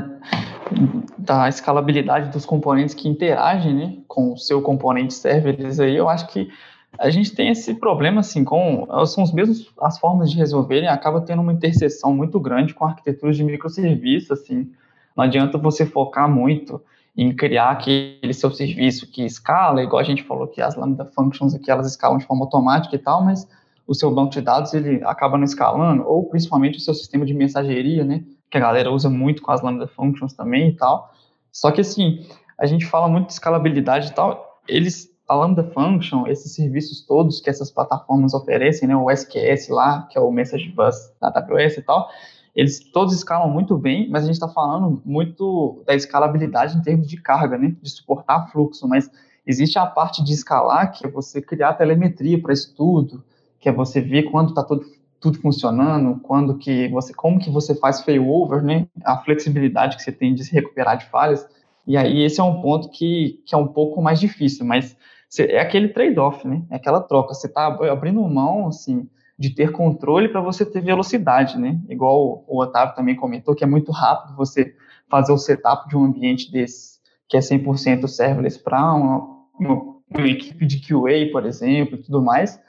da 1.18 1.48
escalabilidade 1.48 2.32
dos 2.32 2.46
componentes 2.46 2.94
que 2.94 3.08
interagem 3.08 3.74
né, 3.74 3.98
com 4.08 4.32
o 4.32 4.38
seu 4.38 4.62
componente 4.62 5.14
serverless 5.14 5.80
aí, 5.80 5.94
eu 5.94 6.08
acho 6.08 6.26
que 6.28 6.48
a 6.98 7.10
gente 7.10 7.34
tem 7.34 7.50
esse 7.50 7.74
problema 7.74 8.20
assim 8.20 8.44
com 8.44 8.86
são 9.06 9.22
os 9.22 9.32
mesmos 9.32 9.72
as 9.80 9.98
formas 9.98 10.30
de 10.30 10.36
resolverem 10.36 10.88
acaba 10.88 11.20
tendo 11.20 11.42
uma 11.42 11.52
interseção 11.52 12.14
muito 12.14 12.40
grande 12.40 12.74
com 12.74 12.84
arquiteturas 12.84 13.36
de 13.36 13.44
microserviços 13.44 14.30
assim. 14.30 14.70
Não 15.16 15.24
adianta 15.24 15.58
você 15.58 15.86
focar 15.86 16.28
muito 16.28 16.80
em 17.16 17.34
criar 17.34 17.70
aquele 17.70 18.32
seu 18.34 18.50
serviço 18.50 19.10
que 19.10 19.24
escala 19.24 19.82
igual 19.82 20.00
a 20.00 20.04
gente 20.04 20.22
falou 20.22 20.46
que 20.46 20.60
as 20.60 20.76
lambda 20.76 21.04
functions 21.04 21.54
aqui 21.54 21.70
elas 21.70 21.86
escalam 21.86 22.18
de 22.18 22.26
forma 22.26 22.44
automática 22.44 22.94
e 22.94 22.98
tal 22.98 23.24
mas 23.24 23.48
o 23.86 23.94
seu 23.94 24.10
banco 24.10 24.30
de 24.30 24.40
dados 24.40 24.74
ele 24.74 25.02
acaba 25.04 25.38
não 25.38 25.44
escalando 25.44 26.02
ou 26.06 26.24
principalmente 26.24 26.78
o 26.78 26.80
seu 26.80 26.94
sistema 26.94 27.24
de 27.24 27.32
mensageria 27.32 28.04
né 28.04 28.24
que 28.50 28.58
a 28.58 28.60
galera 28.60 28.90
usa 28.90 29.08
muito 29.08 29.42
com 29.42 29.50
as 29.50 29.62
lambda 29.62 29.86
functions 29.86 30.32
também 30.34 30.68
e 30.68 30.76
tal. 30.76 31.12
Só 31.50 31.70
que 31.70 31.80
assim 31.80 32.26
a 32.58 32.66
gente 32.66 32.86
fala 32.86 33.08
muito 33.08 33.26
de 33.26 33.32
escalabilidade 33.32 34.08
e 34.08 34.14
tal 34.14 34.60
eles 34.68 35.15
a 35.28 35.34
Lambda 35.34 35.64
Function, 35.64 36.26
esses 36.26 36.54
serviços 36.54 37.00
todos 37.00 37.40
que 37.40 37.50
essas 37.50 37.70
plataformas 37.70 38.32
oferecem, 38.32 38.88
né, 38.88 38.96
o 38.96 39.10
SQS 39.10 39.68
lá, 39.68 40.02
que 40.02 40.16
é 40.16 40.20
o 40.20 40.30
Message 40.30 40.68
Bus 40.70 41.12
da 41.20 41.28
AWS 41.28 41.78
e 41.78 41.82
tal, 41.82 42.08
eles 42.54 42.80
todos 42.80 43.14
escalam 43.14 43.50
muito 43.50 43.76
bem, 43.76 44.08
mas 44.08 44.22
a 44.22 44.26
gente 44.26 44.36
está 44.36 44.48
falando 44.48 45.02
muito 45.04 45.82
da 45.86 45.94
escalabilidade 45.94 46.76
em 46.76 46.82
termos 46.82 47.08
de 47.08 47.20
carga, 47.20 47.58
né, 47.58 47.74
de 47.82 47.90
suportar 47.90 48.50
fluxo, 48.50 48.86
mas 48.88 49.10
existe 49.46 49.78
a 49.78 49.86
parte 49.86 50.22
de 50.22 50.32
escalar, 50.32 50.92
que 50.92 51.06
é 51.06 51.10
você 51.10 51.42
criar 51.42 51.74
telemetria 51.74 52.40
para 52.40 52.52
isso 52.52 52.74
tudo, 52.74 53.22
que 53.58 53.68
é 53.68 53.72
você 53.72 54.00
ver 54.00 54.30
quando 54.30 54.50
está 54.50 54.62
tudo, 54.62 54.86
tudo 55.20 55.40
funcionando, 55.40 56.20
quando 56.20 56.56
que 56.56 56.88
você, 56.88 57.12
como 57.12 57.38
que 57.40 57.50
você 57.50 57.74
faz 57.74 58.00
failover, 58.00 58.62
né, 58.62 58.86
a 59.04 59.18
flexibilidade 59.18 59.96
que 59.96 60.02
você 60.02 60.12
tem 60.12 60.34
de 60.34 60.44
se 60.44 60.52
recuperar 60.52 60.96
de 60.96 61.06
falhas, 61.06 61.46
e 61.86 61.96
aí 61.96 62.22
esse 62.22 62.40
é 62.40 62.44
um 62.44 62.60
ponto 62.60 62.88
que, 62.90 63.40
que 63.44 63.54
é 63.54 63.58
um 63.58 63.68
pouco 63.68 64.00
mais 64.00 64.18
difícil, 64.18 64.64
mas 64.64 64.96
é 65.38 65.58
aquele 65.58 65.88
trade-off, 65.88 66.46
né? 66.46 66.62
É 66.70 66.76
aquela 66.76 67.00
troca. 67.00 67.34
Você 67.34 67.46
está 67.46 67.66
abrindo 67.66 68.22
mão, 68.22 68.68
assim, 68.68 69.08
de 69.38 69.54
ter 69.54 69.70
controle 69.70 70.28
para 70.28 70.40
você 70.40 70.64
ter 70.64 70.80
velocidade, 70.80 71.58
né? 71.58 71.78
Igual 71.88 72.44
o 72.46 72.60
Otávio 72.60 72.94
também 72.94 73.14
comentou, 73.14 73.54
que 73.54 73.64
é 73.64 73.66
muito 73.66 73.92
rápido 73.92 74.36
você 74.36 74.74
fazer 75.08 75.32
o 75.32 75.38
setup 75.38 75.88
de 75.88 75.96
um 75.96 76.04
ambiente 76.04 76.50
desse, 76.50 76.98
que 77.28 77.36
é 77.36 77.40
100% 77.40 78.06
serverless 78.08 78.58
para 78.58 78.94
uma, 78.94 79.46
uma, 79.58 79.96
uma, 80.10 80.28
equipe 80.28 80.64
de 80.66 80.80
QA, 80.80 81.30
por 81.30 81.44
exemplo, 81.44 81.96
e 81.96 82.02
tudo 82.02 82.22
mais. 82.22 82.60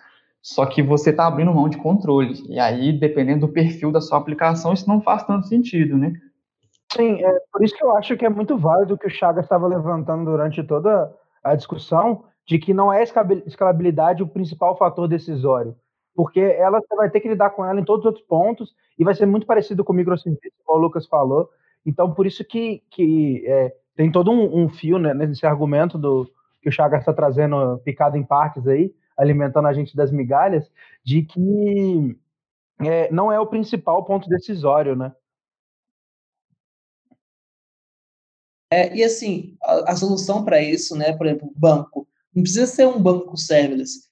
Só 0.41 0.65
que 0.65 0.81
você 0.81 1.09
está 1.09 1.27
abrindo 1.27 1.53
mão 1.53 1.67
de 1.67 1.77
controle. 1.77 2.33
E 2.49 2.59
aí, 2.59 2.91
dependendo 2.91 3.47
do 3.47 3.53
perfil 3.53 3.91
da 3.91 4.01
sua 4.01 4.17
aplicação, 4.17 4.73
isso 4.73 4.87
não 4.87 5.01
faz 5.01 5.23
tanto 5.23 5.47
sentido, 5.47 5.97
né? 5.97 6.13
Sim, 6.93 7.21
é 7.23 7.39
por 7.51 7.63
isso 7.63 7.75
que 7.75 7.83
eu 7.83 7.95
acho 7.97 8.15
que 8.15 8.25
é 8.25 8.29
muito 8.29 8.57
válido 8.57 8.93
o 8.93 8.97
que 8.97 9.07
o 9.07 9.09
Chagas 9.09 9.45
estava 9.45 9.67
levantando 9.67 10.25
durante 10.25 10.63
toda 10.63 11.13
a 11.43 11.55
discussão, 11.55 12.23
de 12.47 12.57
que 12.57 12.73
não 12.73 12.91
é 12.91 13.03
escalabilidade 13.03 14.23
o 14.23 14.27
principal 14.27 14.77
fator 14.77 15.07
decisório, 15.07 15.75
porque 16.15 16.39
ela 16.39 16.81
vai 16.95 17.09
ter 17.09 17.19
que 17.19 17.27
lidar 17.27 17.49
com 17.49 17.65
ela 17.65 17.79
em 17.79 17.83
todos 17.83 18.05
os 18.05 18.07
outros 18.07 18.25
pontos 18.25 18.73
e 18.97 19.03
vai 19.03 19.13
ser 19.13 19.25
muito 19.25 19.45
parecido 19.45 19.83
com 19.83 19.91
o 19.91 19.95
microserviço, 19.95 20.55
como 20.63 20.79
o 20.79 20.81
Lucas 20.81 21.05
falou. 21.05 21.49
Então, 21.85 22.13
por 22.13 22.25
isso 22.25 22.43
que, 22.45 22.81
que 22.89 23.43
é, 23.45 23.75
tem 23.95 24.09
todo 24.09 24.31
um, 24.31 24.63
um 24.63 24.69
fio 24.69 24.97
né, 24.97 25.13
nesse 25.13 25.45
argumento 25.45 25.97
do 25.97 26.31
que 26.61 26.69
o 26.69 26.71
Chagas 26.71 27.01
está 27.01 27.13
trazendo 27.13 27.79
picado 27.79 28.17
em 28.17 28.23
partes 28.23 28.65
aí, 28.65 28.95
alimentando 29.17 29.67
a 29.67 29.73
gente 29.73 29.95
das 29.95 30.11
migalhas, 30.11 30.71
de 31.03 31.23
que 31.23 32.17
é, 32.79 33.11
não 33.11 33.31
é 33.31 33.39
o 33.39 33.47
principal 33.47 34.05
ponto 34.05 34.29
decisório, 34.29 34.95
né? 34.95 35.13
É, 38.71 38.95
e 38.95 39.03
assim, 39.03 39.57
a, 39.61 39.91
a 39.91 39.95
solução 39.95 40.43
para 40.43 40.61
isso, 40.61 40.95
né, 40.95 41.15
por 41.15 41.25
exemplo, 41.25 41.51
banco, 41.55 42.07
não 42.37 42.43
precisa 42.43 42.67
ser 42.67 42.87
um 42.87 43.01
banco 43.01 43.35
serverless. 43.35 44.07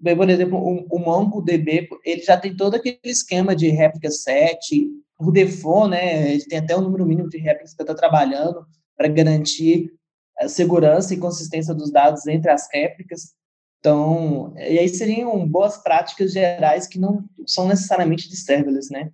Por 0.00 0.30
exemplo, 0.30 0.86
o, 0.88 0.98
MongoDB, 1.00 1.88
ele 2.04 2.22
já 2.22 2.36
tem 2.36 2.54
todo 2.54 2.76
aquele 2.76 3.00
esquema 3.02 3.56
de 3.56 3.68
réplica 3.70 4.08
set, 4.08 4.88
o 5.18 5.32
default, 5.32 5.90
né, 5.90 6.32
ele 6.32 6.44
tem 6.44 6.60
até 6.60 6.76
o 6.76 6.80
número 6.80 7.04
mínimo 7.04 7.28
de 7.28 7.38
réplicas 7.38 7.74
que 7.74 7.82
está 7.82 7.92
trabalhando 7.92 8.64
para 8.96 9.08
garantir 9.08 9.92
a 10.38 10.46
segurança 10.46 11.12
e 11.12 11.18
consistência 11.18 11.74
dos 11.74 11.90
dados 11.90 12.24
entre 12.28 12.52
as 12.52 12.68
réplicas. 12.72 13.34
Então, 13.80 14.54
e 14.56 14.78
aí 14.78 14.88
seriam 14.88 15.48
boas 15.48 15.78
práticas 15.78 16.32
gerais 16.32 16.86
que 16.86 17.00
não 17.00 17.24
são 17.48 17.66
necessariamente 17.66 18.28
de 18.28 18.36
serverless, 18.36 18.92
né? 18.92 19.10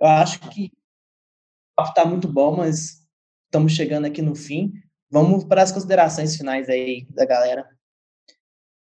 Eu 0.00 0.06
acho 0.06 0.40
que 0.48 0.72
o 1.78 1.82
está 1.82 2.06
muito 2.06 2.28
bom, 2.28 2.56
mas 2.56 3.00
estamos 3.44 3.72
chegando 3.72 4.06
aqui 4.06 4.22
no 4.22 4.34
fim. 4.34 4.72
Vamos 5.10 5.44
para 5.44 5.62
as 5.62 5.72
considerações 5.72 6.36
finais 6.36 6.66
aí 6.70 7.06
da 7.10 7.26
galera. 7.26 7.66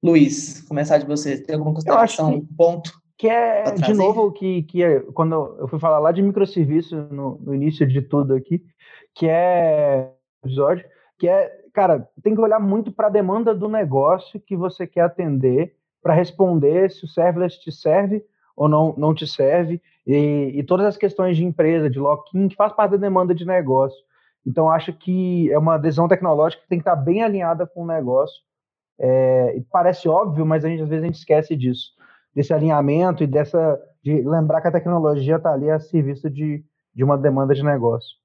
Luiz, 0.03 0.61
começar 0.61 0.97
de 0.97 1.05
você. 1.05 1.37
Tem 1.37 1.55
alguma 1.55 1.75
consideração, 1.75 2.35
um 2.35 2.45
ponto? 2.45 2.91
Que 3.17 3.29
é, 3.29 3.71
de 3.71 3.93
novo, 3.93 4.31
que, 4.31 4.63
que 4.63 4.83
é, 4.83 4.99
quando 5.13 5.35
eu 5.59 5.67
fui 5.67 5.79
falar 5.79 5.99
lá 5.99 6.11
de 6.11 6.23
microserviço 6.23 6.95
no, 7.11 7.37
no 7.39 7.53
início 7.53 7.87
de 7.87 8.01
tudo 8.01 8.33
aqui, 8.33 8.63
que 9.13 9.27
é 9.27 10.11
episódio, 10.43 10.83
que 11.19 11.27
é, 11.27 11.51
cara, 11.71 12.09
tem 12.23 12.33
que 12.33 12.41
olhar 12.41 12.59
muito 12.59 12.91
para 12.91 13.07
a 13.07 13.11
demanda 13.11 13.53
do 13.53 13.69
negócio 13.69 14.39
que 14.39 14.55
você 14.55 14.87
quer 14.87 15.01
atender 15.01 15.75
para 16.01 16.15
responder 16.15 16.89
se 16.89 17.05
o 17.05 17.07
serverless 17.07 17.59
te 17.59 17.71
serve 17.71 18.25
ou 18.55 18.67
não, 18.67 18.93
não 18.97 19.13
te 19.13 19.27
serve, 19.27 19.81
e, 20.05 20.51
e 20.55 20.63
todas 20.63 20.85
as 20.85 20.97
questões 20.97 21.37
de 21.37 21.45
empresa, 21.45 21.89
de 21.89 21.99
lock-in, 21.99 22.47
que 22.47 22.55
faz 22.55 22.73
parte 22.73 22.91
da 22.91 22.97
demanda 22.97 23.33
de 23.33 23.45
negócio. 23.45 23.97
Então, 24.45 24.69
acho 24.69 24.91
que 24.93 25.51
é 25.51 25.57
uma 25.57 25.77
decisão 25.77 26.07
tecnológica 26.07 26.63
que 26.63 26.69
tem 26.69 26.79
que 26.79 26.81
estar 26.81 26.95
bem 26.95 27.23
alinhada 27.23 27.65
com 27.65 27.83
o 27.83 27.87
negócio. 27.87 28.41
É, 29.03 29.59
parece 29.71 30.07
óbvio, 30.07 30.45
mas 30.45 30.63
a 30.63 30.69
gente, 30.69 30.83
às 30.83 30.89
vezes 30.89 31.03
a 31.03 31.07
gente 31.07 31.17
esquece 31.17 31.55
disso, 31.55 31.91
desse 32.35 32.53
alinhamento 32.53 33.23
e 33.23 33.27
dessa 33.27 33.79
de 34.03 34.21
lembrar 34.21 34.61
que 34.61 34.67
a 34.67 34.71
tecnologia 34.71 35.35
está 35.35 35.53
ali 35.53 35.69
a 35.69 35.79
serviço 35.79 36.29
de, 36.29 36.63
de 36.93 37.03
uma 37.03 37.17
demanda 37.17 37.53
de 37.53 37.63
negócio. 37.63 38.20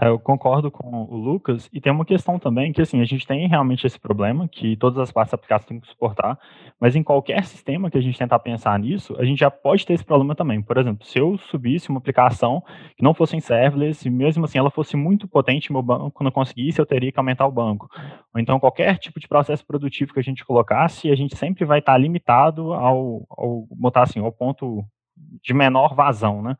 Eu 0.00 0.18
concordo 0.18 0.70
com 0.70 1.04
o 1.04 1.16
Lucas, 1.16 1.68
e 1.72 1.80
tem 1.80 1.92
uma 1.92 2.06
questão 2.06 2.38
também 2.38 2.72
que, 2.72 2.80
assim, 2.80 3.00
a 3.00 3.04
gente 3.04 3.26
tem 3.26 3.46
realmente 3.46 3.86
esse 3.86 3.98
problema, 3.98 4.48
que 4.48 4.74
todas 4.76 4.98
as 4.98 5.12
partes 5.12 5.32
da 5.32 5.34
aplicação 5.34 5.68
têm 5.68 5.80
que 5.80 5.88
suportar, 5.88 6.38
mas 6.80 6.96
em 6.96 7.02
qualquer 7.02 7.44
sistema 7.44 7.90
que 7.90 7.98
a 7.98 8.00
gente 8.00 8.18
tentar 8.18 8.38
pensar 8.38 8.78
nisso, 8.78 9.14
a 9.18 9.24
gente 9.24 9.38
já 9.38 9.50
pode 9.50 9.84
ter 9.84 9.92
esse 9.92 10.04
problema 10.04 10.34
também. 10.34 10.62
Por 10.62 10.78
exemplo, 10.78 11.06
se 11.06 11.18
eu 11.18 11.36
subisse 11.36 11.90
uma 11.90 11.98
aplicação 11.98 12.62
que 12.96 13.04
não 13.04 13.12
fosse 13.12 13.36
em 13.36 13.40
serverless, 13.40 14.08
e 14.08 14.10
mesmo 14.10 14.44
assim 14.44 14.58
ela 14.58 14.70
fosse 14.70 14.96
muito 14.96 15.28
potente, 15.28 15.70
meu 15.70 15.82
banco 15.82 16.24
não 16.24 16.30
conseguisse, 16.30 16.80
eu 16.80 16.86
teria 16.86 17.12
que 17.12 17.18
aumentar 17.18 17.46
o 17.46 17.52
banco. 17.52 17.88
Ou 18.34 18.40
então, 18.40 18.58
qualquer 18.58 18.96
tipo 18.96 19.20
de 19.20 19.28
processo 19.28 19.66
produtivo 19.66 20.14
que 20.14 20.20
a 20.20 20.22
gente 20.22 20.44
colocasse, 20.44 21.10
a 21.10 21.14
gente 21.14 21.36
sempre 21.36 21.66
vai 21.66 21.80
estar 21.80 21.98
limitado 21.98 22.72
ao, 22.72 23.26
ao 23.28 23.66
botar 23.70 24.04
assim, 24.04 24.20
ao 24.20 24.32
ponto 24.32 24.82
de 25.42 25.52
menor 25.52 25.94
vazão, 25.94 26.40
né? 26.40 26.56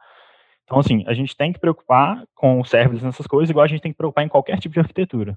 Então, 0.70 0.78
assim, 0.78 1.02
a 1.09 1.12
gente 1.12 1.37
tem 1.37 1.52
que 1.52 1.59
preocupar 1.59 2.22
com 2.33 2.62
serverless 2.62 3.04
nessas 3.04 3.26
coisas, 3.26 3.50
igual 3.50 3.64
a 3.64 3.68
gente 3.68 3.80
tem 3.80 3.90
que 3.90 3.98
preocupar 3.98 4.24
em 4.24 4.28
qualquer 4.28 4.56
tipo 4.61 4.72
de 4.72 4.78
arquitetura. 4.78 5.37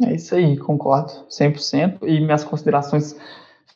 É 0.00 0.14
isso 0.14 0.34
aí, 0.34 0.56
concordo 0.56 1.12
100%. 1.28 1.98
E 2.04 2.18
minhas 2.20 2.42
considerações 2.42 3.14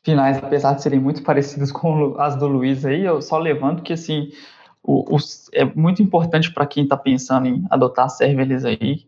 finais, 0.02 0.38
apesar 0.38 0.72
de 0.72 0.80
serem 0.80 0.98
muito 0.98 1.22
parecidas 1.22 1.70
com 1.70 2.18
as 2.18 2.35
do 2.35 2.48
Luiz 2.48 2.87
aí, 2.87 3.04
eu 3.04 3.20
só 3.20 3.37
levanto 3.37 3.82
que, 3.82 3.92
assim, 3.92 4.30
o, 4.82 5.16
o 5.16 5.18
é 5.52 5.66
muito 5.66 6.02
importante 6.02 6.50
para 6.50 6.66
quem 6.66 6.85
está 6.85 6.96
pensando 6.96 7.46
em 7.46 7.66
adotar 7.68 8.09
serverless 8.09 8.66
aí, 8.66 9.04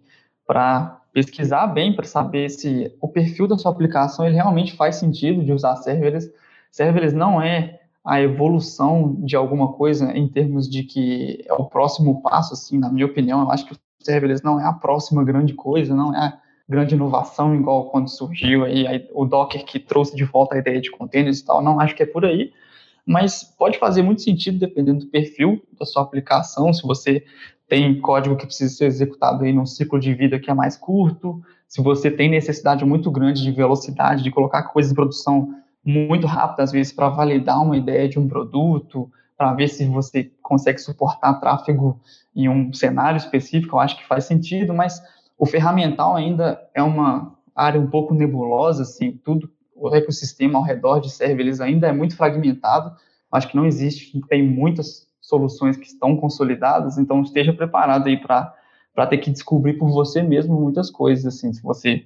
para 0.47 1.01
pesquisar 1.11 1.69
bem, 1.69 1.97
para 1.97 2.05
saber 2.05 2.51
se 2.51 2.95
o 3.01 3.09
perfil 3.09 3.49
da 3.49 3.57
sua 3.57 3.73
aplicação 3.73 4.27
ele 4.27 4.35
realmente 4.35 4.77
faz 4.77 4.97
sentido 4.97 5.43
de 5.43 5.55
usar 5.55 5.75
serverless. 5.77 6.31
Serverless 6.71 7.17
não 7.17 7.41
é 7.41 7.78
a 8.09 8.23
evolução 8.23 9.17
de 9.19 9.37
alguma 9.37 9.75
coisa 9.75 10.17
em 10.17 10.27
termos 10.27 10.67
de 10.67 10.83
que 10.83 11.45
é 11.47 11.53
o 11.53 11.67
próximo 11.67 12.23
passo, 12.23 12.55
assim, 12.55 12.79
na 12.79 12.91
minha 12.91 13.05
opinião, 13.05 13.43
eu 13.43 13.51
acho 13.51 13.67
que 13.67 13.75
o 13.75 13.77
serverless 14.01 14.43
não 14.43 14.59
é 14.59 14.65
a 14.65 14.73
próxima 14.73 15.23
grande 15.23 15.53
coisa, 15.53 15.95
não 15.95 16.15
é 16.15 16.19
a 16.19 16.39
grande 16.67 16.95
inovação 16.95 17.55
igual 17.55 17.91
quando 17.91 18.09
surgiu 18.09 18.65
aí, 18.65 19.07
o 19.13 19.27
Docker 19.27 19.63
que 19.63 19.79
trouxe 19.79 20.17
de 20.17 20.25
volta 20.25 20.55
a 20.55 20.59
ideia 20.59 20.81
de 20.81 20.91
containers 20.91 21.41
e 21.41 21.45
tal, 21.45 21.63
não 21.63 21.79
acho 21.79 21.95
que 21.95 22.03
é 22.03 22.07
por 22.07 22.25
aí, 22.25 22.51
mas 23.05 23.45
pode 23.45 23.79
fazer 23.79 24.01
muito 24.01 24.23
sentido 24.23 24.59
dependendo 24.59 25.01
do 25.01 25.11
perfil 25.11 25.63
da 25.79 25.85
sua 25.85 26.01
aplicação, 26.01 26.73
se 26.73 26.83
você 26.85 27.23
tem 27.69 28.01
código 28.01 28.37
que 28.37 28.47
precisa 28.47 28.75
ser 28.75 28.87
executado 28.87 29.45
aí 29.45 29.53
num 29.53 29.67
ciclo 29.67 30.01
de 30.01 30.15
vida 30.15 30.39
que 30.39 30.51
é 30.51 30.55
mais 30.55 30.79
curto, 30.79 31.43
se 31.67 31.83
você 31.83 32.11
tem 32.11 32.31
necessidade 32.31 32.87
muito 32.87 33.11
grande 33.11 33.43
de 33.43 33.53
velocidade, 33.53 34.23
de 34.23 34.31
colocar 34.31 34.63
coisas 34.63 34.93
em 34.93 34.95
produção 34.95 35.55
muito 35.89 36.27
rápido, 36.27 36.61
às 36.61 36.71
vezes, 36.71 36.93
para 36.93 37.09
validar 37.09 37.63
uma 37.63 37.77
ideia 37.77 38.07
de 38.07 38.19
um 38.19 38.29
produto, 38.29 39.11
para 39.39 39.55
ver 39.55 39.69
se 39.69 39.87
você 39.87 40.31
consegue 40.43 40.79
suportar 40.79 41.41
tráfego 41.41 41.99
em 42.37 42.47
um 42.49 42.73
cenário 42.75 43.17
específico, 43.17 43.77
eu 43.77 43.81
acho 43.81 43.97
que 43.97 44.07
faz 44.07 44.25
sentido, 44.25 44.75
mas 44.75 45.03
o 45.39 45.47
ferramental 45.47 46.15
ainda 46.15 46.61
é 46.75 46.83
uma 46.83 47.35
área 47.57 47.81
um 47.81 47.87
pouco 47.87 48.13
nebulosa, 48.13 48.83
assim, 48.83 49.13
tudo, 49.25 49.51
o 49.75 49.95
ecossistema 49.95 50.59
ao 50.59 50.65
redor 50.65 51.01
de 51.01 51.09
serverless 51.09 51.63
ainda 51.63 51.87
é 51.87 51.93
muito 51.93 52.17
fragmentado, 52.17 52.95
acho 53.33 53.49
que 53.49 53.57
não 53.57 53.65
existe, 53.65 54.21
tem 54.29 54.43
muitas 54.43 55.09
soluções 55.21 55.77
que 55.77 55.87
estão 55.87 56.17
consolidadas, 56.17 56.99
então 56.99 57.23
esteja 57.23 57.53
preparado 57.53 58.09
aí 58.09 58.17
para 58.17 59.07
ter 59.09 59.19
que 59.19 59.31
descobrir 59.31 59.75
por 59.75 59.89
você 59.91 60.23
mesmo 60.23 60.61
muitas 60.61 60.91
coisas, 60.91 61.25
assim, 61.25 61.53
se 61.53 61.63
você 61.63 62.05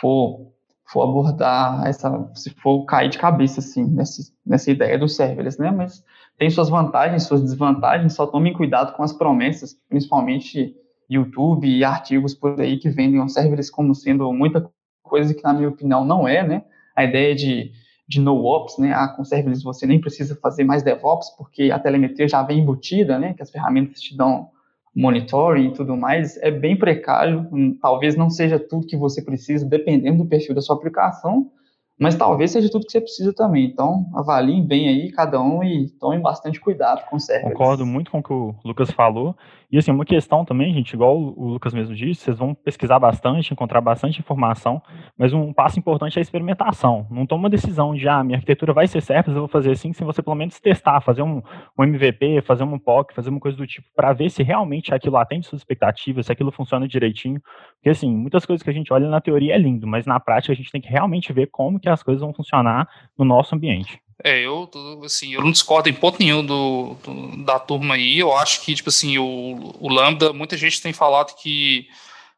for 0.00 0.53
for 0.86 1.02
abordar 1.02 1.86
essa, 1.86 2.30
se 2.34 2.50
for 2.50 2.84
cair 2.84 3.08
de 3.08 3.18
cabeça, 3.18 3.60
assim, 3.60 3.84
nessa, 3.84 4.22
nessa 4.44 4.70
ideia 4.70 4.98
dos 4.98 5.16
serverless, 5.16 5.60
né? 5.60 5.70
Mas 5.70 6.04
tem 6.38 6.50
suas 6.50 6.68
vantagens, 6.68 7.24
suas 7.24 7.42
desvantagens, 7.42 8.14
só 8.14 8.26
tomem 8.26 8.52
cuidado 8.52 8.94
com 8.94 9.02
as 9.02 9.12
promessas, 9.12 9.76
principalmente 9.88 10.74
YouTube 11.08 11.66
e 11.66 11.84
artigos 11.84 12.34
por 12.34 12.60
aí 12.60 12.78
que 12.78 12.90
vendem 12.90 13.20
os 13.20 13.32
serverless 13.32 13.70
como 13.70 13.94
sendo 13.94 14.32
muita 14.32 14.70
coisa 15.02 15.34
que, 15.34 15.42
na 15.42 15.52
minha 15.52 15.68
opinião, 15.68 16.04
não 16.04 16.26
é, 16.26 16.46
né? 16.46 16.64
A 16.96 17.04
ideia 17.04 17.34
de, 17.34 17.72
de 18.06 18.20
no-ops, 18.20 18.78
né? 18.78 18.92
Ah, 18.92 19.08
com 19.08 19.24
serverless 19.24 19.62
você 19.62 19.86
nem 19.86 20.00
precisa 20.00 20.36
fazer 20.36 20.64
mais 20.64 20.82
DevOps, 20.82 21.30
porque 21.36 21.70
a 21.70 21.78
telemetria 21.78 22.28
já 22.28 22.42
vem 22.42 22.60
embutida, 22.60 23.18
né? 23.18 23.32
Que 23.34 23.42
as 23.42 23.50
ferramentas 23.50 24.00
te 24.00 24.16
dão 24.16 24.50
monitoring 24.94 25.68
e 25.68 25.72
tudo 25.72 25.96
mais, 25.96 26.36
é 26.38 26.50
bem 26.50 26.76
precário, 26.76 27.48
hum, 27.52 27.76
talvez 27.80 28.16
não 28.16 28.30
seja 28.30 28.58
tudo 28.58 28.86
que 28.86 28.96
você 28.96 29.22
precisa, 29.22 29.66
dependendo 29.66 30.22
do 30.22 30.28
perfil 30.28 30.54
da 30.54 30.60
sua 30.60 30.76
aplicação, 30.76 31.50
mas 31.98 32.16
talvez 32.16 32.50
seja 32.50 32.70
tudo 32.70 32.86
que 32.86 32.92
você 32.92 33.00
precisa 33.00 33.32
também. 33.32 33.66
Então, 33.66 34.06
avaliem 34.14 34.66
bem 34.66 34.88
aí 34.88 35.12
cada 35.12 35.40
um 35.40 35.62
e 35.62 35.88
tomem 36.00 36.20
bastante 36.20 36.60
cuidado 36.60 37.04
com 37.08 37.16
o 37.16 37.20
serverless. 37.20 37.56
Concordo 37.56 37.86
muito 37.86 38.10
com 38.10 38.18
o 38.18 38.22
que 38.22 38.32
o 38.32 38.54
Lucas 38.64 38.90
falou. 38.90 39.36
E 39.74 39.78
assim, 39.78 39.90
uma 39.90 40.04
questão 40.04 40.44
também, 40.44 40.72
gente, 40.72 40.92
igual 40.92 41.18
o 41.18 41.48
Lucas 41.48 41.74
mesmo 41.74 41.96
disse, 41.96 42.20
vocês 42.20 42.38
vão 42.38 42.54
pesquisar 42.54 43.00
bastante, 43.00 43.52
encontrar 43.52 43.80
bastante 43.80 44.20
informação, 44.20 44.80
mas 45.18 45.32
um 45.32 45.52
passo 45.52 45.80
importante 45.80 46.16
é 46.16 46.20
a 46.20 46.22
experimentação. 46.22 47.08
Não 47.10 47.26
toma 47.26 47.42
uma 47.42 47.50
decisão 47.50 47.92
de, 47.92 48.08
ah, 48.08 48.22
minha 48.22 48.36
arquitetura 48.36 48.72
vai 48.72 48.86
ser 48.86 49.00
serverless, 49.00 49.34
eu 49.34 49.40
vou 49.40 49.48
fazer 49.48 49.72
assim, 49.72 49.92
sem 49.92 50.06
você 50.06 50.22
pelo 50.22 50.36
menos 50.36 50.60
testar, 50.60 51.00
fazer 51.00 51.22
um, 51.22 51.42
um 51.76 51.82
MVP, 51.82 52.40
fazer 52.42 52.62
um 52.62 52.78
POC, 52.78 53.14
fazer 53.14 53.30
uma 53.30 53.40
coisa 53.40 53.56
do 53.58 53.66
tipo, 53.66 53.88
para 53.96 54.12
ver 54.12 54.30
se 54.30 54.44
realmente 54.44 54.94
aquilo 54.94 55.16
atende 55.16 55.44
suas 55.44 55.62
expectativas, 55.62 56.26
se 56.26 56.30
aquilo 56.30 56.52
funciona 56.52 56.86
direitinho. 56.86 57.40
Porque 57.74 57.90
assim, 57.90 58.14
muitas 58.14 58.46
coisas 58.46 58.62
que 58.62 58.70
a 58.70 58.72
gente 58.72 58.92
olha 58.92 59.08
na 59.08 59.20
teoria 59.20 59.56
é 59.56 59.58
lindo, 59.58 59.88
mas 59.88 60.06
na 60.06 60.20
prática 60.20 60.52
a 60.52 60.56
gente 60.56 60.70
tem 60.70 60.80
que 60.80 60.88
realmente 60.88 61.32
ver 61.32 61.48
como 61.50 61.80
que 61.80 61.88
as 61.88 62.00
coisas 62.00 62.20
vão 62.20 62.32
funcionar 62.32 62.88
no 63.18 63.24
nosso 63.24 63.56
ambiente. 63.56 64.03
É, 64.22 64.40
eu, 64.40 64.70
assim, 65.04 65.34
eu 65.34 65.42
não 65.42 65.50
discordo 65.50 65.88
em 65.88 65.94
ponto 65.94 66.18
nenhum 66.18 66.44
do, 66.44 66.94
do, 67.02 67.44
da 67.44 67.58
turma 67.58 67.94
aí. 67.94 68.18
Eu 68.18 68.36
acho 68.36 68.62
que, 68.62 68.74
tipo 68.74 68.88
assim, 68.88 69.18
o, 69.18 69.74
o 69.80 69.88
Lambda, 69.88 70.32
muita 70.32 70.56
gente 70.56 70.80
tem 70.80 70.92
falado 70.92 71.34
que 71.34 71.88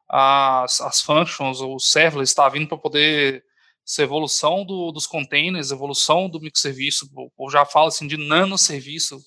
as, 0.09 0.81
as 0.81 1.01
functions, 1.01 1.61
o 1.61 1.77
serverless 1.79 2.31
está 2.31 2.47
vindo 2.49 2.67
para 2.67 2.77
poder 2.77 3.43
ser 3.85 4.03
evolução 4.03 4.65
do, 4.65 4.91
dos 4.91 5.05
containers, 5.05 5.71
evolução 5.71 6.29
do 6.29 6.41
microserviço. 6.41 7.09
Eu 7.39 7.49
já 7.49 7.65
falo 7.65 7.87
assim 7.87 8.07
de 8.07 8.17
nanoserviço 8.17 9.19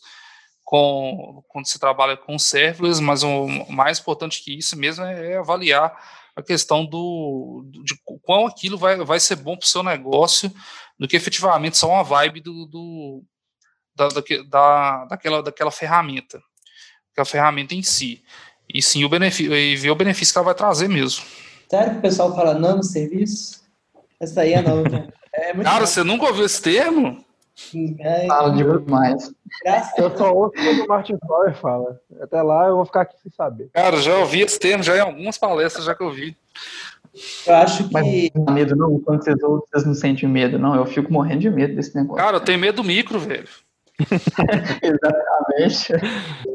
com, 0.65 1.43
quando 1.49 1.67
se 1.67 1.79
trabalha 1.79 2.17
com 2.17 2.39
serverless, 2.39 3.01
mas 3.01 3.23
o 3.23 3.47
mais 3.71 3.99
importante 3.99 4.43
que 4.43 4.59
isso 4.59 4.77
mesmo 4.77 5.05
é, 5.05 5.33
é 5.33 5.37
avaliar 5.39 5.97
a 6.37 6.43
questão 6.43 6.85
do 6.85 7.65
de 7.85 7.95
quão 8.23 8.47
aquilo 8.47 8.79
vai, 8.79 8.97
vai 8.99 9.19
ser 9.19 9.37
bom 9.37 9.57
para 9.57 9.65
o 9.65 9.69
seu 9.69 9.83
negócio 9.83 10.53
do 11.01 11.09
que 11.09 11.17
efetivamente 11.17 11.79
só 11.79 11.89
uma 11.89 12.05
vibe 12.05 12.43
do, 12.43 12.67
do 12.67 13.25
da, 13.97 14.09
da, 14.49 15.05
daquela, 15.07 15.43
daquela 15.43 15.71
ferramenta, 15.71 16.43
aquela 17.11 17.25
ferramenta 17.25 17.75
em 17.75 17.83
si. 17.83 18.23
E 18.73 18.83
sim 18.83 19.03
o 19.03 19.09
benefício, 19.09 19.57
e 19.57 19.75
ver 19.77 19.91
o 19.91 19.97
benefício 19.97 20.33
que 20.33 20.39
ela 20.39 20.45
vai 20.45 20.55
trazer 20.55 20.89
mesmo. 20.89 21.25
Sério 21.71 21.93
que 21.93 21.99
o 21.99 22.03
pessoal 22.03 22.37
fala 22.37 22.53
nano 22.53 22.85
serviço? 22.85 23.63
Essa 24.21 24.43
aí 24.43 24.53
é 24.53 24.61
nova. 24.61 24.89
Né? 24.89 25.09
É 25.33 25.55
Cara, 25.55 25.87
você 25.87 26.05
nunca 26.05 26.27
ouviu 26.27 26.45
esse 26.45 26.61
termo? 26.61 27.25
Fala 28.27 28.53
demais. 28.55 29.33
Eu 29.97 30.17
só 30.17 30.33
ouço 30.33 30.55
quando 30.55 30.85
o 30.85 30.87
Martin 30.87 31.19
Fowler 31.27 31.55
fala. 31.57 32.01
Até 32.21 32.43
lá 32.43 32.69
eu 32.69 32.77
vou 32.77 32.85
ficar 32.85 33.03
aqui 33.03 33.17
sem 33.23 33.33
saber. 33.33 33.71
Cara, 33.73 33.97
já 34.01 34.19
ouvi 34.19 34.41
esse 34.41 34.59
termo 34.59 34.83
já 34.83 34.97
em 34.97 35.01
algumas 35.01 35.39
palestras 35.39 35.85
já 35.85 35.95
que 35.95 36.03
eu 36.03 36.13
vi. 36.13 36.37
Eu 37.47 37.55
acho 37.55 37.89
que. 37.89 37.93
Mas 37.93 38.31
não 38.35 38.55
medo, 38.55 38.77
não. 38.77 39.01
Quando 39.01 39.23
vocês 39.23 39.43
ouvem, 39.43 39.67
vocês 39.71 39.85
não 39.85 39.95
sentem 39.95 40.29
medo, 40.29 40.59
não. 40.59 40.75
Eu 40.75 40.87
fico 40.87 41.13
morrendo 41.13 41.41
de 41.41 41.51
medo 41.51 41.75
desse 41.75 41.95
negócio. 41.95 42.23
Cara, 42.23 42.37
eu 42.37 42.41
tenho 42.41 42.59
medo 42.59 42.77
do 42.77 42.85
micro, 42.85 43.19
velho. 43.19 43.49
Exatamente. 44.83 45.93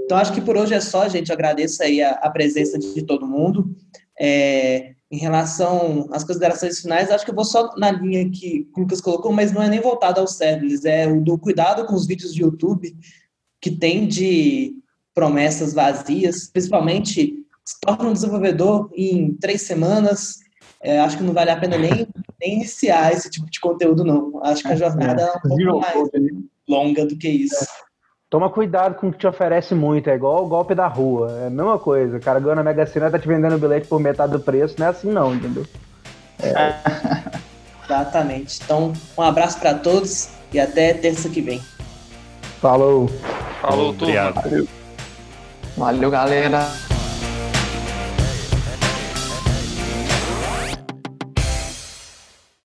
Então, 0.06 0.18
acho 0.18 0.34
que 0.34 0.42
por 0.42 0.58
hoje 0.58 0.74
é 0.74 0.80
só, 0.80 1.08
gente. 1.08 1.30
Eu 1.30 1.36
agradeço 1.36 1.84
aí 1.84 2.02
a, 2.02 2.12
a 2.12 2.30
presença 2.30 2.80
de, 2.80 2.94
de, 2.94 3.04
todo 3.04 3.28
mundo. 3.28 3.76
É, 4.20 4.94
em 5.12 5.18
relação 5.18 6.08
às 6.12 6.24
considerações 6.24 6.80
finais, 6.80 7.12
acho 7.12 7.24
que 7.24 7.32
eu 7.32 7.36
vou 7.36 7.46
só 7.46 7.76
na 7.78 7.92
linha 7.92 8.30
que 8.30 8.68
o 8.76 8.82
Lucas 8.82 9.02
colocou, 9.02 9.32
mas 9.32 9.52
não 9.52 9.62
é 9.62 9.70
nem 9.70 9.80
voltado 9.80 10.20
aos 10.20 10.36
serverless, 10.36 10.88
é 10.88 11.08
o 11.08 11.22
do 11.22 11.38
cuidado 11.38 11.86
com 11.86 11.94
os 11.94 12.08
vídeos 12.08 12.34
de 12.34 12.42
YouTube 12.42 12.96
que 13.62 13.72
tem 13.72 14.08
de 14.08 14.76
promessas 15.14 15.74
vazias, 15.74 16.50
principalmente 16.52 17.34
se 17.64 17.80
torna 17.82 18.10
um 18.10 18.14
desenvolvedor 18.14 18.92
em 18.94 19.34
três 19.34 19.64
semanas, 19.64 20.40
é, 20.86 21.00
acho 21.00 21.18
que 21.18 21.24
não 21.24 21.34
vale 21.34 21.50
a 21.50 21.58
pena 21.58 21.80
nem, 21.80 22.08
nem 22.40 22.54
iniciar 22.58 23.12
esse 23.12 23.28
tipo 23.28 23.50
de 23.50 23.60
conteúdo, 23.60 24.04
não. 24.04 24.40
Acho 24.44 24.62
que 24.62 24.72
a 24.72 24.76
jornada 24.76 25.24
é, 25.24 25.30
um 25.30 25.42
pouco 25.42 25.80
mais 25.80 26.12
longa 26.70 27.06
do 27.08 27.18
que 27.18 27.28
isso. 27.28 27.64
É. 27.64 27.68
Toma 28.30 28.52
cuidado 28.52 28.96
com 28.96 29.08
o 29.08 29.12
que 29.12 29.18
te 29.18 29.26
oferece 29.26 29.74
muito, 29.74 30.10
é 30.10 30.16
igual 30.16 30.46
o 30.46 30.48
golpe 30.48 30.76
da 30.76 30.88
rua. 30.88 31.32
É 31.42 31.48
a 31.48 31.50
mesma 31.50 31.80
coisa. 31.80 32.18
O 32.18 32.22
cara 32.22 32.40
ganha 32.40 32.56
na 32.56 32.64
Mega 32.64 32.86
Sena 32.86 33.10
tá 33.10 33.18
te 33.18 33.28
vendendo 33.28 33.56
o 33.56 33.60
bilhete 33.60 33.88
por 33.88 34.00
metade 34.00 34.34
do 34.34 34.40
preço, 34.40 34.76
não 34.78 34.86
é 34.86 34.90
assim 34.90 35.10
não, 35.10 35.34
entendeu? 35.34 35.66
É. 36.40 36.76
Exatamente. 37.84 38.60
Então, 38.64 38.94
um 39.18 39.22
abraço 39.22 39.60
para 39.60 39.74
todos 39.74 40.30
e 40.54 40.60
até 40.60 40.94
terça 40.94 41.30
que 41.30 41.42
vem. 41.42 41.62
Falou. 42.62 43.08
Falou, 43.62 43.94
Valeu. 43.94 44.68
Valeu, 45.78 46.12
galera. 46.12 46.68